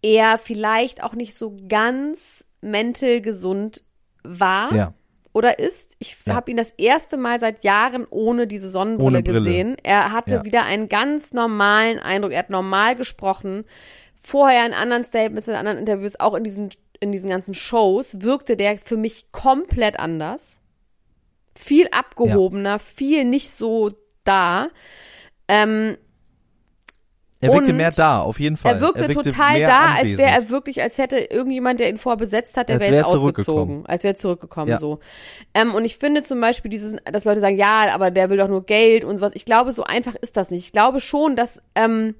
er 0.00 0.38
vielleicht 0.38 1.02
auch 1.02 1.14
nicht 1.14 1.34
so 1.34 1.54
ganz 1.68 2.46
mental 2.60 3.20
gesund 3.20 3.82
war 4.22 4.72
Ja. 4.74 4.94
oder 5.32 5.58
ist. 5.58 5.96
Ich 5.98 6.16
Ja. 6.26 6.34
habe 6.34 6.50
ihn 6.50 6.56
das 6.56 6.70
erste 6.70 7.16
Mal 7.16 7.40
seit 7.40 7.64
Jahren 7.64 8.06
ohne 8.10 8.46
diese 8.46 8.68
Sonnenbrille 8.68 9.18
Ohne 9.18 9.22
gesehen. 9.22 9.76
Er 9.82 10.12
hatte 10.12 10.36
Ja. 10.36 10.44
wieder 10.44 10.64
einen 10.64 10.88
ganz 10.88 11.32
normalen 11.32 11.98
Eindruck. 11.98 12.32
Er 12.32 12.40
hat 12.40 12.50
normal 12.50 12.96
gesprochen. 12.96 13.64
Vorher 14.22 14.66
in 14.66 14.74
anderen 14.74 15.04
Statements, 15.04 15.48
in 15.48 15.54
anderen 15.54 15.78
Interviews, 15.78 16.20
auch 16.20 16.34
in 16.34 16.44
diesen, 16.44 16.70
in 17.00 17.12
diesen 17.12 17.30
ganzen 17.30 17.54
Shows, 17.54 18.20
wirkte 18.20 18.56
der 18.56 18.76
für 18.76 18.98
mich 18.98 19.32
komplett 19.32 19.98
anders. 19.98 20.60
Viel 21.54 21.88
abgehobener, 21.90 22.78
viel 22.78 23.24
nicht 23.24 23.50
so 23.50 23.92
da. 24.24 24.68
Ähm, 25.48 25.96
Er 27.42 27.52
wirkte 27.54 27.70
und 27.70 27.76
mehr 27.78 27.90
da, 27.90 28.20
auf 28.20 28.38
jeden 28.38 28.58
Fall. 28.58 28.74
er 28.74 28.80
wirkte, 28.82 29.08
total 29.08 29.58
mehr 29.58 29.66
da, 29.66 29.78
als 29.86 30.00
anwesend. 30.00 30.18
wäre 30.18 30.30
er 30.30 30.50
wirklich, 30.50 30.82
als 30.82 30.98
hätte 30.98 31.16
irgendjemand, 31.18 31.80
der 31.80 31.88
ihn 31.88 31.96
vorher 31.96 32.18
besetzt 32.18 32.56
hat, 32.58 32.68
der 32.68 32.76
Als 32.76 32.82
wäre 32.82 32.92
wär 32.92 32.98
jetzt 33.00 33.14
er 33.14 33.20
ausgezogen. 33.20 33.86
Als 33.86 34.04
wäre 34.04 34.12
er 34.12 34.16
zurückgekommen, 34.16 34.68
Ja. 34.70 34.76
so. 34.76 34.98
Ähm, 35.54 35.74
und 35.74 35.86
ich 35.86 35.96
finde 35.96 36.22
zum 36.22 36.38
Beispiel 36.40 36.70
dieses, 36.70 36.96
dass 37.10 37.24
Leute 37.24 37.40
sagen, 37.40 37.56
ja, 37.56 37.92
aber 37.94 38.10
der 38.10 38.28
will 38.28 38.36
doch 38.36 38.48
nur 38.48 38.64
Geld 38.66 39.04
und 39.04 39.16
sowas. 39.16 39.32
Ich 39.34 39.46
glaube, 39.46 39.72
so 39.72 39.84
einfach 39.84 40.14
ist 40.16 40.36
das 40.36 40.50
nicht. 40.50 40.66
Ich 40.66 40.72
glaube 40.72 41.00
schon, 41.00 41.34
dass, 41.34 41.62
ähm, 41.74 42.14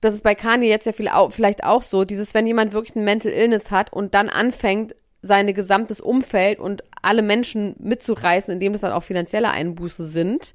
das 0.00 0.14
ist 0.14 0.24
bei 0.24 0.34
Kanye 0.34 0.68
jetzt 0.68 0.86
ja 0.86 0.92
viel, 0.92 1.10
vielleicht 1.30 1.62
auch 1.62 1.82
so, 1.82 2.04
dieses, 2.04 2.34
wenn 2.34 2.46
jemand 2.46 2.72
wirklich 2.72 2.96
ein 2.96 3.04
Mental 3.04 3.30
Illness 3.30 3.70
hat 3.70 3.92
und 3.92 4.14
dann 4.14 4.28
anfängt, 4.28 4.96
sein 5.24 5.52
gesamtes 5.54 6.00
Umfeld 6.02 6.58
und 6.58 6.84
alle 7.00 7.22
Menschen 7.22 7.74
mitzureißen, 7.78 8.52
indem 8.52 8.72
das 8.72 8.82
dann 8.82 8.92
auch 8.92 9.02
finanzielle 9.02 9.50
Einbuße 9.50 10.06
sind, 10.06 10.52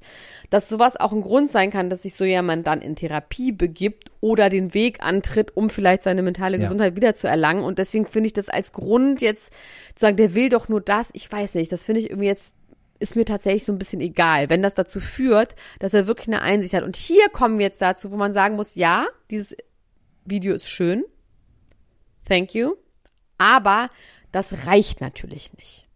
dass 0.48 0.68
sowas 0.68 0.96
auch 0.96 1.12
ein 1.12 1.22
Grund 1.22 1.50
sein 1.50 1.70
kann, 1.70 1.90
dass 1.90 2.02
sich 2.02 2.14
so 2.14 2.24
jemand 2.24 2.66
dann 2.66 2.80
in 2.80 2.94
Therapie 2.94 3.50
begibt 3.50 4.10
oder 4.20 4.48
den 4.48 4.72
Weg 4.72 5.02
antritt, 5.02 5.56
um 5.56 5.70
vielleicht 5.70 6.02
seine 6.02 6.22
mentale 6.22 6.56
Ja. 6.56 6.62
Gesundheit 6.62 6.94
wieder 6.94 7.14
zu 7.14 7.26
erlangen. 7.26 7.64
Und 7.64 7.78
deswegen 7.78 8.06
finde 8.06 8.28
ich 8.28 8.32
das 8.32 8.48
als 8.48 8.72
Grund 8.72 9.20
jetzt 9.20 9.52
zu 9.94 10.02
sagen, 10.02 10.16
der 10.16 10.34
will 10.34 10.48
doch 10.48 10.68
nur 10.68 10.80
das, 10.80 11.10
ich 11.14 11.30
weiß 11.30 11.56
nicht, 11.56 11.72
das 11.72 11.84
finde 11.84 12.00
ich 12.00 12.10
irgendwie 12.10 12.28
jetzt 12.28 12.54
ist 13.00 13.16
mir 13.16 13.24
tatsächlich 13.24 13.64
so 13.64 13.72
ein 13.72 13.78
bisschen 13.78 14.02
egal, 14.02 14.50
wenn 14.50 14.60
das 14.60 14.74
dazu 14.74 15.00
führt, 15.00 15.56
dass 15.78 15.94
er 15.94 16.06
wirklich 16.06 16.28
eine 16.28 16.42
Einsicht 16.42 16.74
hat. 16.74 16.84
Und 16.84 16.96
hier 16.96 17.30
kommen 17.30 17.58
wir 17.58 17.64
jetzt 17.64 17.80
dazu, 17.80 18.12
wo 18.12 18.16
man 18.16 18.34
sagen 18.34 18.56
muss, 18.56 18.74
ja, 18.74 19.06
dieses 19.30 19.56
Video 20.26 20.54
ist 20.54 20.68
schön. 20.68 21.04
Thank 22.28 22.54
you. 22.54 22.74
Aber 23.38 23.88
das 24.32 24.66
reicht 24.66 25.00
natürlich 25.00 25.52
nicht. 25.54 25.86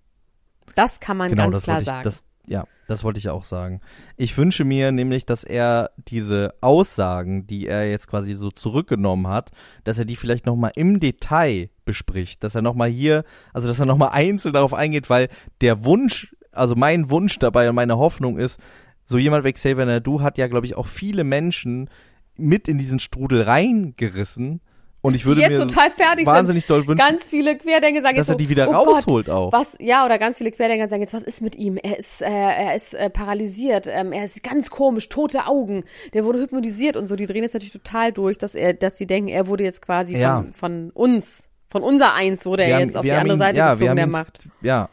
Das 0.74 1.00
kann 1.00 1.16
man 1.16 1.30
genau, 1.30 1.44
ganz 1.44 1.56
das 1.56 1.64
klar 1.64 1.78
ich, 1.78 1.84
sagen. 1.84 2.04
Das, 2.04 2.24
ja, 2.46 2.64
das 2.88 3.04
wollte 3.04 3.18
ich 3.18 3.28
auch 3.28 3.44
sagen. 3.44 3.80
Ich 4.16 4.36
wünsche 4.36 4.64
mir 4.64 4.92
nämlich, 4.92 5.24
dass 5.24 5.44
er 5.44 5.90
diese 6.08 6.54
Aussagen, 6.60 7.46
die 7.46 7.66
er 7.66 7.88
jetzt 7.88 8.08
quasi 8.08 8.34
so 8.34 8.50
zurückgenommen 8.50 9.28
hat, 9.28 9.50
dass 9.84 9.98
er 9.98 10.04
die 10.04 10.16
vielleicht 10.16 10.46
noch 10.46 10.56
mal 10.56 10.72
im 10.74 11.00
Detail 11.00 11.70
bespricht, 11.84 12.42
dass 12.44 12.54
er 12.54 12.62
noch 12.62 12.74
mal 12.74 12.88
hier, 12.88 13.24
also 13.52 13.68
dass 13.68 13.80
er 13.80 13.86
noch 13.86 13.96
mal 13.98 14.08
einzeln 14.08 14.52
darauf 14.52 14.74
eingeht, 14.74 15.08
weil 15.10 15.28
der 15.60 15.84
Wunsch, 15.84 16.34
also 16.52 16.74
mein 16.74 17.10
Wunsch 17.10 17.38
dabei 17.38 17.68
und 17.68 17.76
meine 17.76 17.98
Hoffnung 17.98 18.38
ist, 18.38 18.60
so 19.04 19.18
jemand 19.18 19.44
wie 19.44 19.52
Xavier 19.52 19.84
Nadu 19.84 20.20
hat 20.20 20.38
ja, 20.38 20.46
glaube 20.46 20.66
ich, 20.66 20.76
auch 20.76 20.86
viele 20.86 21.24
Menschen 21.24 21.90
mit 22.36 22.68
in 22.68 22.78
diesen 22.78 22.98
Strudel 22.98 23.42
reingerissen. 23.42 24.60
Und 25.04 25.14
ich 25.14 25.26
würde 25.26 25.42
die 25.42 25.46
jetzt 25.48 25.58
mir 25.58 25.66
total 25.68 25.90
fertig 25.90 26.24
wahnsinnig 26.24 26.64
doll 26.64 26.86
wünschen, 26.86 27.06
Ganz 27.06 27.28
viele 27.28 27.58
Querdenker 27.58 28.00
sagen 28.00 28.16
dass 28.16 28.26
jetzt 28.26 28.28
er 28.28 28.32
so, 28.32 28.38
die 28.38 28.48
wieder 28.48 28.68
oh 28.70 28.72
rausholt 28.72 29.26
Gott, 29.26 29.28
auch. 29.34 29.52
Was, 29.52 29.76
ja, 29.78 30.06
oder 30.06 30.18
ganz 30.18 30.38
viele 30.38 30.50
Querdenker 30.50 30.88
sagen 30.88 31.02
jetzt, 31.02 31.12
was 31.12 31.22
ist 31.22 31.42
mit 31.42 31.56
ihm? 31.56 31.76
Er 31.76 31.98
ist, 31.98 32.22
äh, 32.22 32.26
er 32.30 32.74
ist 32.74 32.94
äh, 32.94 33.10
paralysiert, 33.10 33.86
ähm, 33.86 34.12
er 34.12 34.24
ist 34.24 34.42
ganz 34.42 34.70
komisch, 34.70 35.10
tote 35.10 35.46
Augen, 35.46 35.84
der 36.14 36.24
wurde 36.24 36.38
hypnotisiert 36.40 36.96
und 36.96 37.06
so. 37.06 37.16
Die 37.16 37.26
drehen 37.26 37.42
jetzt 37.42 37.52
natürlich 37.52 37.74
total 37.74 38.12
durch, 38.12 38.38
dass 38.38 38.54
er, 38.54 38.72
dass 38.72 38.96
sie 38.96 39.06
denken, 39.06 39.28
er 39.28 39.46
wurde 39.46 39.62
jetzt 39.64 39.82
quasi 39.82 40.16
Ja. 40.16 40.38
von, 40.40 40.54
von 40.54 40.90
uns, 40.92 41.48
von 41.68 41.82
unser 41.82 42.14
Eins 42.14 42.46
wurde 42.46 42.62
er 42.62 42.68
Wir 42.68 42.74
haben- 42.76 42.82
jetzt 42.84 42.96
auf 42.96 43.02
die 43.02 43.12
andere 43.12 43.36
ihn- 43.36 43.38
Seite 43.38 43.58
ja, 43.58 43.66
wir 43.66 43.72
gezogen, 43.72 43.90
haben 43.90 43.96
der 43.96 44.06
Macht. 44.06 44.38
Ja. 44.62 44.88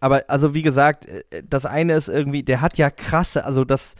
Aber 0.00 0.24
also 0.26 0.52
wie 0.54 0.62
gesagt, 0.62 1.06
äh, 1.06 1.22
das 1.48 1.64
eine 1.64 1.94
ist 1.94 2.08
irgendwie, 2.08 2.42
der 2.42 2.60
hat 2.60 2.76
ja 2.76 2.90
krasse, 2.90 3.44
also 3.44 3.64
das, 3.64 3.94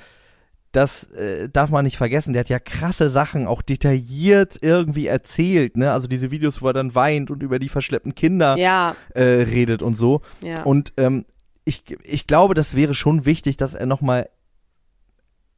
das 0.76 1.04
äh, 1.12 1.48
darf 1.48 1.70
man 1.70 1.84
nicht 1.84 1.96
vergessen, 1.96 2.32
der 2.32 2.40
hat 2.40 2.48
ja 2.48 2.58
krasse 2.58 3.08
Sachen 3.10 3.46
auch 3.46 3.62
detailliert 3.62 4.58
irgendwie 4.60 5.06
erzählt, 5.06 5.76
ne? 5.76 5.92
Also 5.92 6.08
diese 6.08 6.30
Videos, 6.30 6.62
wo 6.62 6.68
er 6.68 6.72
dann 6.72 6.94
weint 6.94 7.30
und 7.30 7.42
über 7.42 7.58
die 7.58 7.68
verschleppten 7.68 8.14
Kinder 8.14 8.56
Ja, 8.58 8.96
äh, 9.14 9.22
redet 9.22 9.82
und 9.82 9.94
so. 9.94 10.22
ja. 10.42 10.62
Und 10.64 10.92
ähm, 10.96 11.24
ich, 11.64 11.84
ich 12.02 12.26
glaube, 12.26 12.54
das 12.54 12.76
wäre 12.76 12.94
schon 12.94 13.24
wichtig, 13.24 13.56
dass 13.56 13.74
er 13.74 13.86
nochmal 13.86 14.28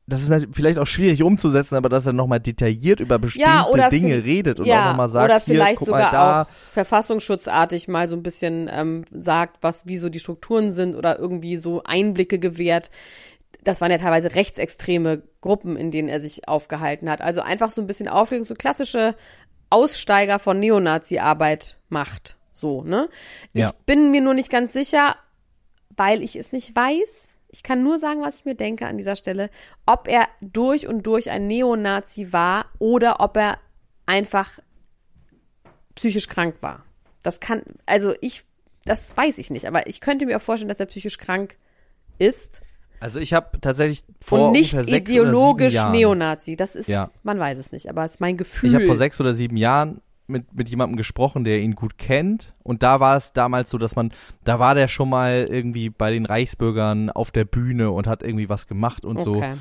das 0.08 0.28
ist 0.28 0.48
vielleicht 0.52 0.78
auch 0.78 0.86
schwierig 0.86 1.22
umzusetzen, 1.24 1.74
aber 1.74 1.88
dass 1.88 2.06
er 2.06 2.12
nochmal 2.12 2.38
detailliert 2.38 3.00
über 3.00 3.18
bestimmte 3.18 3.50
Ja, 3.50 3.88
Dinge 3.88 4.22
redet 4.22 4.60
und 4.60 4.66
ja, 4.66 4.84
auch 4.84 4.90
nochmal 4.90 5.08
sagt, 5.08 5.24
oder 5.24 5.40
hier, 5.40 5.54
vielleicht 5.54 5.78
guck 5.78 5.86
sogar 5.86 6.12
da, 6.12 6.42
auch 6.42 6.46
verfassungsschutzartig 6.74 7.88
mal 7.88 8.06
so 8.06 8.14
ein 8.14 8.22
bisschen 8.22 8.70
ähm, 8.72 9.04
sagt, 9.10 9.56
was 9.62 9.86
wie 9.86 9.96
so 9.96 10.08
die 10.08 10.20
Strukturen 10.20 10.70
sind 10.70 10.94
oder 10.94 11.18
irgendwie 11.18 11.56
so 11.56 11.82
Einblicke 11.82 12.38
gewährt. 12.38 12.90
Das 13.66 13.80
waren 13.80 13.90
ja 13.90 13.98
teilweise 13.98 14.34
rechtsextreme 14.34 15.22
Gruppen, 15.40 15.76
in 15.76 15.90
denen 15.90 16.08
er 16.08 16.20
sich 16.20 16.48
aufgehalten 16.48 17.10
hat. 17.10 17.20
Also 17.20 17.40
einfach 17.40 17.70
so 17.70 17.80
ein 17.80 17.86
bisschen 17.86 18.08
Aufklärung, 18.08 18.44
so 18.44 18.54
klassische 18.54 19.16
Aussteiger 19.70 20.38
von 20.38 20.60
Neonazi-Arbeit 20.60 21.76
macht. 21.88 22.36
So, 22.52 22.82
ne? 22.82 23.08
Ja. 23.52 23.68
Ich 23.68 23.84
bin 23.84 24.10
mir 24.10 24.20
nur 24.20 24.34
nicht 24.34 24.50
ganz 24.50 24.72
sicher, 24.72 25.16
weil 25.96 26.22
ich 26.22 26.36
es 26.36 26.52
nicht 26.52 26.76
weiß. 26.76 27.38
Ich 27.48 27.62
kann 27.62 27.82
nur 27.82 27.98
sagen, 27.98 28.22
was 28.22 28.38
ich 28.38 28.44
mir 28.44 28.54
denke 28.54 28.86
an 28.86 28.98
dieser 28.98 29.16
Stelle, 29.16 29.50
ob 29.84 30.08
er 30.08 30.28
durch 30.40 30.86
und 30.86 31.06
durch 31.06 31.30
ein 31.30 31.46
Neonazi 31.46 32.32
war 32.32 32.66
oder 32.78 33.20
ob 33.20 33.36
er 33.36 33.58
einfach 34.06 34.58
psychisch 35.96 36.28
krank 36.28 36.56
war. 36.60 36.84
Das 37.22 37.40
kann, 37.40 37.62
also 37.84 38.14
ich 38.20 38.44
das 38.86 39.14
weiß 39.16 39.38
ich 39.38 39.50
nicht. 39.50 39.66
Aber 39.66 39.86
ich 39.88 40.00
könnte 40.00 40.24
mir 40.24 40.38
auch 40.38 40.42
vorstellen, 40.42 40.68
dass 40.68 40.80
er 40.80 40.86
psychisch 40.86 41.18
krank 41.18 41.58
ist 42.18 42.62
Also 43.00 43.20
ich 43.20 43.32
habe 43.32 43.60
tatsächlich 43.60 44.04
vor 44.20 44.46
und 44.46 44.52
nicht 44.52 44.74
ideologisch 44.74 45.74
Neonazi. 45.90 46.56
Das 46.56 46.76
ist, 46.76 46.88
Ja. 46.88 47.10
man 47.22 47.38
weiß 47.38 47.58
es 47.58 47.72
nicht, 47.72 47.88
aber 47.88 48.04
es 48.04 48.12
ist 48.12 48.20
mein 48.20 48.36
Gefühl. 48.36 48.70
Ich 48.70 48.74
habe 48.74 48.86
vor 48.86 48.96
sechs 48.96 49.20
oder 49.20 49.34
sieben 49.34 49.56
Jahren 49.56 50.00
mit, 50.26 50.54
mit 50.54 50.68
jemandem 50.68 50.96
gesprochen, 50.96 51.44
der 51.44 51.60
ihn 51.60 51.74
gut 51.74 51.98
kennt. 51.98 52.52
Und 52.62 52.82
da 52.82 53.00
war 53.00 53.16
es 53.16 53.32
damals 53.32 53.70
so, 53.70 53.78
dass 53.78 53.96
man, 53.96 54.12
da 54.44 54.58
war 54.58 54.74
der 54.74 54.88
schon 54.88 55.08
mal 55.08 55.46
irgendwie 55.48 55.90
bei 55.90 56.10
den 56.10 56.26
Reichsbürgern 56.26 57.10
auf 57.10 57.30
der 57.30 57.44
Bühne 57.44 57.90
und 57.90 58.06
hat 58.06 58.22
irgendwie 58.22 58.48
was 58.48 58.66
gemacht 58.66 59.04
und 59.04 59.20
so. 59.20 59.36
Okay. 59.36 59.54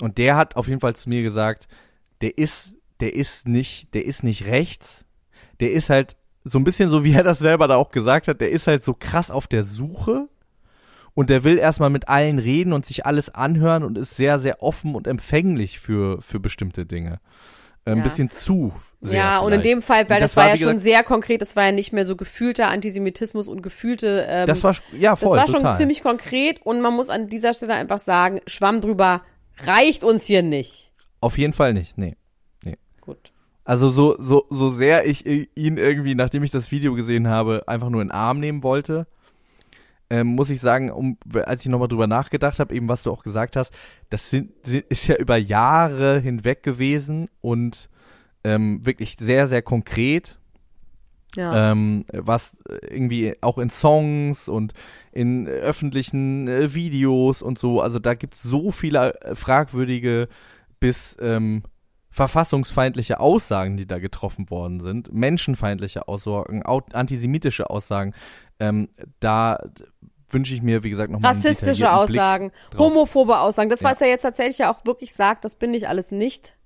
Und 0.00 0.18
der 0.18 0.36
hat 0.36 0.56
auf 0.56 0.68
jeden 0.68 0.80
Fall 0.80 0.94
zu 0.96 1.08
mir 1.08 1.22
gesagt, 1.22 1.68
der 2.20 2.38
ist, 2.38 2.76
der 3.00 3.14
ist 3.14 3.48
nicht, 3.48 3.94
der 3.94 4.04
ist 4.04 4.22
nicht 4.22 4.46
rechts. 4.46 5.04
Der 5.60 5.72
ist 5.72 5.90
halt 5.90 6.16
so 6.44 6.58
ein 6.58 6.64
bisschen 6.64 6.88
so, 6.88 7.04
wie 7.04 7.12
er 7.12 7.22
das 7.22 7.38
selber 7.38 7.68
da 7.68 7.76
auch 7.76 7.90
gesagt 7.90 8.28
hat, 8.28 8.40
der 8.40 8.50
ist 8.50 8.66
halt 8.66 8.84
so 8.84 8.94
krass 8.98 9.30
auf 9.30 9.46
der 9.46 9.64
Suche. 9.64 10.28
Und 11.14 11.28
der 11.30 11.44
will 11.44 11.58
erstmal 11.58 11.90
mit 11.90 12.08
allen 12.08 12.38
reden 12.38 12.72
und 12.72 12.86
sich 12.86 13.04
alles 13.04 13.28
anhören 13.28 13.82
und 13.84 13.98
ist 13.98 14.16
sehr, 14.16 14.38
sehr 14.38 14.62
offen 14.62 14.94
und 14.94 15.06
empfänglich 15.06 15.78
für, 15.78 16.22
für 16.22 16.40
bestimmte 16.40 16.86
Dinge. 16.86 17.20
Äh, 17.84 17.90
Ein 17.92 17.98
Ja. 17.98 18.02
bisschen 18.04 18.30
zu 18.30 18.72
sehr. 19.00 19.18
ja, 19.18 19.38
und 19.40 19.52
in 19.52 19.60
vielleicht. 19.60 19.64
dem 19.76 19.82
Fall, 19.82 20.08
weil 20.08 20.16
Und 20.18 20.22
das, 20.22 20.36
war, 20.36 20.48
ja 20.48 20.56
schon 20.56 20.78
sehr 20.78 21.02
konkret, 21.02 21.42
das 21.42 21.54
war 21.56 21.66
ja 21.66 21.72
nicht 21.72 21.92
mehr 21.92 22.04
so 22.04 22.16
gefühlter 22.16 22.68
Antisemitismus 22.68 23.48
und 23.48 23.60
gefühlte. 23.62 24.24
Ähm, 24.28 24.46
Das 24.46 24.62
war, 24.64 24.74
ja, 24.98 25.16
voll, 25.16 25.36
das 25.36 25.48
war 25.48 25.54
total. 25.58 25.70
schon 25.72 25.76
ziemlich 25.78 26.02
konkret 26.02 26.62
und 26.62 26.80
man 26.80 26.94
muss 26.94 27.10
an 27.10 27.28
dieser 27.28 27.52
Stelle 27.52 27.74
einfach 27.74 27.98
sagen, 27.98 28.40
Schwamm 28.46 28.80
drüber 28.80 29.22
reicht 29.64 30.04
uns 30.04 30.24
hier 30.24 30.42
nicht. 30.42 30.92
Auf 31.20 31.36
jeden 31.38 31.52
Fall 31.52 31.74
nicht, 31.74 31.98
nee. 31.98 32.16
Gut. 33.00 33.32
Also 33.64 33.90
so, 33.90 34.16
so, 34.20 34.46
so 34.50 34.70
sehr 34.70 35.06
ich 35.06 35.26
ihn 35.26 35.76
irgendwie, 35.76 36.14
nachdem 36.14 36.44
ich 36.44 36.52
das 36.52 36.70
Video 36.70 36.94
gesehen 36.94 37.26
habe, 37.28 37.64
einfach 37.66 37.90
nur 37.90 38.00
in 38.00 38.08
den 38.08 38.14
Arm 38.14 38.38
nehmen 38.38 38.62
wollte, 38.62 39.06
ähm, 40.12 40.26
muss 40.28 40.50
ich 40.50 40.60
sagen, 40.60 40.90
um, 40.90 41.16
als 41.44 41.62
ich 41.64 41.70
nochmal 41.70 41.88
drüber 41.88 42.06
nachgedacht 42.06 42.58
habe, 42.58 42.74
eben 42.74 42.88
was 42.88 43.02
du 43.02 43.10
auch 43.10 43.22
gesagt 43.22 43.56
hast, 43.56 43.72
das 44.10 44.28
sind, 44.30 44.52
ist 44.66 45.06
ja 45.08 45.16
über 45.16 45.36
Jahre 45.38 46.20
hinweg 46.20 46.62
gewesen 46.62 47.28
und 47.40 47.88
ähm, 48.44 48.84
wirklich 48.84 49.16
sehr, 49.18 49.46
sehr 49.48 49.62
konkret, 49.62 50.38
Ja. 51.34 51.70
ähm, 51.72 52.04
was 52.12 52.56
irgendwie 52.90 53.36
auch 53.40 53.56
in 53.58 53.70
Songs 53.70 54.48
und 54.48 54.74
in 55.12 55.48
öffentlichen 55.48 56.46
äh, 56.48 56.74
Videos 56.74 57.40
und 57.40 57.58
so, 57.58 57.80
also 57.80 57.98
da 57.98 58.12
gibt's 58.14 58.42
so 58.42 58.70
viele 58.70 59.14
äh, 59.22 59.34
fragwürdige 59.34 60.28
bis 60.80 61.16
ähm, 61.20 61.62
verfassungsfeindliche 62.10 63.20
Aussagen, 63.20 63.76
die 63.78 63.86
da 63.86 63.98
getroffen 63.98 64.50
worden 64.50 64.80
sind, 64.80 65.12
menschenfeindliche 65.14 66.08
Aussagen, 66.08 66.62
au- 66.66 66.82
antisemitische 66.92 67.70
Aussagen, 67.70 68.12
ähm, 68.62 68.88
da 69.20 69.58
wünsche 70.28 70.54
ich 70.54 70.62
mir, 70.62 70.82
wie 70.82 70.90
gesagt, 70.90 71.10
nochmal 71.10 71.32
Rassistische 71.34 71.92
Aussagen, 71.92 72.52
homophobe 72.78 73.38
Aussagen. 73.38 73.68
Das, 73.68 73.82
Ja. 73.82 73.90
was 73.90 74.00
er 74.00 74.08
jetzt 74.08 74.22
tatsächlich 74.22 74.58
ja 74.58 74.72
auch 74.72 74.84
wirklich 74.86 75.12
sagt, 75.14 75.44
das 75.44 75.56
bin 75.56 75.74
ich 75.74 75.88
alles 75.88 76.10
nicht. 76.10 76.56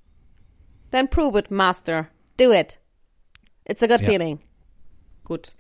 Then 0.93 1.09
prove 1.09 1.39
it, 1.39 1.51
Master. 1.51 2.07
Do 2.39 2.53
it. 2.53 2.79
It's 3.65 3.83
a 3.83 3.87
good 3.89 4.01
Ja. 4.03 4.09
feeling. 4.09 4.39
Gut. 5.25 5.55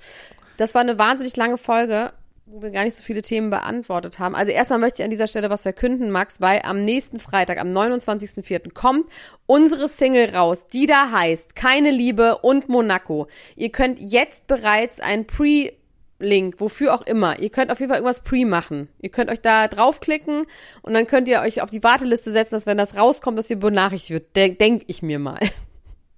Das 0.56 0.74
war 0.74 0.82
eine 0.82 0.98
wahnsinnig 0.98 1.34
lange 1.36 1.58
Folge, 1.58 2.12
wo 2.46 2.62
wir 2.62 2.70
gar 2.70 2.84
nicht 2.84 2.94
so 2.94 3.02
viele 3.02 3.22
Themen 3.22 3.50
beantwortet 3.50 4.20
haben. 4.20 4.36
Also 4.36 4.52
erstmal 4.52 4.78
möchte 4.78 5.02
ich 5.02 5.04
an 5.04 5.10
dieser 5.10 5.26
Stelle 5.26 5.50
was 5.50 5.62
verkünden, 5.62 6.10
Max, 6.12 6.40
weil 6.40 6.60
am 6.62 6.84
nächsten 6.84 7.18
Freitag, 7.18 7.58
am 7.58 7.72
29.04. 7.72 8.72
kommt 8.72 9.10
unsere 9.46 9.88
Single 9.88 10.32
raus, 10.32 10.68
die 10.68 10.86
da 10.86 11.10
heißt 11.10 11.56
Keine 11.56 11.90
Liebe 11.90 12.38
und 12.38 12.68
Monaco. 12.68 13.26
Ihr 13.56 13.72
könnt 13.72 13.98
jetzt 13.98 14.46
bereits 14.46 15.00
ein 15.00 15.26
Pre- 15.26 15.72
Link, 16.18 16.56
wofür 16.58 16.94
auch 16.94 17.02
immer. 17.02 17.38
Ihr 17.38 17.50
könnt 17.50 17.70
auf 17.70 17.78
jeden 17.80 17.90
Fall 17.90 17.98
irgendwas 17.98 18.20
pre 18.20 18.44
machen. 18.46 18.88
Ihr 19.00 19.10
könnt 19.10 19.30
euch 19.30 19.40
da 19.40 19.68
draufklicken 19.68 20.44
und 20.82 20.94
dann 20.94 21.06
könnt 21.06 21.28
ihr 21.28 21.40
euch 21.40 21.60
auf 21.60 21.70
die 21.70 21.82
Warteliste 21.82 22.32
setzen, 22.32 22.54
dass 22.54 22.66
wenn 22.66 22.78
das 22.78 22.96
rauskommt, 22.96 23.38
dass 23.38 23.50
ihr 23.50 23.58
benachrichtigt 23.58 24.10
wird. 24.10 24.36
Denk, 24.36 24.58
denk 24.58 24.84
ich 24.86 25.02
mir 25.02 25.18
mal. 25.18 25.40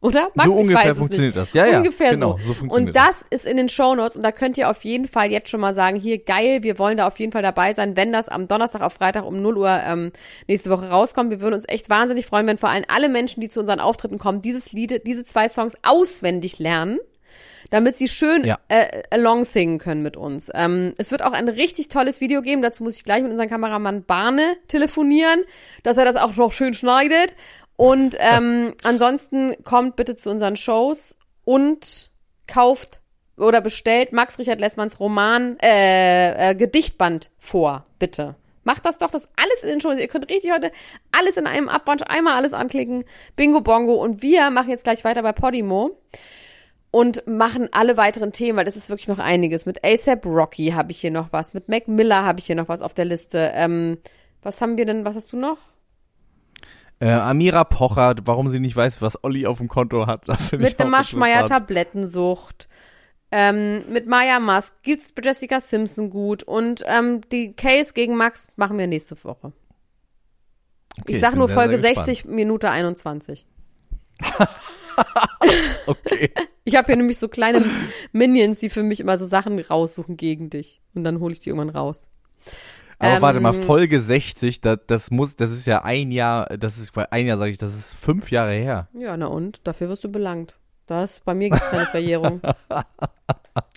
Oder? 0.00 0.30
Max, 0.34 0.48
So 0.48 0.54
ungefähr 0.54 0.94
funktioniert 0.94 1.34
das. 1.34 1.52
Ja, 1.54 1.66
ja, 1.66 1.78
Ungefähr 1.78 2.12
genau, 2.12 2.38
so. 2.38 2.46
so 2.46 2.54
funktioniert 2.54 2.88
und 2.88 2.96
das 2.96 3.26
ist 3.30 3.44
in 3.44 3.56
den 3.56 3.68
Shownotes 3.68 4.14
und 4.14 4.22
da 4.22 4.30
könnt 4.30 4.56
ihr 4.56 4.70
auf 4.70 4.84
jeden 4.84 5.08
Fall 5.08 5.32
jetzt 5.32 5.50
schon 5.50 5.60
mal 5.60 5.74
sagen, 5.74 5.96
hier 5.96 6.22
geil, 6.22 6.62
wir 6.62 6.78
wollen 6.78 6.98
da 6.98 7.08
auf 7.08 7.18
jeden 7.18 7.32
Fall 7.32 7.42
dabei 7.42 7.74
sein, 7.74 7.96
wenn 7.96 8.12
das 8.12 8.28
am 8.28 8.46
Donnerstag 8.46 8.82
auf 8.82 8.92
Freitag 8.92 9.26
um 9.26 9.42
0 9.42 9.58
Uhr 9.58 9.80
ähm, 9.84 10.12
nächste 10.46 10.70
Woche 10.70 10.88
rauskommt. 10.88 11.30
Wir 11.30 11.40
würden 11.40 11.54
uns 11.54 11.64
echt 11.66 11.90
wahnsinnig 11.90 12.26
freuen, 12.26 12.46
wenn 12.46 12.58
vor 12.58 12.68
allem 12.68 12.84
alle 12.86 13.08
Menschen, 13.08 13.40
die 13.40 13.48
zu 13.48 13.58
unseren 13.58 13.80
Auftritten 13.80 14.18
kommen, 14.18 14.40
dieses 14.40 14.70
Lied, 14.70 15.04
diese 15.04 15.24
zwei 15.24 15.48
Songs 15.48 15.74
auswendig 15.82 16.60
lernen 16.60 17.00
damit 17.70 17.96
sie 17.96 18.08
schön 18.08 18.44
Ja. 18.44 18.58
äh, 18.68 19.02
along 19.10 19.44
singen 19.44 19.78
können 19.78 20.02
mit 20.02 20.16
uns. 20.16 20.50
Ähm, 20.54 20.94
es 20.98 21.10
wird 21.10 21.22
auch 21.22 21.32
ein 21.32 21.48
richtig 21.48 21.88
tolles 21.88 22.20
Video 22.20 22.42
geben. 22.42 22.62
Dazu 22.62 22.82
muss 22.82 22.96
ich 22.96 23.04
gleich 23.04 23.22
mit 23.22 23.30
unserem 23.30 23.48
Kameramann 23.48 24.04
Barne 24.04 24.56
telefonieren, 24.68 25.42
dass 25.82 25.96
er 25.96 26.04
das 26.04 26.16
auch 26.16 26.36
noch 26.36 26.52
schön 26.52 26.74
schneidet. 26.74 27.34
Und 27.76 28.16
ähm, 28.20 28.74
ansonsten 28.82 29.62
kommt 29.64 29.96
bitte 29.96 30.16
zu 30.16 30.30
unseren 30.30 30.56
Shows 30.56 31.16
und 31.44 32.10
kauft 32.46 33.00
oder 33.36 33.60
bestellt 33.60 34.12
Max 34.12 34.38
Richard 34.38 34.60
Lessmanns 34.60 34.98
Roman 34.98 35.58
äh, 35.60 36.50
äh, 36.50 36.54
Gedichtband 36.54 37.30
vor, 37.38 37.86
bitte. 37.98 38.34
Macht 38.64 38.84
das 38.84 38.98
doch, 38.98 39.10
das 39.10 39.30
alles 39.36 39.62
in 39.62 39.70
den 39.70 39.80
Shows. 39.80 39.96
Ihr 39.96 40.08
könnt 40.08 40.30
richtig 40.30 40.52
heute 40.52 40.70
alles 41.10 41.38
in 41.38 41.46
einem 41.46 41.70
Abwasch, 41.70 42.02
einmal 42.06 42.34
alles 42.34 42.52
anklicken. 42.52 43.04
Bingo 43.34 43.62
Bongo. 43.62 43.94
Und 43.94 44.20
wir 44.20 44.50
machen 44.50 44.68
jetzt 44.68 44.84
gleich 44.84 45.04
weiter 45.04 45.22
bei 45.22 45.32
Podimo 45.32 45.96
und 46.98 47.24
machen 47.28 47.68
alle 47.70 47.96
weiteren 47.96 48.32
Themen, 48.32 48.58
weil 48.58 48.64
das 48.64 48.74
ist 48.74 48.88
wirklich 48.88 49.06
noch 49.06 49.20
einiges. 49.20 49.66
Mit 49.66 49.84
ASAP 49.84 50.26
Rocky 50.26 50.70
habe 50.70 50.90
ich 50.90 51.00
hier 51.00 51.12
noch 51.12 51.32
was, 51.32 51.54
mit 51.54 51.68
Mac 51.68 51.86
Miller 51.86 52.24
habe 52.24 52.40
ich 52.40 52.46
hier 52.46 52.56
noch 52.56 52.68
was 52.68 52.82
auf 52.82 52.92
der 52.92 53.04
Liste. 53.04 53.52
Ähm, 53.54 53.98
was 54.42 54.60
haben 54.60 54.76
wir 54.76 54.84
denn, 54.84 55.04
was 55.04 55.14
hast 55.14 55.32
du 55.32 55.36
noch? 55.36 55.58
Äh, 56.98 57.12
Amira 57.12 57.62
Pocher, 57.62 58.16
warum 58.24 58.48
sie 58.48 58.58
nicht 58.58 58.74
weiß, 58.74 59.00
was 59.00 59.22
Olli 59.22 59.46
auf 59.46 59.58
dem 59.58 59.68
Konto 59.68 60.08
hat. 60.08 60.26
Mit 60.50 60.80
dem 60.80 60.88
auch 60.88 60.90
Maschmeyer 60.90 61.42
interessant. 61.42 61.68
Tablettensucht. 61.68 62.68
Ähm, 63.30 63.84
mit 63.92 64.08
Maya 64.08 64.40
Musk 64.40 64.82
gibt's 64.82 65.14
Jessica 65.22 65.60
Simpson 65.60 66.10
gut 66.10 66.42
und 66.42 66.82
ähm, 66.84 67.20
die 67.30 67.52
Case 67.52 67.92
gegen 67.92 68.16
Max 68.16 68.48
machen 68.56 68.76
wir 68.76 68.88
nächste 68.88 69.22
Woche. 69.22 69.52
Okay, 71.00 71.12
ich 71.12 71.20
sag 71.20 71.36
nur 71.36 71.48
Folge 71.48 71.78
sehr 71.78 71.90
gespannt. 71.90 72.06
60, 72.06 72.24
Minute 72.32 72.70
21. 72.70 73.46
Okay. 75.86 76.32
Ich 76.68 76.76
habe 76.76 76.86
hier 76.86 76.96
nämlich 76.96 77.18
so 77.18 77.28
kleine 77.28 77.62
Minions, 78.12 78.60
die 78.60 78.68
für 78.70 78.82
mich 78.82 79.00
immer 79.00 79.16
so 79.18 79.24
Sachen 79.26 79.58
raussuchen 79.58 80.16
gegen 80.16 80.50
dich. 80.50 80.80
Und 80.94 81.04
dann 81.04 81.18
hole 81.20 81.32
ich 81.32 81.40
die 81.40 81.48
irgendwann 81.48 81.70
raus. 81.70 82.08
Aber 82.98 83.14
Ähm, 83.16 83.22
warte 83.22 83.40
mal, 83.40 83.52
Folge 83.52 84.00
60, 84.00 84.60
das, 84.60 84.78
das 84.86 85.10
muss, 85.10 85.36
das 85.36 85.50
ist 85.50 85.66
ja 85.66 85.82
ein 85.84 86.10
Jahr, 86.10 86.46
das 86.58 86.78
ist, 86.78 86.92
ein 86.96 87.26
Jahr 87.26 87.38
sage 87.38 87.50
ich, 87.52 87.58
das 87.58 87.74
ist 87.76 87.94
fünf 87.94 88.30
Jahre 88.30 88.52
her. 88.52 88.88
Ja, 88.92 89.16
na 89.16 89.26
und? 89.26 89.66
Dafür 89.66 89.88
wirst 89.88 90.04
du 90.04 90.08
belangt. 90.10 90.58
Das, 90.86 91.20
bei 91.20 91.34
mir 91.34 91.50
gibt's 91.50 91.68
keine 91.70 91.86
Verjährung. 91.86 92.40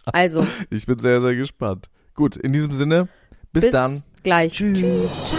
Also, 0.05 0.45
Ich 0.69 0.85
bin 0.85 0.97
sehr, 0.99 1.21
sehr 1.21 1.35
gespannt. 1.35 1.89
Gut, 2.15 2.35
in 2.35 2.51
diesem 2.53 2.73
Sinne, 2.73 3.07
bis, 3.53 3.63
bis 3.63 3.71
dann. 3.71 4.03
gleich. 4.23 4.53
Tschüss. 4.53 5.33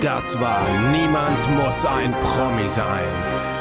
Das 0.00 0.38
war 0.40 0.64
Niemand 0.92 1.38
muss 1.56 1.84
ein 1.86 2.12
Promi 2.12 2.68
sein. 2.68 3.35